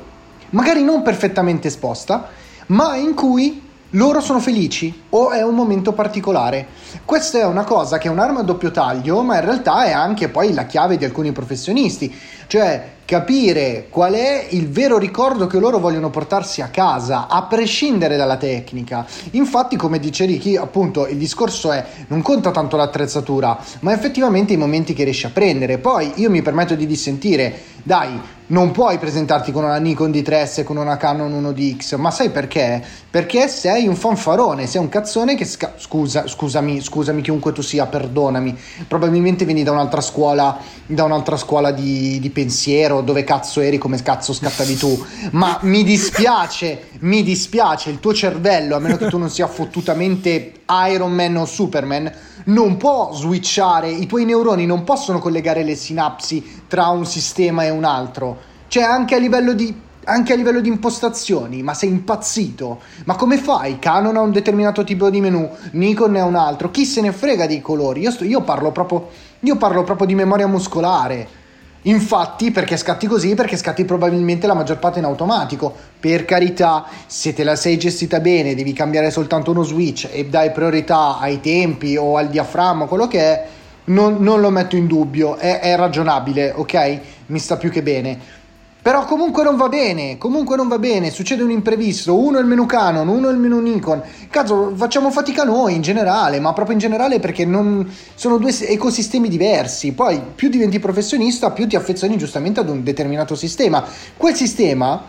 magari 0.49 0.83
non 0.83 1.03
perfettamente 1.03 1.67
esposta, 1.67 2.29
ma 2.67 2.95
in 2.95 3.13
cui 3.13 3.69
loro 3.91 4.21
sono 4.21 4.39
felici 4.39 5.03
o 5.09 5.31
è 5.31 5.43
un 5.43 5.55
momento 5.55 5.93
particolare. 5.93 6.67
Questa 7.03 7.39
è 7.39 7.45
una 7.45 7.63
cosa 7.63 7.97
che 7.97 8.07
è 8.07 8.11
un'arma 8.11 8.39
a 8.39 8.43
doppio 8.43 8.71
taglio, 8.71 9.21
ma 9.21 9.35
in 9.35 9.45
realtà 9.45 9.85
è 9.85 9.91
anche 9.91 10.29
poi 10.29 10.53
la 10.53 10.65
chiave 10.65 10.97
di 10.97 11.05
alcuni 11.05 11.31
professionisti, 11.31 12.13
cioè 12.47 12.99
capire 13.05 13.87
qual 13.89 14.13
è 14.13 14.47
il 14.51 14.69
vero 14.69 14.97
ricordo 14.97 15.45
che 15.45 15.59
loro 15.59 15.79
vogliono 15.79 16.09
portarsi 16.09 16.61
a 16.61 16.67
casa, 16.67 17.27
a 17.27 17.43
prescindere 17.43 18.15
dalla 18.15 18.37
tecnica. 18.37 19.05
Infatti, 19.31 19.75
come 19.75 19.99
dice 19.99 20.23
Ricky, 20.23 20.55
appunto, 20.55 21.07
il 21.07 21.17
discorso 21.17 21.73
è 21.73 21.85
non 22.07 22.21
conta 22.21 22.51
tanto 22.51 22.77
l'attrezzatura, 22.77 23.57
ma 23.81 23.91
effettivamente 23.91 24.53
i 24.53 24.57
momenti 24.57 24.93
che 24.93 25.03
riesci 25.03 25.25
a 25.25 25.31
prendere. 25.31 25.77
Poi 25.77 26.13
io 26.15 26.29
mi 26.29 26.41
permetto 26.41 26.75
di 26.75 26.87
dissentire, 26.87 27.53
dai, 27.83 28.17
non 28.51 28.71
puoi 28.71 28.97
presentarti 28.97 29.51
con 29.51 29.63
una 29.63 29.77
Nikon 29.77 30.11
D3S 30.11 30.59
e 30.59 30.63
con 30.63 30.75
una 30.75 30.97
Canon 30.97 31.31
1DX, 31.41 31.97
ma 31.97 32.11
sai 32.11 32.31
perché? 32.31 32.83
Perché 33.09 33.47
sei 33.47 33.87
un 33.87 33.95
fanfarone, 33.95 34.67
sei 34.67 34.81
un 34.81 34.89
cazzone 34.89 35.35
che 35.35 35.45
sca- 35.45 35.73
scusa, 35.77 36.27
scusami, 36.27 36.81
scusami 36.81 37.21
chiunque 37.21 37.53
tu 37.53 37.61
sia, 37.61 37.85
perdonami. 37.85 38.57
Probabilmente 38.87 39.45
vieni 39.45 39.63
da 39.63 39.71
un'altra 39.71 40.01
scuola, 40.01 40.57
da 40.85 41.05
un'altra 41.05 41.37
scuola 41.37 41.71
di, 41.71 42.19
di 42.19 42.29
pensiero, 42.29 43.01
dove 43.01 43.23
cazzo 43.23 43.61
eri, 43.61 43.77
come 43.77 44.01
cazzo 44.01 44.33
scattavi 44.33 44.75
tu. 44.75 45.05
Ma 45.31 45.59
mi 45.61 45.83
dispiace, 45.83 46.89
mi 46.99 47.23
dispiace, 47.23 47.89
il 47.89 48.01
tuo 48.01 48.13
cervello, 48.13 48.75
a 48.75 48.79
meno 48.79 48.97
che 48.97 49.07
tu 49.07 49.17
non 49.17 49.29
sia 49.29 49.47
fottutamente 49.47 50.51
Iron 50.89 51.13
Man 51.13 51.37
o 51.37 51.45
Superman, 51.45 52.11
non 52.45 52.77
può 52.77 53.11
switchare, 53.13 53.89
i 53.89 54.07
tuoi 54.07 54.25
neuroni 54.25 54.65
non 54.65 54.83
possono 54.83 55.19
collegare 55.19 55.63
le 55.63 55.75
sinapsi 55.75 56.60
tra 56.71 56.87
un 56.87 57.05
sistema 57.05 57.65
e 57.65 57.69
un 57.69 57.83
altro. 57.83 58.37
Cioè 58.69 58.81
anche 58.81 59.15
a 59.15 59.17
livello 59.17 59.51
di 59.51 59.89
anche 60.05 60.31
a 60.31 60.35
livello 60.37 60.61
di 60.61 60.69
impostazioni, 60.69 61.61
ma 61.61 61.73
sei 61.73 61.89
impazzito. 61.89 62.79
Ma 63.03 63.15
come 63.15 63.37
fai? 63.37 63.77
Canon 63.77 64.15
ha 64.15 64.21
un 64.21 64.31
determinato 64.31 64.85
tipo 64.85 65.09
di 65.09 65.19
menu, 65.19 65.47
Nikon 65.73 66.11
ne 66.11 66.21
ha 66.21 66.25
un 66.25 66.35
altro. 66.35 66.71
Chi 66.71 66.85
se 66.85 67.01
ne 67.01 67.11
frega 67.11 67.45
dei 67.45 67.59
colori? 67.59 67.99
Io, 67.99 68.09
sto- 68.09 68.23
io 68.23 68.41
parlo 68.41 68.71
proprio 68.71 69.09
io 69.41 69.57
parlo 69.57 69.83
proprio 69.83 70.07
di 70.07 70.15
memoria 70.15 70.47
muscolare. 70.47 71.39
Infatti, 71.83 72.51
perché 72.51 72.77
scatti 72.77 73.05
così? 73.05 73.33
Perché 73.33 73.57
scatti 73.57 73.83
probabilmente 73.83 74.47
la 74.47 74.53
maggior 74.53 74.79
parte 74.79 74.99
in 74.99 75.05
automatico. 75.05 75.73
Per 75.99 76.23
carità, 76.23 76.85
se 77.05 77.33
te 77.33 77.43
la 77.43 77.55
sei 77.57 77.77
gestita 77.77 78.21
bene, 78.21 78.55
devi 78.55 78.71
cambiare 78.71 79.11
soltanto 79.11 79.51
uno 79.51 79.63
switch 79.63 80.07
e 80.09 80.25
dai 80.27 80.51
priorità 80.51 81.17
ai 81.19 81.41
tempi 81.41 81.97
o 81.97 82.15
al 82.17 82.29
diaframma, 82.29 82.85
quello 82.85 83.07
che 83.07 83.19
è, 83.19 83.47
non, 83.85 84.17
non 84.19 84.41
lo 84.41 84.49
metto 84.49 84.75
in 84.75 84.87
dubbio, 84.87 85.37
è, 85.37 85.59
è 85.59 85.75
ragionabile, 85.75 86.53
ok? 86.55 86.99
Mi 87.27 87.39
sta 87.39 87.57
più 87.57 87.69
che 87.69 87.81
bene. 87.81 88.39
Però 88.81 89.05
comunque 89.05 89.43
non 89.43 89.57
va 89.57 89.69
bene, 89.69 90.17
comunque 90.17 90.55
non 90.55 90.67
va 90.67 90.79
bene, 90.79 91.11
succede 91.11 91.43
un 91.43 91.51
imprevisto, 91.51 92.17
uno 92.17 92.39
è 92.39 92.41
il 92.41 92.47
menu 92.47 92.65
Canon, 92.65 93.07
uno 93.07 93.29
è 93.29 93.31
il 93.31 93.37
menu 93.37 93.59
Nikon, 93.59 94.01
cazzo 94.27 94.73
facciamo 94.75 95.11
fatica 95.11 95.43
noi 95.43 95.75
in 95.75 95.83
generale, 95.83 96.39
ma 96.39 96.51
proprio 96.53 96.73
in 96.73 96.79
generale 96.79 97.19
perché 97.19 97.45
non, 97.45 97.87
sono 98.15 98.37
due 98.37 98.51
ecosistemi 98.59 99.29
diversi, 99.29 99.91
poi 99.91 100.19
più 100.33 100.49
diventi 100.49 100.79
professionista 100.79 101.51
più 101.51 101.67
ti 101.67 101.75
affezioni 101.75 102.17
giustamente 102.17 102.59
ad 102.59 102.69
un 102.69 102.81
determinato 102.81 103.35
sistema, 103.35 103.85
quel 104.17 104.33
sistema 104.33 105.03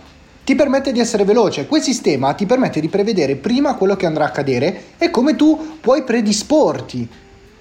ti 0.44 0.54
permette 0.54 0.92
di 0.92 1.00
essere 1.00 1.24
veloce, 1.24 1.66
quel 1.66 1.80
sistema 1.80 2.34
ti 2.34 2.44
permette 2.44 2.78
di 2.78 2.88
prevedere 2.90 3.36
prima 3.36 3.76
quello 3.76 3.96
che 3.96 4.04
andrà 4.04 4.24
a 4.24 4.28
accadere 4.28 4.82
e 4.98 5.08
come 5.08 5.34
tu 5.34 5.78
puoi 5.80 6.02
predisporti. 6.02 7.08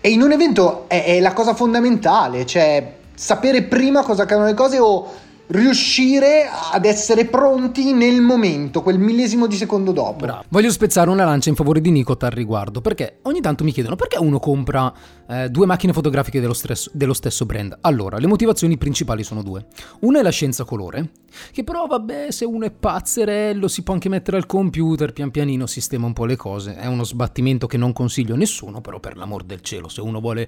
E 0.01 0.09
in 0.09 0.21
un 0.21 0.31
evento 0.31 0.85
è, 0.87 1.05
è 1.05 1.19
la 1.19 1.33
cosa 1.33 1.53
fondamentale, 1.53 2.45
cioè 2.45 2.95
sapere 3.13 3.61
prima 3.61 4.01
cosa 4.01 4.23
accadono 4.23 4.47
le 4.47 4.55
cose 4.55 4.79
o 4.79 5.07
riuscire 5.51 6.49
ad 6.71 6.85
essere 6.85 7.25
pronti 7.25 7.93
nel 7.93 8.21
momento, 8.21 8.81
quel 8.81 8.99
millesimo 8.99 9.47
di 9.47 9.55
secondo 9.55 9.91
dopo. 9.91 10.25
Bravo. 10.25 10.43
Voglio 10.49 10.71
spezzare 10.71 11.09
una 11.09 11.25
lancia 11.25 11.49
in 11.49 11.55
favore 11.55 11.81
di 11.81 11.91
Nikot 11.91 12.23
al 12.23 12.31
riguardo, 12.31 12.81
perché 12.81 13.19
ogni 13.23 13.41
tanto 13.41 13.63
mi 13.63 13.71
chiedono 13.71 13.95
perché 13.95 14.17
uno 14.17 14.39
compra 14.39 14.93
eh, 15.27 15.49
due 15.49 15.65
macchine 15.65 15.93
fotografiche 15.93 16.39
dello, 16.39 16.53
stress- 16.53 16.89
dello 16.93 17.13
stesso 17.13 17.45
brand. 17.45 17.77
Allora, 17.81 18.17
le 18.17 18.27
motivazioni 18.27 18.77
principali 18.77 19.23
sono 19.23 19.43
due. 19.43 19.65
Una 20.01 20.19
è 20.19 20.21
la 20.23 20.29
scienza 20.29 20.63
colore, 20.63 21.11
che 21.51 21.63
però 21.63 21.85
vabbè, 21.85 22.31
se 22.31 22.45
uno 22.45 22.65
è 22.65 22.71
pazzerello 22.71 23.67
si 23.67 23.83
può 23.83 23.93
anche 23.93 24.09
mettere 24.09 24.37
al 24.37 24.45
computer, 24.45 25.11
pian 25.11 25.31
pianino 25.31 25.67
sistema 25.67 26.05
un 26.05 26.13
po' 26.13 26.25
le 26.25 26.37
cose. 26.37 26.75
È 26.75 26.85
uno 26.85 27.03
sbattimento 27.03 27.67
che 27.67 27.77
non 27.77 27.91
consiglio 27.91 28.35
a 28.35 28.37
nessuno, 28.37 28.79
però 28.79 28.99
per 28.99 29.17
l'amor 29.17 29.43
del 29.43 29.61
cielo, 29.61 29.89
se 29.89 30.01
uno 30.01 30.21
vuole 30.21 30.47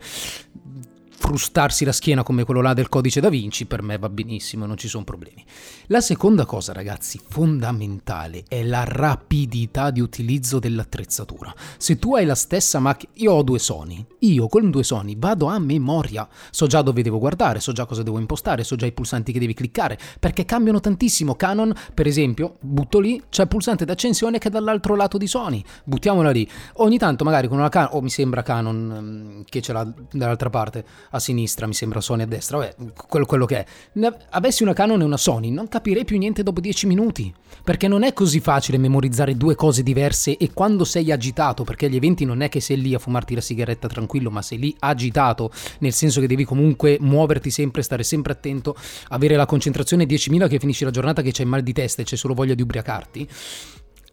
frustarsi 1.23 1.85
la 1.85 1.93
schiena 1.93 2.21
come 2.21 2.43
quello 2.43 2.59
là 2.59 2.73
del 2.73 2.89
codice 2.89 3.21
da 3.21 3.29
Vinci, 3.29 3.65
per 3.65 3.81
me 3.81 3.97
va 3.97 4.09
benissimo, 4.09 4.65
non 4.65 4.75
ci 4.75 4.89
sono 4.89 5.05
problemi. 5.05 5.41
La 5.85 6.01
seconda 6.01 6.43
cosa, 6.43 6.73
ragazzi, 6.73 7.17
fondamentale 7.25 8.43
è 8.45 8.61
la 8.61 8.83
rapidità 8.83 9.89
di 9.89 10.01
utilizzo 10.01 10.59
dell'attrezzatura. 10.59 11.55
Se 11.77 11.97
tu 11.97 12.13
hai 12.15 12.25
la 12.25 12.35
stessa 12.35 12.79
macchina, 12.79 13.13
io 13.15 13.31
ho 13.31 13.41
due 13.41 13.57
Sony, 13.57 14.05
io 14.19 14.49
con 14.49 14.69
due 14.69 14.83
Sony 14.83 15.15
vado 15.17 15.45
a 15.45 15.57
memoria, 15.59 16.27
so 16.51 16.67
già 16.67 16.81
dove 16.81 17.01
devo 17.01 17.19
guardare, 17.19 17.61
so 17.61 17.71
già 17.71 17.85
cosa 17.85 18.03
devo 18.03 18.19
impostare, 18.19 18.65
so 18.65 18.75
già 18.75 18.85
i 18.85 18.91
pulsanti 18.91 19.31
che 19.31 19.39
devi 19.39 19.53
cliccare, 19.53 19.97
perché 20.19 20.43
cambiano 20.43 20.81
tantissimo. 20.81 21.35
Canon, 21.35 21.73
per 21.93 22.05
esempio, 22.05 22.57
butto 22.59 22.99
lì, 22.99 23.23
c'è 23.29 23.43
il 23.43 23.47
pulsante 23.47 23.85
d'accensione 23.85 24.39
che 24.39 24.49
è 24.49 24.51
dall'altro 24.51 24.93
lato 24.97 25.17
di 25.17 25.27
Sony, 25.27 25.63
buttiamola 25.85 26.31
lì. 26.31 26.45
Ogni 26.75 26.97
tanto 26.97 27.23
magari 27.23 27.47
con 27.47 27.59
una 27.59 27.69
Canon, 27.69 27.91
o 27.93 28.01
mi 28.01 28.09
sembra 28.09 28.43
Canon 28.43 28.91
ehm, 28.91 29.43
che 29.47 29.61
ce 29.61 29.71
l'ha 29.71 29.89
dall'altra 30.11 30.49
parte, 30.49 30.83
a 31.15 31.19
sinistra, 31.19 31.67
mi 31.67 31.73
sembra 31.73 32.01
Sony 32.01 32.23
a 32.23 32.25
destra, 32.25 32.57
vabbè, 32.57 32.75
quello, 33.07 33.25
quello 33.25 33.45
che 33.45 33.57
è. 33.57 33.65
Ne 33.93 34.15
avessi 34.31 34.63
una 34.63 34.73
Canon 34.73 35.01
e 35.01 35.03
una 35.03 35.17
Sony, 35.17 35.49
non 35.49 35.67
capirei 35.67 36.05
più 36.05 36.17
niente 36.17 36.41
dopo 36.41 36.59
10 36.59 36.87
minuti, 36.87 37.33
perché 37.63 37.87
non 37.87 38.03
è 38.03 38.13
così 38.13 38.39
facile 38.39 38.77
memorizzare 38.77 39.37
due 39.37 39.55
cose 39.55 39.83
diverse 39.83 40.37
e 40.37 40.51
quando 40.53 40.83
sei 40.83 41.11
agitato, 41.11 41.63
perché 41.63 41.85
agli 41.85 41.95
eventi 41.95 42.25
non 42.25 42.41
è 42.41 42.49
che 42.49 42.59
sei 42.59 42.81
lì 42.81 42.95
a 42.95 42.99
fumarti 42.99 43.35
la 43.35 43.41
sigaretta 43.41 43.87
tranquillo, 43.87 44.31
ma 44.31 44.41
sei 44.41 44.57
lì 44.57 44.75
agitato, 44.79 45.51
nel 45.79 45.93
senso 45.93 46.19
che 46.19 46.27
devi 46.27 46.45
comunque 46.45 46.97
muoverti 46.99 47.51
sempre, 47.51 47.83
stare 47.83 48.03
sempre 48.03 48.33
attento, 48.33 48.75
avere 49.09 49.35
la 49.35 49.45
concentrazione 49.45 50.05
10.000 50.05 50.47
che 50.47 50.59
finisci 50.59 50.83
la 50.83 50.91
giornata 50.91 51.21
che 51.21 51.31
c'hai 51.31 51.45
mal 51.45 51.61
di 51.61 51.73
testa 51.73 52.01
e 52.01 52.05
c'è 52.05 52.15
solo 52.15 52.33
voglia 52.33 52.55
di 52.55 52.61
ubriacarti. 52.63 53.27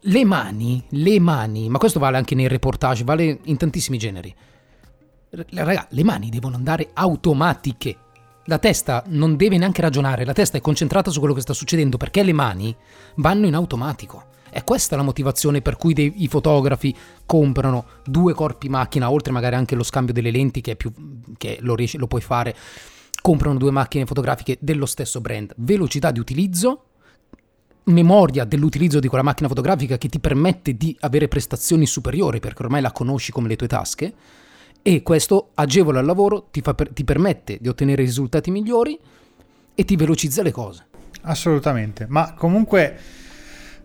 Le 0.05 0.25
mani, 0.25 0.83
le 0.89 1.19
mani, 1.19 1.69
ma 1.69 1.77
questo 1.77 1.99
vale 1.99 2.17
anche 2.17 2.35
nei 2.35 2.47
reportage, 2.47 3.03
vale 3.03 3.39
in 3.43 3.57
tantissimi 3.57 3.97
generi 3.97 4.33
Raga, 5.31 5.87
le 5.91 6.03
mani 6.03 6.29
devono 6.29 6.57
andare 6.57 6.89
automatiche. 6.93 7.95
La 8.45 8.57
testa 8.57 9.03
non 9.07 9.37
deve 9.37 9.57
neanche 9.57 9.81
ragionare, 9.81 10.25
la 10.25 10.33
testa 10.33 10.57
è 10.57 10.61
concentrata 10.61 11.09
su 11.09 11.19
quello 11.19 11.33
che 11.33 11.39
sta 11.39 11.53
succedendo 11.53 11.95
perché 11.95 12.21
le 12.21 12.33
mani 12.33 12.75
vanno 13.15 13.45
in 13.45 13.55
automatico. 13.55 14.25
È 14.49 14.61
questa 14.65 14.97
la 14.97 15.03
motivazione 15.03 15.61
per 15.61 15.77
cui 15.77 15.93
dei, 15.93 16.23
i 16.23 16.27
fotografi 16.27 16.93
comprano 17.25 17.85
due 18.03 18.33
corpi 18.33 18.67
macchina, 18.67 19.09
oltre 19.09 19.31
magari 19.31 19.55
anche 19.55 19.75
lo 19.75 19.83
scambio 19.83 20.13
delle 20.13 20.31
lenti 20.31 20.59
che, 20.59 20.75
più, 20.75 20.91
che 21.37 21.59
lo, 21.61 21.75
riesci, 21.75 21.97
lo 21.97 22.07
puoi 22.07 22.21
fare. 22.21 22.53
Comprano 23.21 23.57
due 23.57 23.71
macchine 23.71 24.05
fotografiche 24.05 24.57
dello 24.59 24.85
stesso 24.85 25.21
brand. 25.21 25.53
Velocità 25.55 26.11
di 26.11 26.19
utilizzo, 26.19 26.87
memoria 27.85 28.43
dell'utilizzo 28.43 28.99
di 28.99 29.07
quella 29.07 29.23
macchina 29.23 29.47
fotografica 29.47 29.97
che 29.97 30.09
ti 30.09 30.19
permette 30.19 30.75
di 30.75 30.97
avere 30.99 31.29
prestazioni 31.29 31.85
superiori 31.85 32.41
perché 32.41 32.63
ormai 32.63 32.81
la 32.81 32.91
conosci 32.91 33.31
come 33.31 33.47
le 33.47 33.55
tue 33.55 33.67
tasche 33.67 34.13
e 34.81 35.03
questo 35.03 35.49
agevola 35.53 35.99
il 35.99 36.05
lavoro, 36.05 36.47
ti, 36.51 36.61
per, 36.61 36.89
ti 36.91 37.03
permette 37.03 37.57
di 37.61 37.67
ottenere 37.67 38.03
risultati 38.03 38.51
migliori 38.51 38.97
e 39.75 39.85
ti 39.85 39.95
velocizza 39.95 40.41
le 40.41 40.51
cose. 40.51 40.85
Assolutamente, 41.23 42.05
ma 42.09 42.33
comunque 42.33 42.97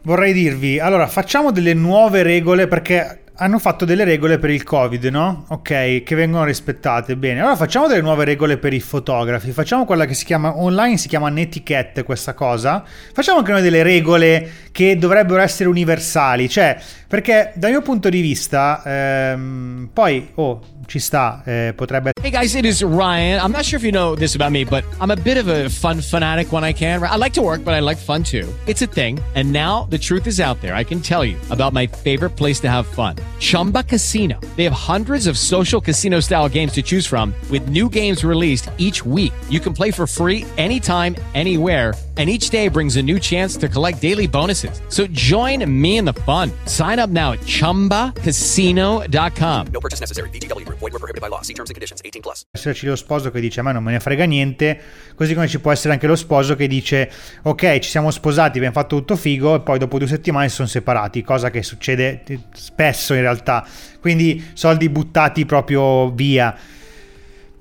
vorrei 0.02 0.32
dirvi, 0.32 0.78
allora 0.78 1.06
facciamo 1.06 1.50
delle 1.50 1.74
nuove 1.74 2.22
regole 2.22 2.66
perché 2.66 3.24
hanno 3.38 3.58
fatto 3.58 3.84
delle 3.84 4.04
regole 4.04 4.38
per 4.38 4.50
il 4.50 4.62
Covid, 4.62 5.04
no? 5.06 5.44
Ok, 5.48 6.02
che 6.02 6.14
vengono 6.14 6.44
rispettate. 6.44 7.16
Bene, 7.16 7.40
allora 7.40 7.56
facciamo 7.56 7.86
delle 7.86 8.00
nuove 8.00 8.24
regole 8.24 8.56
per 8.56 8.72
i 8.72 8.80
fotografi. 8.80 9.50
Facciamo 9.52 9.84
quella 9.84 10.06
che 10.06 10.14
si 10.14 10.24
chiama 10.24 10.56
online, 10.56 10.96
si 10.96 11.08
chiama 11.08 11.28
netiquette 11.28 12.02
questa 12.02 12.34
cosa. 12.34 12.82
Facciamo 13.12 13.38
anche 13.38 13.52
noi 13.52 13.62
delle 13.62 13.82
regole 13.82 14.50
che 14.72 14.96
dovrebbero 14.96 15.40
essere 15.40 15.68
universali, 15.68 16.48
cioè, 16.48 16.78
perché 17.06 17.52
dal 17.56 17.70
mio 17.70 17.82
punto 17.82 18.08
di 18.08 18.20
vista, 18.20 18.82
ehm, 18.84 19.90
poi, 19.92 20.30
oh, 20.34 20.60
ci 20.86 20.98
sta, 20.98 21.42
eh, 21.44 21.72
potrebbe 21.74 22.12
Hey 22.22 22.30
guys, 22.30 22.54
it 22.54 22.64
is 22.64 22.82
Ryan. 22.82 23.40
I'm 23.40 23.52
not 23.52 23.64
sure 23.64 23.76
if 23.76 23.84
you 23.84 23.92
know 23.92 24.14
this 24.14 24.34
about 24.34 24.50
me, 24.50 24.64
but 24.64 24.84
I'm 25.00 25.10
a 25.10 25.16
bit 25.16 25.36
of 25.36 25.48
a 25.48 25.68
fun 25.68 26.00
fanatic 26.00 26.52
when 26.52 26.64
I 26.64 26.72
can. 26.72 27.02
I 27.02 27.16
like 27.16 27.32
to 27.34 27.42
work, 27.42 27.62
but 27.64 27.74
I 27.74 27.80
like 27.80 27.98
fun 27.98 28.22
too. 28.22 28.48
It's 28.66 28.82
a 28.82 28.86
thing. 28.86 29.20
And 29.34 29.52
now 29.52 29.86
the 29.90 29.98
truth 29.98 30.26
is 30.26 30.40
out 30.40 30.60
there. 30.60 30.74
I 30.74 30.84
can 30.84 31.00
tell 31.00 31.24
you 31.24 31.36
about 31.50 31.72
my 31.72 31.86
favorite 31.86 32.36
place 32.36 32.60
to 32.60 32.68
have 32.68 32.86
fun. 32.86 33.16
Chumba 33.38 33.82
Casino. 33.82 34.40
They 34.56 34.64
have 34.64 34.72
hundreds 34.72 35.26
of 35.26 35.38
social 35.38 35.80
casino 35.80 36.20
style 36.20 36.48
games 36.48 36.72
to 36.72 36.82
choose 36.82 37.06
from 37.06 37.34
with 37.50 37.68
new 37.68 37.88
games 37.88 38.24
released 38.24 38.70
each 38.78 39.04
week. 39.04 39.32
You 39.50 39.60
can 39.60 39.74
play 39.74 39.90
for 39.90 40.06
free 40.06 40.46
anytime, 40.56 41.14
anywhere 41.34 41.92
and 42.18 42.30
each 42.30 42.48
day 42.50 42.68
brings 42.68 42.96
a 42.96 43.02
new 43.02 43.18
chance 43.18 43.58
to 43.58 43.68
collect 43.68 44.00
daily 44.00 44.26
bonuses. 44.26 44.80
So 44.88 45.06
join 45.08 45.70
me 45.70 45.98
in 45.98 46.06
the 46.06 46.14
fun. 46.24 46.50
Sign 46.64 46.98
up 46.98 47.10
now 47.10 47.32
at 47.32 47.40
ChumbaCasino.com. 47.40 49.66
No 49.70 49.80
purchase 49.80 50.00
necessary. 50.00 50.30
VGW 50.30 50.64
Group. 50.64 50.78
Void 50.78 50.94
were 50.94 50.98
prohibited 50.98 51.20
by 51.20 51.28
law. 51.28 51.42
See 51.42 51.52
terms 51.52 51.68
and 51.68 51.74
conditions. 51.74 52.00
18 52.02 52.22
plus. 52.22 52.46
esserci 52.52 52.86
lo 52.86 52.96
sposo 52.96 53.30
che 53.30 53.38
dice 53.40 53.60
a 53.60 53.62
me 53.62 53.72
non 53.72 53.82
me 53.82 53.92
ne 53.92 54.00
frega 54.00 54.24
niente, 54.24 54.80
così 55.14 55.34
come 55.34 55.46
ci 55.46 55.60
può 55.60 55.72
essere 55.72 55.92
anche 55.92 56.06
lo 56.06 56.16
sposo 56.16 56.56
che 56.56 56.66
dice 56.66 57.10
ok 57.42 57.80
ci 57.80 57.90
siamo 57.90 58.10
sposati, 58.10 58.56
abbiamo 58.56 58.74
fatto 58.74 58.96
tutto 58.96 59.14
figo 59.16 59.56
e 59.56 59.60
poi 59.60 59.78
dopo 59.78 59.98
due 59.98 60.08
settimane 60.08 60.48
sono 60.48 60.68
separati, 60.68 61.20
cosa 61.22 61.50
che 61.50 61.62
succede 61.62 62.22
spesso 62.54 63.12
in 63.16 63.22
realtà, 63.22 63.66
quindi 64.00 64.44
soldi 64.54 64.88
buttati 64.88 65.44
proprio 65.46 66.10
via. 66.10 66.56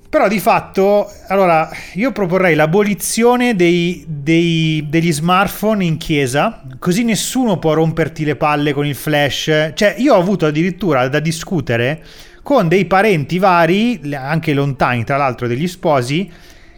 Però 0.08 0.28
di 0.28 0.38
fatto, 0.38 1.10
allora, 1.28 1.68
io 1.94 2.10
proporrei 2.12 2.54
l'abolizione 2.54 3.54
dei, 3.54 4.04
dei, 4.08 4.86
degli 4.88 5.12
smartphone 5.12 5.84
in 5.84 5.98
chiesa, 5.98 6.62
così 6.78 7.04
nessuno 7.04 7.58
può 7.58 7.74
romperti 7.74 8.24
le 8.24 8.36
palle 8.36 8.72
con 8.72 8.86
il 8.86 8.94
flash. 8.94 9.72
Cioè, 9.74 9.96
io 9.98 10.14
ho 10.14 10.18
avuto 10.18 10.46
addirittura 10.46 11.08
da 11.08 11.20
discutere 11.20 12.02
con 12.42 12.68
dei 12.68 12.86
parenti 12.86 13.38
vari, 13.38 14.00
anche 14.14 14.54
lontani 14.54 15.04
tra 15.04 15.16
l'altro 15.16 15.48
degli 15.48 15.66
sposi, 15.66 16.30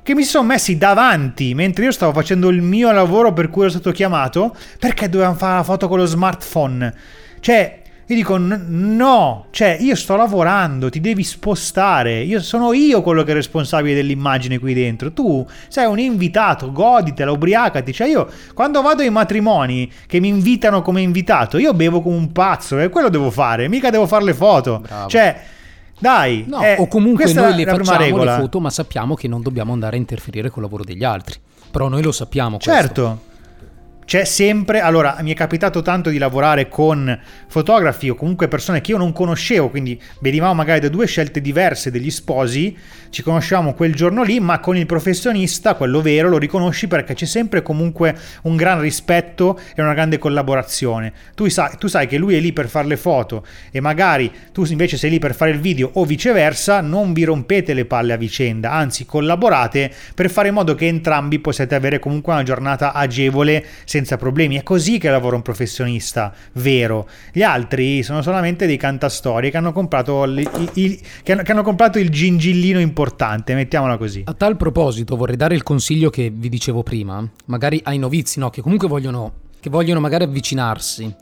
che 0.02 0.14
mi 0.14 0.24
sono 0.24 0.46
messi 0.46 0.78
davanti 0.78 1.54
mentre 1.54 1.84
io 1.84 1.92
stavo 1.92 2.14
facendo 2.14 2.48
il 2.48 2.62
mio 2.62 2.90
lavoro 2.90 3.34
per 3.34 3.50
cui 3.50 3.62
ero 3.62 3.70
stato 3.70 3.92
chiamato, 3.92 4.56
perché 4.78 5.10
dovevano 5.10 5.36
fare 5.36 5.56
la 5.56 5.62
foto 5.62 5.86
con 5.86 5.98
lo 5.98 6.06
smartphone. 6.06 6.94
Cioè, 7.40 7.82
io 8.10 8.16
dico 8.16 8.38
no, 8.38 9.46
cioè 9.50 9.76
io 9.78 9.94
sto 9.94 10.16
lavorando, 10.16 10.88
ti 10.88 10.98
devi 10.98 11.22
spostare, 11.22 12.22
io 12.22 12.40
sono 12.40 12.72
io 12.72 13.02
quello 13.02 13.22
che 13.22 13.32
è 13.32 13.34
responsabile 13.34 13.94
dell'immagine 13.94 14.58
qui 14.58 14.72
dentro, 14.72 15.12
tu 15.12 15.46
sei 15.68 15.84
un 15.84 15.98
invitato, 15.98 16.72
goditela, 16.72 17.30
ubriacati, 17.30 17.92
cioè 17.92 18.08
io 18.08 18.26
quando 18.54 18.80
vado 18.80 19.02
ai 19.02 19.10
matrimoni 19.10 19.92
che 20.06 20.20
mi 20.20 20.28
invitano 20.28 20.80
come 20.80 21.02
invitato, 21.02 21.58
io 21.58 21.74
bevo 21.74 22.00
come 22.00 22.16
un 22.16 22.32
pazzo 22.32 22.78
e 22.78 22.88
quello 22.88 23.10
devo 23.10 23.30
fare, 23.30 23.68
mica 23.68 23.90
devo 23.90 24.06
fare 24.06 24.24
le 24.24 24.34
foto, 24.34 24.80
Bravo. 24.80 25.08
cioè 25.10 25.40
dai, 25.98 26.44
No, 26.46 26.62
eh, 26.62 26.76
o 26.78 26.86
comunque 26.86 27.30
noi 27.34 27.56
le 27.56 27.64
facciamo 27.66 27.98
regola. 27.98 28.36
le 28.36 28.40
foto, 28.42 28.58
ma 28.58 28.70
sappiamo 28.70 29.14
che 29.16 29.28
non 29.28 29.42
dobbiamo 29.42 29.74
andare 29.74 29.96
a 29.96 29.98
interferire 29.98 30.48
col 30.48 30.62
lavoro 30.62 30.82
degli 30.82 31.04
altri. 31.04 31.38
Però 31.70 31.88
noi 31.88 32.02
lo 32.02 32.12
sappiamo. 32.12 32.56
questo. 32.56 33.26
C'è 34.08 34.24
sempre, 34.24 34.80
allora 34.80 35.18
mi 35.20 35.32
è 35.32 35.34
capitato 35.34 35.82
tanto 35.82 36.08
di 36.08 36.16
lavorare 36.16 36.70
con 36.70 37.20
fotografi 37.46 38.08
o 38.08 38.14
comunque 38.14 38.48
persone 38.48 38.80
che 38.80 38.92
io 38.92 38.96
non 38.96 39.12
conoscevo, 39.12 39.68
quindi 39.68 40.00
venivamo 40.20 40.54
magari 40.54 40.80
da 40.80 40.88
due 40.88 41.06
scelte 41.06 41.42
diverse 41.42 41.90
degli 41.90 42.10
sposi, 42.10 42.74
ci 43.10 43.22
conoscevamo 43.22 43.74
quel 43.74 43.94
giorno 43.94 44.22
lì, 44.22 44.40
ma 44.40 44.60
con 44.60 44.78
il 44.78 44.86
professionista, 44.86 45.74
quello 45.74 46.00
vero, 46.00 46.30
lo 46.30 46.38
riconosci 46.38 46.88
perché 46.88 47.12
c'è 47.12 47.26
sempre 47.26 47.60
comunque 47.60 48.16
un 48.44 48.56
gran 48.56 48.80
rispetto 48.80 49.60
e 49.74 49.82
una 49.82 49.92
grande 49.92 50.16
collaborazione. 50.16 51.12
Tu 51.34 51.46
sai, 51.50 51.76
tu 51.76 51.86
sai 51.86 52.06
che 52.06 52.16
lui 52.16 52.34
è 52.34 52.40
lì 52.40 52.54
per 52.54 52.70
fare 52.70 52.86
le 52.86 52.96
foto 52.96 53.44
e 53.70 53.80
magari 53.80 54.32
tu 54.52 54.64
invece 54.70 54.96
sei 54.96 55.10
lì 55.10 55.18
per 55.18 55.34
fare 55.34 55.50
il 55.50 55.60
video 55.60 55.90
o 55.92 56.06
viceversa, 56.06 56.80
non 56.80 57.12
vi 57.12 57.24
rompete 57.24 57.74
le 57.74 57.84
palle 57.84 58.14
a 58.14 58.16
vicenda, 58.16 58.72
anzi 58.72 59.04
collaborate 59.04 59.92
per 60.14 60.30
fare 60.30 60.48
in 60.48 60.54
modo 60.54 60.74
che 60.74 60.86
entrambi 60.86 61.40
possiate 61.40 61.74
avere 61.74 61.98
comunque 61.98 62.32
una 62.32 62.42
giornata 62.42 62.94
agevole 62.94 63.62
senza 63.98 64.16
problemi. 64.16 64.56
È 64.56 64.62
così 64.62 64.98
che 64.98 65.10
lavora 65.10 65.34
un 65.34 65.42
professionista 65.42 66.32
vero. 66.52 67.08
Gli 67.32 67.42
altri 67.42 68.02
sono 68.04 68.22
solamente 68.22 68.66
dei 68.66 68.76
cantastorie 68.76 69.50
che 69.50 69.56
hanno 69.56 69.72
comprato, 69.72 70.22
il, 70.24 70.70
il- 70.74 71.00
che 71.22 71.32
hanno, 71.32 71.42
che 71.42 71.50
hanno 71.52 71.62
comprato 71.62 71.98
il 71.98 72.10
gingillino 72.10 72.78
importante, 72.78 73.54
mettiamola 73.54 73.96
così. 73.96 74.22
A 74.24 74.34
tal 74.34 74.56
proposito 74.56 75.16
vorrei 75.16 75.36
dare 75.36 75.54
il 75.56 75.64
consiglio 75.64 76.10
che 76.10 76.30
vi 76.32 76.48
dicevo 76.48 76.82
prima, 76.84 77.28
magari 77.46 77.80
ai 77.84 77.98
novizi, 77.98 78.38
no, 78.38 78.50
che 78.50 78.62
comunque 78.62 78.86
vogliono, 78.86 79.32
che 79.58 79.68
vogliono 79.68 79.98
magari 80.00 80.24
avvicinarsi. 80.24 81.12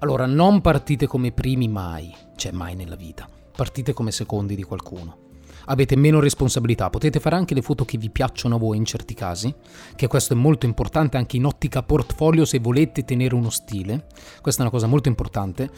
Allora, 0.00 0.26
non 0.26 0.60
partite 0.60 1.06
come 1.06 1.30
primi 1.32 1.68
mai, 1.68 2.12
cioè 2.36 2.52
mai 2.52 2.74
nella 2.74 2.96
vita. 2.96 3.28
Partite 3.56 3.92
come 3.94 4.10
secondi 4.10 4.54
di 4.54 4.62
qualcuno. 4.62 5.25
Avete 5.66 5.96
meno 5.96 6.20
responsabilità, 6.20 6.90
potete 6.90 7.20
fare 7.20 7.36
anche 7.36 7.54
le 7.54 7.62
foto 7.62 7.84
che 7.84 7.98
vi 7.98 8.10
piacciono 8.10 8.56
a 8.56 8.58
voi 8.58 8.76
in 8.76 8.84
certi 8.84 9.14
casi, 9.14 9.54
che 9.94 10.06
questo 10.06 10.32
è 10.32 10.36
molto 10.36 10.66
importante 10.66 11.16
anche 11.16 11.36
in 11.36 11.44
ottica 11.44 11.82
portfolio 11.82 12.44
se 12.44 12.58
volete 12.58 13.04
tenere 13.04 13.34
uno 13.34 13.50
stile. 13.50 14.06
Questa 14.40 14.60
è 14.60 14.64
una 14.64 14.74
cosa 14.74 14.86
molto 14.86 15.08
importante. 15.08 15.70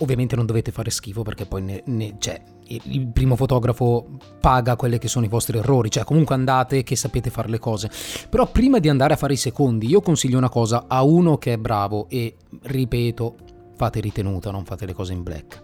Ovviamente 0.00 0.36
non 0.36 0.46
dovete 0.46 0.70
fare 0.70 0.90
schifo 0.90 1.22
perché 1.22 1.46
poi 1.46 1.62
ne, 1.62 1.82
ne- 1.86 2.14
cioè, 2.18 2.40
il 2.68 3.08
primo 3.08 3.36
fotografo 3.36 4.18
paga 4.40 4.76
quelli 4.76 4.98
che 4.98 5.08
sono 5.08 5.24
i 5.24 5.28
vostri 5.28 5.58
errori, 5.58 5.90
cioè 5.90 6.04
comunque 6.04 6.34
andate 6.34 6.82
che 6.82 6.96
sapete 6.96 7.30
fare 7.30 7.48
le 7.48 7.58
cose. 7.58 7.90
Però 8.28 8.46
prima 8.46 8.78
di 8.78 8.88
andare 8.88 9.14
a 9.14 9.16
fare 9.16 9.32
i 9.32 9.36
secondi, 9.36 9.88
io 9.88 10.00
consiglio 10.00 10.38
una 10.38 10.48
cosa 10.48 10.84
a 10.86 11.02
uno 11.02 11.38
che 11.38 11.54
è 11.54 11.56
bravo 11.56 12.08
e 12.08 12.36
ripeto, 12.62 13.36
fate 13.76 14.00
ritenuta, 14.00 14.50
non 14.50 14.64
fate 14.64 14.86
le 14.86 14.92
cose 14.92 15.12
in 15.12 15.22
black. 15.22 15.62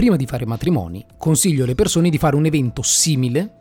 Prima 0.00 0.16
di 0.16 0.24
fare 0.24 0.46
matrimoni, 0.46 1.04
consiglio 1.18 1.64
alle 1.64 1.74
persone 1.74 2.08
di 2.08 2.16
fare 2.16 2.34
un 2.34 2.46
evento 2.46 2.80
simile 2.80 3.54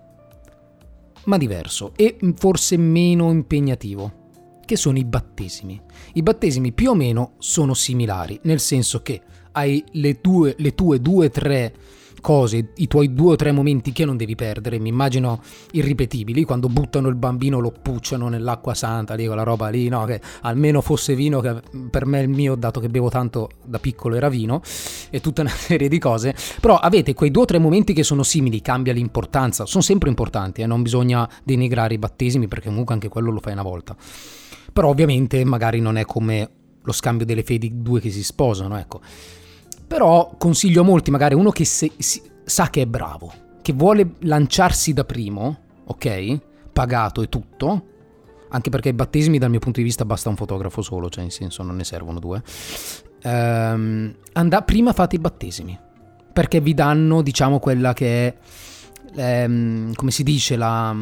ma 1.26 1.38
diverso 1.38 1.92
e 1.98 2.18
forse 2.38 2.78
meno 2.78 3.30
impegnativo, 3.30 4.60
che 4.64 4.78
sono 4.78 4.98
i 4.98 5.04
battesimi. 5.04 5.82
I 6.14 6.24
battesimi 6.24 6.72
più 6.72 6.92
o 6.92 6.96
meno 6.96 7.34
sono 7.40 7.74
similari, 7.74 8.40
nel 8.44 8.62
senso 8.62 9.02
che 9.02 9.22
hai 9.52 9.84
le 9.92 10.22
tue, 10.22 10.56
le 10.60 10.74
tue 10.76 11.02
due 11.02 11.26
o 11.26 11.30
tre 11.30 11.76
cose, 12.22 12.72
i 12.76 12.88
tuoi 12.88 13.14
due 13.14 13.34
o 13.34 13.36
tre 13.36 13.52
momenti 13.52 13.92
che 13.92 14.06
non 14.06 14.18
devi 14.18 14.36
perdere, 14.36 14.80
mi 14.80 14.90
immagino 14.90 15.42
irripetibili, 15.72 16.44
quando 16.44 16.68
buttano 16.68 17.08
il 17.08 17.16
bambino 17.16 17.60
lo 17.60 17.72
pucciano 17.72 18.28
nell'acqua 18.28 18.74
santa, 18.74 19.14
lì 19.14 19.26
quella 19.26 19.44
roba 19.44 19.70
lì, 19.70 19.88
no, 19.88 20.06
che 20.06 20.22
almeno 20.42 20.82
fosse 20.82 21.16
vino, 21.16 21.40
che 21.40 21.62
per 21.90 22.06
me 22.06 22.22
il 22.22 22.30
mio, 22.30 22.56
dato 22.56 22.80
che 22.80 22.90
bevo 22.90 23.10
tanto 23.10 23.50
da 23.66 23.80
piccolo 23.80 24.16
era 24.16 24.30
vino, 24.30 24.62
e 25.10 25.20
tutta 25.22 25.42
una 25.42 25.50
serie 25.56 25.88
di 25.88 26.00
cose, 26.00 26.36
però 26.60 26.78
avete 26.78 27.14
quei 27.14 27.32
due 27.32 27.44
o 27.44 27.46
tre 27.46 27.60
momenti 27.60 27.94
che 27.94 28.04
sono 28.04 28.24
simili, 28.24 28.62
cambia 28.62 28.94
l'importanza, 28.94 29.66
sono 29.66 29.84
sempre 29.84 30.10
importanti, 30.10 30.62
eh, 30.62 30.66
non 30.66 30.82
bisogna 30.82 31.30
denigrare 31.44 31.94
i 31.94 31.98
battesimi 31.98 32.48
perché 32.48 32.68
comunque 32.70 32.94
anche 32.94 33.10
quello 33.10 33.32
lo 33.32 33.40
fai 33.40 33.54
una 33.54 33.64
volta. 33.64 33.96
Però 34.72 34.88
ovviamente 34.88 35.44
magari 35.44 35.80
non 35.80 35.98
è 35.98 36.06
come 36.06 36.50
lo 36.82 36.92
scambio 36.92 37.26
delle 37.26 37.44
fedi 37.44 37.82
due 37.82 38.00
che 38.00 38.10
si 38.10 38.24
sposano, 38.24 38.78
ecco. 38.78 39.02
Però 39.90 40.36
consiglio 40.38 40.82
a 40.82 40.84
molti, 40.84 41.10
magari 41.10 41.34
uno 41.34 41.50
che 41.50 41.66
se, 41.66 41.92
si, 41.98 42.22
sa 42.44 42.70
che 42.70 42.84
è 42.84 42.86
bravo, 42.86 43.34
che 43.60 43.74
vuole 43.74 44.12
lanciarsi 44.20 44.94
da 44.94 45.04
primo, 45.04 45.58
ok? 45.86 46.40
Pagato 46.72 47.24
e 47.24 47.28
tutto. 47.28 47.86
Anche 48.50 48.70
perché 48.70 48.90
i 48.90 48.94
battesimi 48.94 49.40
dal 49.40 49.50
mio 49.50 49.58
punto 49.58 49.80
di 49.80 49.86
vista 49.86 50.06
basta 50.06 50.30
un 50.30 50.36
fotografo 50.36 50.84
solo, 50.84 51.10
cioè 51.10 51.24
in 51.24 51.32
senso 51.32 51.64
non 51.64 51.76
ne 51.76 51.84
servono 51.84 52.20
due. 52.20 52.44
Ehm, 53.24 54.16
andà, 54.34 54.62
prima 54.62 54.94
fate 54.94 55.16
i 55.16 55.20
battesimi. 55.20 55.78
Perché 56.32 56.62
vi 56.62 56.76
danno, 56.76 57.24
diciamo, 57.24 57.58
quella 57.58 57.94
che 57.94 58.28
è 58.28 58.36
ehm, 59.16 59.94
come 59.96 60.12
si 60.12 60.22
dice, 60.22 60.56
la, 60.56 60.96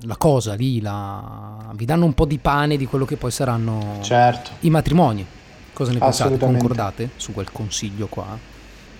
la 0.00 0.16
cosa 0.16 0.54
lì, 0.54 0.80
la, 0.80 1.70
vi 1.74 1.84
danno 1.84 2.06
un 2.06 2.14
po' 2.14 2.24
di 2.24 2.38
pane 2.38 2.78
di 2.78 2.86
quello 2.86 3.04
che 3.04 3.16
poi 3.16 3.30
saranno 3.30 3.98
Certo. 4.00 4.52
i 4.60 4.70
matrimoni. 4.70 5.26
Cosa 5.82 5.92
ne 5.92 5.98
pensate? 5.98 6.38
Concordate 6.38 7.10
su 7.16 7.32
quel 7.32 7.50
consiglio 7.50 8.06
qua? 8.06 8.38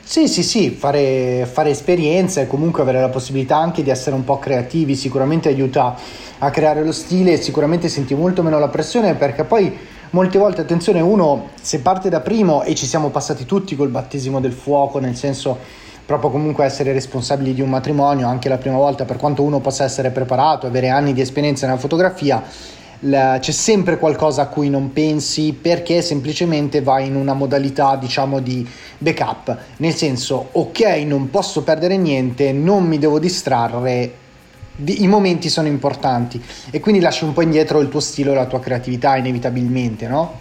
Sì, 0.05 0.27
sì, 0.27 0.43
sì, 0.43 0.71
fare, 0.71 1.47
fare 1.51 1.71
esperienze 1.71 2.43
e 2.43 2.47
comunque 2.49 2.83
avere 2.83 3.01
la 3.01 3.09
possibilità 3.09 3.57
anche 3.57 3.85
di 3.85 3.91
essere 3.91 4.17
un 4.17 4.25
po' 4.25 4.41
creativi 4.41 4.97
sicuramente 4.97 5.49
aiuta 5.49 5.95
a 6.39 6.51
creare 6.51 6.83
lo 6.83 6.91
stile 6.91 7.35
e 7.35 7.37
sicuramente 7.37 7.89
senti 7.89 8.15
molto 8.17 8.43
meno 8.43 8.59
la 8.59 8.67
pressione 8.67 9.15
perché 9.15 9.45
poi 9.45 9.73
molte 10.11 10.39
volte, 10.39 10.63
attenzione, 10.63 11.01
uno 11.01 11.51
se 11.61 11.79
parte 11.79 12.09
da 12.09 12.19
primo 12.19 12.65
e 12.65 12.75
ci 12.75 12.87
siamo 12.87 13.11
passati 13.11 13.47
tutti 13.47 13.77
col 13.77 13.91
battesimo 13.91 14.41
del 14.41 14.53
fuoco, 14.53 14.99
nel 14.99 15.15
senso 15.15 15.57
proprio 16.05 16.31
comunque 16.31 16.65
essere 16.65 16.93
responsabili 16.93 17.55
di 17.55 17.61
un 17.61 17.71
matrimonio 17.71 18.27
anche 18.27 18.49
la 18.49 18.59
prima 18.59 18.77
volta, 18.77 19.05
per 19.05 19.19
quanto 19.19 19.45
uno 19.45 19.61
possa 19.61 19.85
essere 19.85 20.11
preparato, 20.11 20.67
avere 20.67 20.89
anni 20.89 21.13
di 21.13 21.21
esperienza 21.21 21.67
nella 21.67 21.79
fotografia, 21.79 22.43
la- 23.05 23.39
c'è 23.41 23.51
sempre 23.53 23.99
qualcosa 23.99 24.43
a 24.43 24.47
cui 24.47 24.69
non 24.71 24.93
pensi 24.93 25.53
perché 25.61 26.03
semplicemente 26.03 26.83
vai 26.83 27.07
in 27.07 27.17
una 27.17 27.35
modalità 27.35 27.97
diciamo 27.97 28.41
di 28.41 28.67
backup. 28.99 29.57
Nel 29.79 29.95
senso 29.95 30.49
ok 30.53 30.81
non 31.05 31.31
posso 31.31 31.63
perdere 31.63 31.97
niente 31.97 32.53
non 32.53 32.85
mi 32.85 32.99
devo 32.99 33.19
distrarre 33.19 34.15
di- 34.75 35.03
i 35.03 35.09
momenti 35.09 35.49
sono 35.49 35.69
importanti. 35.69 36.43
E 36.71 36.81
quindi 36.81 37.01
lasci 37.01 37.25
un 37.25 37.33
po' 37.33 37.43
indietro 37.43 37.81
il 37.81 37.89
tuo 37.89 38.01
stile 38.01 38.31
o 38.31 38.35
la 38.35 38.47
tua 38.47 38.61
creatività 38.61 39.17
inevitabilmente 39.17 40.07
no? 40.07 40.41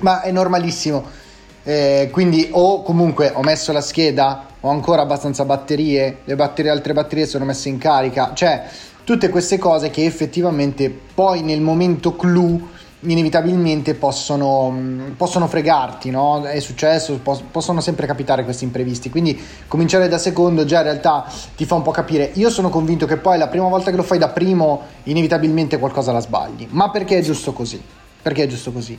ma 0.00 0.20
è 0.22 0.30
normalissimo. 0.30 1.26
Eh, 1.64 2.08
quindi 2.12 2.48
o 2.52 2.82
comunque 2.82 3.30
ho 3.34 3.42
messo 3.42 3.72
la 3.72 3.80
scheda 3.82 4.46
ho 4.60 4.70
ancora 4.70 5.02
abbastanza 5.02 5.44
batterie 5.44 6.18
le 6.24 6.34
batterie 6.34 6.70
altre 6.70 6.92
batterie 6.94 7.26
sono 7.26 7.44
messe 7.44 7.68
in 7.68 7.78
carica. 7.78 8.32
Cioè 8.34 8.64
tutte 9.08 9.30
queste 9.30 9.56
cose 9.56 9.88
che 9.88 10.04
effettivamente 10.04 10.90
poi 10.90 11.40
nel 11.40 11.62
momento 11.62 12.14
clou 12.14 12.60
inevitabilmente 13.00 13.94
possono, 13.94 14.68
mh, 14.68 15.14
possono 15.16 15.46
fregarti, 15.46 16.10
no? 16.10 16.42
È 16.42 16.60
successo, 16.60 17.18
pos- 17.22 17.42
possono 17.50 17.80
sempre 17.80 18.06
capitare 18.06 18.44
questi 18.44 18.64
imprevisti, 18.64 19.08
quindi 19.08 19.40
cominciare 19.66 20.08
da 20.08 20.18
secondo 20.18 20.66
già 20.66 20.80
in 20.80 20.82
realtà 20.82 21.24
ti 21.56 21.64
fa 21.64 21.76
un 21.76 21.80
po' 21.80 21.90
capire. 21.90 22.32
Io 22.34 22.50
sono 22.50 22.68
convinto 22.68 23.06
che 23.06 23.16
poi 23.16 23.38
la 23.38 23.48
prima 23.48 23.66
volta 23.66 23.90
che 23.90 23.96
lo 23.96 24.02
fai 24.02 24.18
da 24.18 24.28
primo 24.28 24.82
inevitabilmente 25.04 25.78
qualcosa 25.78 26.12
la 26.12 26.20
sbagli, 26.20 26.66
ma 26.68 26.90
perché 26.90 27.16
è 27.16 27.22
giusto 27.22 27.54
così? 27.54 27.80
Perché 28.20 28.42
è 28.42 28.46
giusto 28.46 28.72
così? 28.72 28.98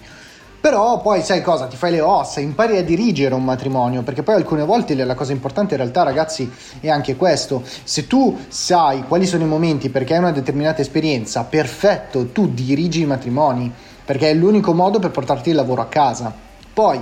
Però 0.62 0.99
poi 0.99 1.22
sai 1.22 1.41
cosa? 1.41 1.68
Ti 1.68 1.78
fai 1.78 1.91
le 1.91 2.01
ossa, 2.01 2.41
impari 2.41 2.78
a 2.78 2.84
dirigere 2.84 3.34
un 3.34 3.45
matrimonio, 3.45 4.01
perché 4.01 4.24
poi 4.24 4.36
alcune 4.36 4.64
volte 4.64 4.93
la 4.93 5.16
cosa 5.16 5.32
importante 5.32 5.76
in 5.76 5.80
realtà, 5.80 6.03
ragazzi, 6.03 6.51
è 6.82 6.89
anche 6.89 7.16
questo. 7.16 7.64
Se 7.84 8.07
tu 8.07 8.38
sai 8.49 9.03
quali 9.07 9.26
sono 9.26 9.43
i 9.43 9.47
momenti 9.47 9.89
perché 9.89 10.14
hai 10.14 10.20
una 10.20 10.34
determinata 10.34 10.82
esperienza, 10.82 11.45
perfetto, 11.45 12.28
tu 12.28 12.49
dirigi 12.53 13.01
i 13.01 13.05
matrimoni, 13.05 13.72
perché 14.03 14.32
è 14.32 14.34
l'unico 14.34 14.74
modo 14.74 14.99
per 14.99 15.12
portarti 15.12 15.49
il 15.49 15.55
lavoro 15.55 15.82
a 15.82 15.88
casa. 15.88 16.34
Poi 16.74 16.99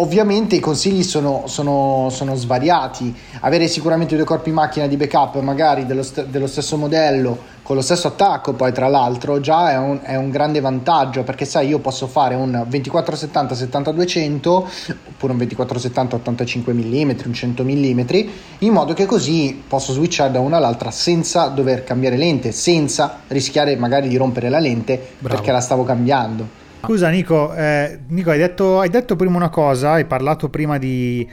Ovviamente 0.00 0.54
i 0.54 0.60
consigli 0.60 1.02
sono, 1.02 1.42
sono- 1.46 2.08
sono 2.10 2.36
svariati, 2.36 3.12
avere 3.40 3.66
sicuramente 3.66 4.14
due 4.14 4.24
corpi 4.24 4.52
macchina 4.52 4.86
di 4.86 4.96
backup 4.96 5.40
magari 5.40 5.86
dello, 5.86 6.04
st- 6.04 6.26
dello 6.26 6.46
stesso 6.46 6.76
modello, 6.76 7.56
con 7.64 7.74
lo 7.74 7.82
stesso 7.82 8.06
attacco 8.06 8.52
poi 8.52 8.72
tra 8.72 8.86
l'altro, 8.86 9.40
già 9.40 9.72
è 9.72 9.76
un, 9.76 9.98
è 10.02 10.14
un 10.14 10.30
grande 10.30 10.60
vantaggio 10.60 11.24
perché 11.24 11.44
sai 11.44 11.66
io 11.68 11.80
posso 11.80 12.06
fare 12.06 12.36
un 12.36 12.64
2470 12.68 13.54
7200 13.56 14.50
oppure 15.08 15.32
un 15.32 15.38
2470 15.38 16.16
85 16.16 16.72
mm, 16.72 17.10
un 17.26 17.32
100 17.32 17.64
mm, 17.64 18.00
in 18.60 18.72
modo 18.72 18.94
che 18.94 19.04
così 19.04 19.60
posso 19.66 19.92
switchare 19.92 20.30
da 20.30 20.38
una 20.38 20.58
all'altra 20.58 20.92
senza 20.92 21.48
dover 21.48 21.82
cambiare 21.82 22.16
lente, 22.16 22.52
senza 22.52 23.22
rischiare 23.26 23.74
magari 23.74 24.06
di 24.06 24.16
rompere 24.16 24.48
la 24.48 24.60
lente 24.60 25.14
Bravo. 25.18 25.34
perché 25.34 25.50
la 25.50 25.60
stavo 25.60 25.82
cambiando. 25.82 26.66
Scusa 26.80 27.08
Nico, 27.10 27.52
eh, 27.54 27.98
Nico 28.08 28.30
hai, 28.30 28.38
detto, 28.38 28.78
hai 28.80 28.88
detto 28.88 29.16
prima 29.16 29.36
una 29.36 29.50
cosa, 29.50 29.92
hai 29.92 30.04
parlato 30.06 30.48
prima 30.48 30.78
di 30.78 31.28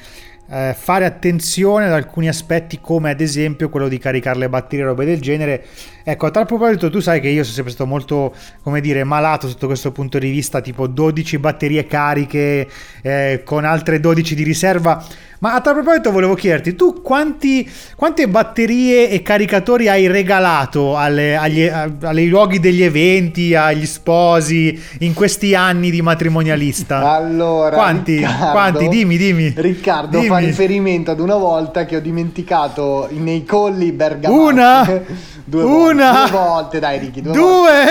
eh, 0.48 0.76
fare 0.78 1.06
attenzione 1.06 1.86
ad 1.86 1.91
alcuni 1.91 2.28
aspetti 2.28 2.80
come 2.80 3.10
ad 3.10 3.22
esempio 3.22 3.70
quello 3.70 3.88
di 3.88 3.98
caricare 3.98 4.38
le 4.38 4.50
batterie 4.50 4.86
e 4.86 4.88
robe 4.88 5.06
del 5.06 5.22
genere. 5.22 5.66
Ecco, 6.04 6.28
a 6.28 6.32
tal 6.32 6.46
proposito 6.46 6.89
tu 6.89 7.00
sai 7.00 7.20
che 7.20 7.30
io 7.30 7.43
sono 7.43 7.56
sempre 7.56 7.74
stato 7.74 7.89
molto, 7.89 8.34
come 8.62 8.80
dire, 8.80 9.04
malato 9.04 9.48
sotto 9.48 9.66
questo 9.66 9.91
punto 9.91 10.20
di 10.20 10.30
vista, 10.30 10.62
tipo 10.62 10.88
12 10.88 11.39
batterie 11.39 11.88
cariche 11.88 12.68
eh, 13.02 13.41
con 13.43 13.66
altre 13.66 14.00
12 14.00 14.36
di 14.36 14.43
riserva. 14.43 15.04
Ma 15.39 15.54
a 15.54 15.62
tal 15.62 15.74
proposito 15.74 16.12
volevo 16.12 16.34
chiederti, 16.34 16.76
tu 16.76 17.02
quanti, 17.02 17.70
quante 17.96 18.28
batterie 18.28 19.10
e 19.10 19.22
caricatori 19.22 19.89
hai 19.89 20.08
regalato 20.08 20.98
alle, 20.98 21.36
agli, 21.36 21.62
ai 21.64 22.28
luoghi 22.28 22.60
degli 22.60 22.82
eventi, 22.82 23.54
agli 23.54 23.86
sposi, 23.86 24.82
in 25.00 25.14
questi 25.14 25.54
anni 25.54 25.91
di 25.91 26.02
matrimonialista? 26.02 27.16
Allora, 27.16 27.76
quanti? 27.76 28.16
Riccardo- 28.16 28.52
quanti? 28.52 28.88
Dimmi, 28.88 29.18
dimmi. 29.18 29.54
Riccardo 29.56 30.20
Dimmi. 30.20 30.28
Fa 30.39 30.45
riferimento 30.45 31.11
ad 31.11 31.19
una 31.19 31.36
volta 31.36 31.86
che 31.86 31.95
ho 31.95 31.99
dimenticato 31.99 33.07
nei 33.11 33.43
colli 33.45 33.91
bergamaschi. 33.91 34.43
Una? 34.43 35.03
due 35.46 35.64
Una? 35.64 36.12
volte. 36.12 36.30
Due 36.32 36.39
volte, 36.39 36.80
dai 36.80 37.00
Ricky, 37.00 37.22
due, 37.22 37.32
Due? 37.34 37.43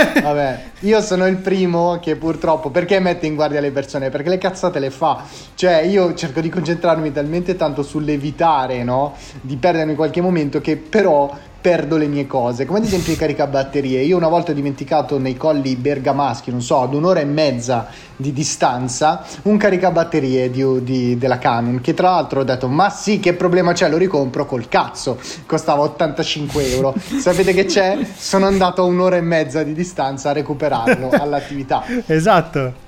volte. 0.04 0.20
Vabbè, 0.20 0.62
io 0.80 1.00
sono 1.00 1.26
il 1.26 1.36
primo 1.36 1.98
che 2.00 2.16
purtroppo, 2.16 2.70
perché 2.70 3.00
mette 3.00 3.26
in 3.26 3.34
guardia 3.34 3.60
le 3.60 3.70
persone? 3.70 4.10
Perché 4.10 4.28
le 4.28 4.38
cazzate 4.38 4.78
le 4.78 4.90
fa. 4.90 5.22
Cioè, 5.54 5.80
io 5.82 6.14
cerco 6.14 6.40
di 6.40 6.48
concentrarmi 6.48 7.12
talmente 7.12 7.56
tanto 7.56 7.82
sull'evitare, 7.82 8.82
no? 8.84 9.14
Di 9.40 9.56
perdere 9.56 9.90
in 9.90 9.96
qualche 9.96 10.20
momento 10.20 10.60
che 10.60 10.76
però 10.76 11.30
perdo 11.64 11.96
le 11.96 12.08
mie 12.08 12.26
cose, 12.26 12.66
come 12.66 12.80
ad 12.80 12.84
esempio 12.84 13.14
i 13.14 13.16
caricabatterie. 13.16 14.02
Io 14.02 14.18
una 14.18 14.28
volta 14.28 14.50
ho 14.50 14.54
dimenticato 14.54 15.18
nei 15.18 15.34
colli 15.34 15.76
bergamaschi, 15.76 16.50
non 16.50 16.60
so, 16.60 16.82
ad 16.82 16.92
un'ora 16.92 17.20
e 17.20 17.24
mezza 17.24 17.86
di 18.16 18.34
distanza, 18.34 19.24
un 19.44 19.56
caricabatterie 19.56 20.50
di, 20.50 20.62
di- 20.82 21.16
della 21.18 21.38
Canon, 21.38 21.80
che 21.80 21.94
tra 21.94 22.10
l'altro 22.10 22.40
ho 22.40 22.44
detto, 22.44 22.68
ma 22.68 22.90
sì, 22.90 23.18
che 23.18 23.32
problema 23.32 23.72
c'è, 23.72 23.88
lo 23.88 23.96
ricompro 23.96 24.44
col 24.44 24.68
cazzo, 24.68 25.18
costava 25.46 25.80
85 25.84 26.70
euro. 26.72 26.94
Sapete 27.18 27.43
che 27.52 27.64
c'è? 27.66 27.98
Sono 28.16 28.46
andato 28.46 28.82
a 28.82 28.84
un'ora 28.84 29.16
e 29.16 29.20
mezza 29.20 29.62
di 29.62 29.72
distanza 29.74 30.30
a 30.30 30.32
recuperarlo 30.32 31.10
all'attività. 31.18 31.82
Esatto. 32.06 32.82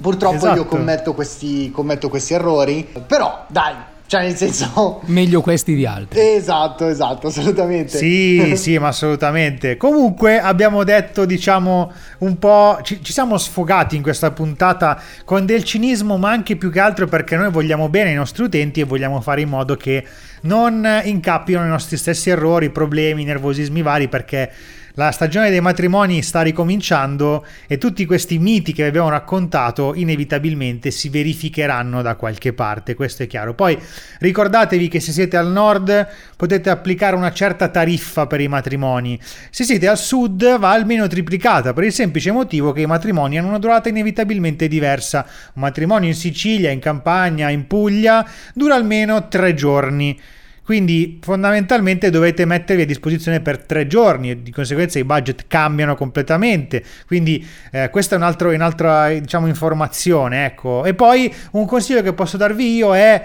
Purtroppo 0.00 0.36
Esatto. 0.36 0.56
io 0.56 0.64
commetto 0.66 1.14
questi, 1.14 1.70
commetto 1.70 2.08
questi 2.10 2.34
errori, 2.34 2.86
però 3.06 3.44
dai, 3.48 3.74
cioè 4.06 4.22
nel 4.22 4.36
senso... 4.36 5.00
Meglio 5.06 5.40
questi 5.40 5.74
di 5.74 5.84
altri. 5.84 6.20
Esatto, 6.20 6.86
esatto, 6.86 7.26
assolutamente. 7.26 7.96
Sì, 7.96 8.54
sì, 8.56 8.78
ma 8.78 8.88
assolutamente. 8.88 9.76
Comunque 9.76 10.40
abbiamo 10.40 10.84
detto, 10.84 11.24
diciamo, 11.24 11.92
un 12.18 12.38
po'... 12.38 12.78
Ci, 12.82 13.02
ci 13.02 13.12
siamo 13.12 13.36
sfogati 13.36 13.96
in 13.96 14.02
questa 14.02 14.30
puntata 14.30 15.00
con 15.24 15.44
del 15.44 15.64
cinismo, 15.64 16.16
ma 16.16 16.30
anche 16.30 16.56
più 16.56 16.70
che 16.70 16.80
altro 16.80 17.06
perché 17.06 17.36
noi 17.36 17.50
vogliamo 17.50 17.88
bene 17.88 18.10
ai 18.10 18.16
nostri 18.16 18.44
utenti 18.44 18.80
e 18.80 18.84
vogliamo 18.84 19.20
fare 19.20 19.40
in 19.40 19.48
modo 19.48 19.76
che 19.76 20.04
non 20.42 20.88
incappino 21.04 21.60
nei 21.60 21.68
nostri 21.68 21.96
stessi 21.96 22.30
errori, 22.30 22.70
problemi, 22.70 23.24
nervosismi 23.24 23.82
vari, 23.82 24.08
perché 24.08 24.52
la 24.96 25.10
stagione 25.10 25.50
dei 25.50 25.60
matrimoni 25.60 26.22
sta 26.22 26.40
ricominciando 26.40 27.44
e 27.66 27.76
tutti 27.76 28.06
questi 28.06 28.38
miti 28.38 28.72
che 28.72 28.86
abbiamo 28.86 29.10
raccontato 29.10 29.92
inevitabilmente 29.94 30.90
si 30.90 31.10
verificheranno 31.10 32.00
da 32.00 32.14
qualche 32.16 32.54
parte, 32.54 32.94
questo 32.94 33.22
è 33.22 33.26
chiaro. 33.26 33.54
Poi 33.54 33.78
ricordatevi 34.20 34.88
che 34.88 35.00
se 35.00 35.12
siete 35.12 35.36
al 35.36 35.48
nord 35.48 36.08
potete 36.36 36.70
applicare 36.70 37.14
una 37.14 37.32
certa 37.32 37.68
tariffa 37.68 38.26
per 38.26 38.40
i 38.40 38.48
matrimoni, 38.48 39.20
se 39.50 39.64
siete 39.64 39.86
al 39.86 39.98
sud 39.98 40.58
va 40.58 40.72
almeno 40.72 41.06
triplicata 41.06 41.74
per 41.74 41.84
il 41.84 41.92
semplice 41.92 42.32
motivo 42.32 42.72
che 42.72 42.80
i 42.80 42.86
matrimoni 42.86 43.38
hanno 43.38 43.48
una 43.48 43.58
durata 43.58 43.90
inevitabilmente 43.90 44.66
diversa. 44.66 45.26
Un 45.54 45.62
matrimonio 45.62 46.08
in 46.08 46.14
Sicilia, 46.14 46.70
in 46.70 46.80
Campania, 46.80 47.50
in 47.50 47.66
Puglia 47.66 48.26
dura 48.54 48.74
almeno 48.74 49.28
tre 49.28 49.52
giorni. 49.52 50.18
Quindi 50.66 51.20
fondamentalmente 51.22 52.10
dovete 52.10 52.44
mettervi 52.44 52.82
a 52.82 52.86
disposizione 52.86 53.38
per 53.38 53.64
tre 53.64 53.86
giorni 53.86 54.30
e 54.30 54.42
di 54.42 54.50
conseguenza 54.50 54.98
i 54.98 55.04
budget 55.04 55.44
cambiano 55.46 55.94
completamente. 55.94 56.82
Quindi 57.06 57.46
eh, 57.70 57.88
questa 57.88 58.16
è 58.16 58.18
un 58.18 58.24
altro, 58.24 58.50
un'altra 58.50 59.10
diciamo, 59.10 59.46
informazione. 59.46 60.44
Ecco. 60.44 60.84
E 60.84 60.92
poi 60.92 61.32
un 61.52 61.66
consiglio 61.66 62.02
che 62.02 62.12
posso 62.14 62.36
darvi 62.36 62.74
io 62.74 62.96
è 62.96 63.24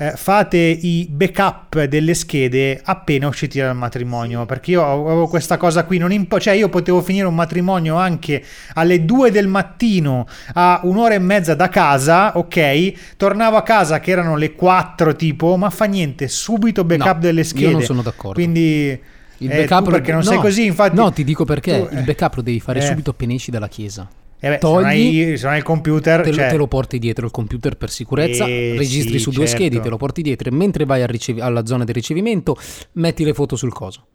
eh, 0.00 0.12
fate 0.16 0.56
i 0.56 1.06
backup 1.10 1.84
delle 1.84 2.14
schede 2.14 2.80
appena 2.82 3.26
usciti 3.28 3.58
dal 3.58 3.76
matrimonio 3.76 4.46
perché 4.46 4.70
io 4.70 4.82
avevo 4.82 5.26
questa 5.26 5.58
cosa 5.58 5.84
qui 5.84 5.98
non 5.98 6.10
impo- 6.10 6.40
cioè 6.40 6.54
io 6.54 6.70
potevo 6.70 7.02
finire 7.02 7.26
un 7.26 7.34
matrimonio 7.34 7.96
anche 7.96 8.42
alle 8.74 9.04
2 9.04 9.30
del 9.30 9.46
mattino 9.46 10.26
a 10.54 10.80
un'ora 10.84 11.12
e 11.14 11.18
mezza 11.18 11.54
da 11.54 11.68
casa 11.68 12.38
ok 12.38 13.16
tornavo 13.18 13.56
a 13.58 13.62
casa 13.62 14.00
che 14.00 14.10
erano 14.10 14.36
le 14.36 14.54
4 14.54 15.14
tipo 15.16 15.56
ma 15.58 15.68
fa 15.68 15.84
niente 15.84 16.28
subito 16.28 16.82
backup 16.82 17.14
No, 17.16 17.20
delle 17.20 17.44
schede 17.44 17.66
io 17.66 17.70
non 17.72 17.82
sono 17.82 18.00
d'accordo. 18.00 18.32
quindi 18.40 18.98
Il 19.38 19.50
eh, 19.50 19.66
backup 19.66 19.90
perché 19.90 20.12
non 20.12 20.22
no, 20.22 20.26
sei 20.30 20.38
così 20.38 20.64
infatti 20.64 20.96
No, 20.96 21.12
ti 21.12 21.24
dico 21.24 21.44
perché 21.44 21.88
tu- 21.90 21.94
il 21.94 22.04
backup 22.04 22.36
lo 22.36 22.42
devi 22.42 22.60
fare 22.60 22.78
eh. 22.78 22.86
subito 22.86 23.10
appena 23.10 23.34
esci 23.34 23.50
dalla 23.50 23.68
chiesa. 23.68 24.08
Eh 24.42 24.48
beh, 24.48 24.58
Togli, 24.58 25.36
se 25.36 25.42
non 25.44 25.52
hai 25.52 25.58
il 25.58 25.64
computer, 25.64 26.22
te, 26.22 26.30
lo- 26.30 26.34
cioè- 26.34 26.48
te 26.48 26.56
lo 26.56 26.66
porti 26.66 26.98
dietro 26.98 27.26
il 27.26 27.30
computer 27.30 27.76
per 27.76 27.90
sicurezza, 27.90 28.46
Eh, 28.46 28.74
registri 28.78 29.12
sì, 29.14 29.18
su 29.18 29.30
due 29.30 29.46
certo. 29.46 29.62
schede, 29.62 29.80
te 29.80 29.88
lo 29.90 29.96
porti 29.98 30.22
dietro 30.22 30.48
e 30.48 30.52
mentre 30.52 30.86
vai 30.86 31.02
al 31.02 31.08
ricevi- 31.08 31.40
alla 31.40 31.66
zona 31.66 31.84
di 31.84 31.92
ricevimento 31.92 32.56
metti 32.92 33.22
le 33.24 33.34
foto 33.34 33.54
sul 33.56 33.72
coso. 33.72 34.06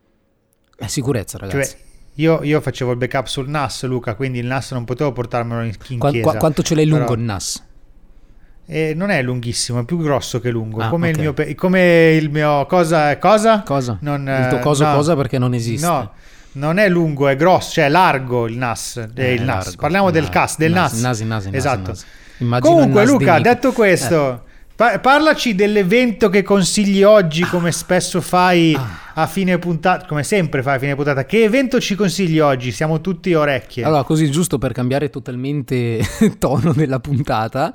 È 0.76 0.88
sicurezza, 0.88 1.38
Cioè, 1.38 1.49
ragazzi. 1.49 1.76
io, 2.15 2.41
io 2.43 2.59
facevo 2.59 2.91
il 2.91 2.97
backup 2.97 3.28
sul 3.28 3.47
NAS, 3.49 3.86
Luca, 3.86 4.15
quindi 4.15 4.39
il 4.39 4.47
NAS 4.47 4.71
non 4.71 4.84
potevo 4.84 5.11
portarmelo 5.11 5.61
in, 5.61 5.73
in 5.89 5.99
Qua- 5.99 6.09
chiesa. 6.09 6.30
qua- 6.32 6.39
quanto 6.39 6.63
ce 6.63 6.73
l'hai 6.76 6.86
lungo 6.88 7.03
Però- 7.05 7.15
il 7.19 7.21
NAS? 7.23 7.63
Eh, 8.67 8.93
non 8.95 9.11
è 9.11 9.21
lunghissimo, 9.21 9.82
è 9.82 9.86
più 9.86 9.99
grosso 9.99 10.39
che 10.39 10.49
lungo. 10.49 10.80
Ah, 10.82 10.89
come, 10.89 11.09
ok. 11.09 11.15
il 11.15 11.21
mio, 11.21 11.34
pe- 11.34 11.53
come 11.53 12.17
il 12.19 12.32
mio. 12.32 12.65
Cosa? 12.65 13.15
Cosa? 13.19 13.61
Cosa? 13.61 13.99
Non, 14.01 14.21
Il 14.28 14.47
tuo 14.49 14.57
coso 14.57 14.86
no. 14.86 14.95
cosa 14.95 15.15
perché 15.15 15.38
non 15.38 15.53
esiste. 15.53 15.86
No, 15.86 16.11
non 16.56 16.78
è 16.78 16.89
lungo, 16.89 17.28
è 17.28 17.36
grosso, 17.36 17.72
cioè 17.74 17.86
è 17.86 17.89
largo 17.89 18.47
il 18.47 18.58
NAS. 18.58 18.97
eh, 18.97 19.10
Eh, 19.16 19.34
il 19.34 19.43
NAS. 19.43 19.64
largo. 19.66 19.82
Parliamo 19.82 20.12
del 20.12 20.30
CAS, 20.30 20.58
del 20.58 20.72
NAS, 20.74 20.93
NAS. 20.99 21.20
NAS, 21.22 21.45
NAS, 21.45 21.53
esatto. 21.53 21.93
Comunque, 22.60 23.06
Luca, 23.06 23.39
detto 23.39 23.72
questo, 23.72 24.43
pa- 24.76 24.99
parlaci 24.99 25.56
dell'evento 25.56 26.30
che 26.30 26.43
consigli 26.43 27.01
oggi, 27.03 27.43
come 27.43 27.72
spesso 27.72 28.20
fai 28.22 28.76
Ah. 28.76 29.03
A 29.18 29.28
fine 29.28 29.57
puntata, 29.59 30.05
come 30.05 30.24
sempre 30.24 30.61
fai 30.61 30.76
a 30.76 30.80
fine 30.80 30.95
puntata. 30.95 31.26
Che 31.26 31.43
evento 31.43 31.80
ci 31.80 31.95
consigli 31.95 32.39
oggi? 32.39 32.72
Siamo 32.72 32.99
tutti 33.01 33.34
orecchie. 33.34 33.84
Allora, 33.84 34.03
così 34.03 34.30
giusto 34.30 34.57
per 34.57 34.74
cambiare 34.74 35.09
totalmente 35.09 35.99
tono 36.38 36.74
della 36.74 36.99
puntata, 36.99 37.72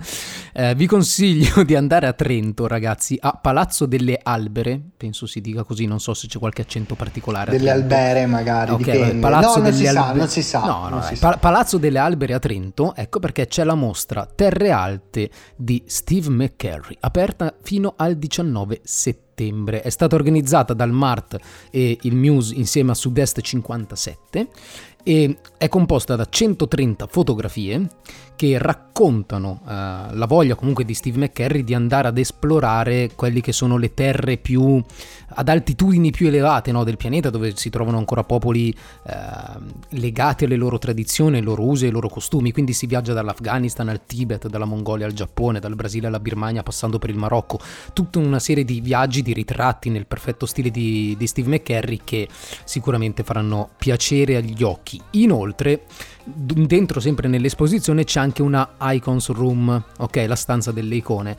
eh, 0.53 0.75
vi 0.75 0.87
consiglio 0.87 1.63
di 1.65 1.75
andare 1.75 2.07
a 2.07 2.13
Trento, 2.13 2.67
ragazzi, 2.67 3.17
a 3.21 3.39
Palazzo 3.41 3.87
delle 3.87 4.19
Albere, 4.23 4.81
penso 4.97 5.27
si 5.27 5.41
dica 5.41 5.63
così, 5.65 5.87
non 5.87 5.99
so 6.01 6.13
se 6.13 6.27
c'è 6.27 6.39
qualche 6.39 6.63
accento 6.63 6.95
particolare. 6.95 7.53
Delle 7.53 7.71
albere 7.71 8.27
magari, 8.27 8.73
Ok, 8.73 8.79
dipende. 8.79 9.07
vabbè, 9.07 9.19
Palazzo 9.21 9.57
no, 9.59 9.63
non 9.65 9.73
si 9.73 9.79
delle 9.83 9.93
sa, 9.93 10.07
Albe- 10.07 10.19
non 10.19 10.29
si 10.29 10.43
sa. 10.43 10.61
No, 10.61 10.67
no, 10.67 10.89
non 10.89 11.03
si 11.03 11.17
sa. 11.17 11.29
Pa- 11.31 11.37
Palazzo 11.39 11.79
delle 11.79 11.99
Albere 11.99 12.35
a 12.35 12.39
Trento, 12.39 12.95
ecco 12.95 13.19
perché 13.19 13.47
c'è 13.47 13.65
la 13.65 13.75
mostra 13.75 14.27
Terre 14.27 14.71
Alte 14.71 15.31
di 15.57 15.83
Steve 15.87 16.29
McCurry, 16.29 16.97
aperta 17.01 17.55
fino 17.63 17.95
al 17.97 18.17
19 18.17 18.81
settembre. 18.83 19.29
È 19.35 19.89
stata 19.89 20.17
organizzata 20.17 20.75
dal 20.75 20.93
MART 20.93 21.39
e 21.71 21.99
il 22.03 22.15
Muse 22.15 22.55
insieme 22.55 22.91
a 22.91 22.95
Sud-Est 22.95 23.41
57 23.41 24.49
e 25.03 25.39
è 25.57 25.69
composta 25.69 26.17
da 26.17 26.27
130 26.29 27.07
fotografie 27.07 27.89
che 28.41 28.57
raccontano 28.57 29.61
eh, 29.69 29.69
la 29.69 30.27
voglia 30.27 30.55
comunque 30.55 30.85
di 30.87 30.95
Steve 30.95 31.19
McCurry 31.19 31.63
di 31.63 31.75
andare 31.75 32.09
ad 32.09 32.17
esplorare 32.17 33.11
quelli 33.15 33.43
che 33.43 33.53
sono 33.53 33.77
le 33.77 33.93
terre 33.93 34.39
più 34.39 34.83
ad 35.33 35.49
altitudini 35.49 36.11
più 36.11 36.29
elevate 36.29 36.73
no, 36.73 36.83
del 36.83 36.97
pianeta 36.97 37.29
dove 37.29 37.55
si 37.55 37.69
trovano 37.69 37.99
ancora 37.99 38.25
popoli 38.25 38.71
eh, 38.71 39.15
legati 39.91 40.45
alle 40.47 40.57
loro 40.57 40.79
tradizioni, 40.79 41.37
ai 41.37 41.43
loro 41.43 41.67
usi 41.67 41.85
e 41.85 41.87
ai 41.89 41.93
loro 41.93 42.09
costumi. 42.09 42.51
Quindi 42.51 42.73
si 42.73 42.87
viaggia 42.87 43.13
dall'Afghanistan 43.13 43.89
al 43.89 44.05
Tibet, 44.07 44.49
dalla 44.49 44.65
Mongolia 44.65 45.05
al 45.05 45.13
Giappone, 45.13 45.61
dal 45.61 45.75
Brasile 45.75 46.07
alla 46.07 46.19
Birmania 46.19 46.63
passando 46.63 46.99
per 46.99 47.11
il 47.11 47.17
Marocco. 47.17 47.61
Tutta 47.93 48.19
una 48.19 48.39
serie 48.39 48.65
di 48.65 48.81
viaggi, 48.81 49.21
di 49.21 49.35
ritratti 49.35 49.91
nel 49.91 50.07
perfetto 50.07 50.47
stile 50.47 50.71
di, 50.71 51.15
di 51.19 51.27
Steve 51.27 51.51
McCurry 51.51 52.01
che 52.03 52.27
sicuramente 52.65 53.23
faranno 53.23 53.69
piacere 53.77 54.37
agli 54.37 54.63
occhi 54.63 54.90
inoltre 55.11 55.83
d- 56.25 56.67
dentro 56.67 57.01
sempre 57.01 57.29
nell'esposizione 57.29 58.05
c'è 58.05 58.21
anche 58.21 58.43
una 58.43 58.77
Icons 58.81 59.29
Room, 59.31 59.85
ok, 59.99 60.25
la 60.27 60.37
stanza 60.37 60.73
delle 60.73 60.95
icone, 60.95 61.37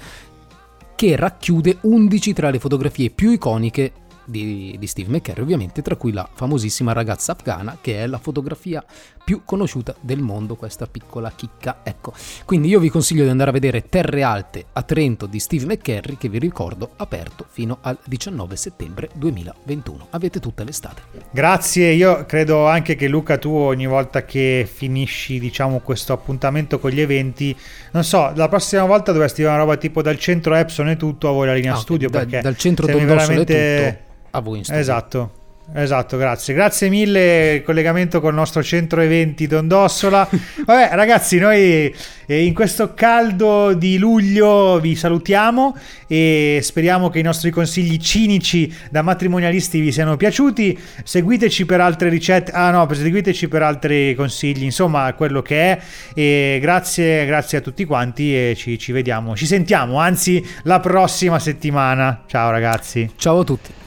che 0.95 1.15
racchiude 1.15 1.79
11 1.81 2.33
tra 2.33 2.49
le 2.49 2.59
fotografie 2.59 3.09
più 3.09 3.31
iconiche 3.31 3.91
di, 4.31 4.75
di 4.79 4.87
Steve 4.87 5.11
McCurry, 5.11 5.41
ovviamente, 5.41 5.81
tra 5.81 5.95
cui 5.95 6.11
la 6.11 6.27
famosissima 6.33 6.93
ragazza 6.93 7.33
afghana, 7.33 7.77
che 7.81 8.01
è 8.01 8.07
la 8.07 8.17
fotografia 8.17 8.83
più 9.23 9.41
conosciuta 9.45 9.93
del 9.99 10.19
mondo, 10.19 10.55
questa 10.55 10.87
piccola 10.87 11.31
chicca. 11.35 11.81
Ecco, 11.83 12.13
quindi 12.45 12.69
io 12.69 12.79
vi 12.79 12.89
consiglio 12.89 13.23
di 13.23 13.29
andare 13.29 13.49
a 13.49 13.53
vedere 13.53 13.87
Terre 13.87 14.23
Alte 14.23 14.65
a 14.73 14.81
Trento 14.81 15.25
di 15.25 15.39
Steve 15.39 15.65
McCurry, 15.65 16.17
che 16.17 16.29
vi 16.29 16.39
ricordo 16.39 16.91
aperto 16.97 17.45
fino 17.49 17.77
al 17.81 17.97
19 18.05 18.55
settembre 18.55 19.09
2021. 19.13 20.07
Avete 20.11 20.39
tutta 20.39 20.63
l'estate. 20.63 21.01
Grazie, 21.29 21.91
io 21.91 22.25
credo 22.25 22.67
anche 22.67 22.95
che 22.95 23.07
Luca 23.07 23.37
tu 23.37 23.51
ogni 23.51 23.85
volta 23.85 24.25
che 24.25 24.67
finisci 24.71 25.39
diciamo 25.39 25.79
questo 25.79 26.13
appuntamento 26.13 26.79
con 26.79 26.89
gli 26.91 27.01
eventi, 27.01 27.55
non 27.91 28.03
so, 28.03 28.31
la 28.35 28.47
prossima 28.47 28.85
volta 28.85 29.11
dovresti 29.11 29.41
fare 29.41 29.55
una 29.55 29.63
roba 29.63 29.77
tipo 29.77 30.01
dal 30.01 30.17
centro 30.17 30.55
Epson 30.55 30.89
e 30.89 30.97
tutto 30.97 31.27
a 31.27 31.31
voi 31.31 31.47
la 31.47 31.53
linea 31.53 31.73
Ah, 31.73 31.77
studio 31.77 32.09
da- 32.09 32.19
perché 32.19 32.41
dal 32.41 32.57
centro 32.57 32.85
sembri 32.85 33.05
Don 33.05 33.15
Dossolo 33.15 33.41
e 33.41 33.45
veramente... 33.45 33.97
tutto 33.97 34.09
a 34.31 34.39
voi. 34.39 34.63
Esatto. 34.67 35.39
Esatto, 35.73 36.17
grazie. 36.17 36.53
Grazie 36.53 36.89
mille, 36.89 37.53
il 37.55 37.63
collegamento 37.63 38.19
col 38.19 38.33
nostro 38.33 38.61
centro 38.61 38.99
eventi 38.99 39.47
Don 39.47 39.67
Dossola. 39.67 40.27
Vabbè, 40.65 40.89
ragazzi, 40.93 41.37
noi 41.37 41.93
eh, 42.25 42.43
in 42.43 42.53
questo 42.53 42.93
caldo 42.93 43.73
di 43.73 43.97
luglio 43.97 44.79
vi 44.81 44.95
salutiamo 44.95 45.77
e 46.07 46.59
speriamo 46.61 47.09
che 47.09 47.19
i 47.19 47.21
nostri 47.21 47.51
consigli 47.51 47.97
cinici 47.99 48.73
da 48.89 49.01
matrimonialisti 49.01 49.79
vi 49.79 49.93
siano 49.93 50.17
piaciuti. 50.17 50.77
Seguiteci 51.05 51.65
per 51.65 51.79
altre 51.79 52.09
ricette, 52.09 52.51
ah 52.51 52.69
no, 52.71 52.91
seguiteci 52.91 53.47
per 53.47 53.61
altri 53.61 54.13
consigli, 54.15 54.63
insomma, 54.63 55.13
quello 55.13 55.41
che 55.41 55.71
è. 55.71 55.79
E 56.13 56.59
grazie, 56.59 57.25
grazie 57.25 57.59
a 57.59 57.61
tutti 57.61 57.85
quanti 57.85 58.35
e 58.35 58.55
ci, 58.57 58.77
ci 58.77 58.91
vediamo, 58.91 59.37
ci 59.37 59.45
sentiamo, 59.45 59.99
anzi, 59.99 60.45
la 60.63 60.81
prossima 60.81 61.39
settimana. 61.39 62.23
Ciao 62.27 62.51
ragazzi. 62.51 63.09
Ciao 63.15 63.39
a 63.39 63.43
tutti. 63.45 63.80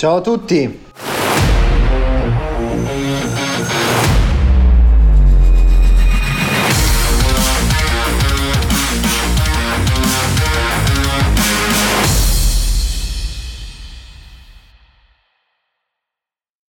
Ciao 0.00 0.16
a 0.16 0.20
tutti. 0.22 0.86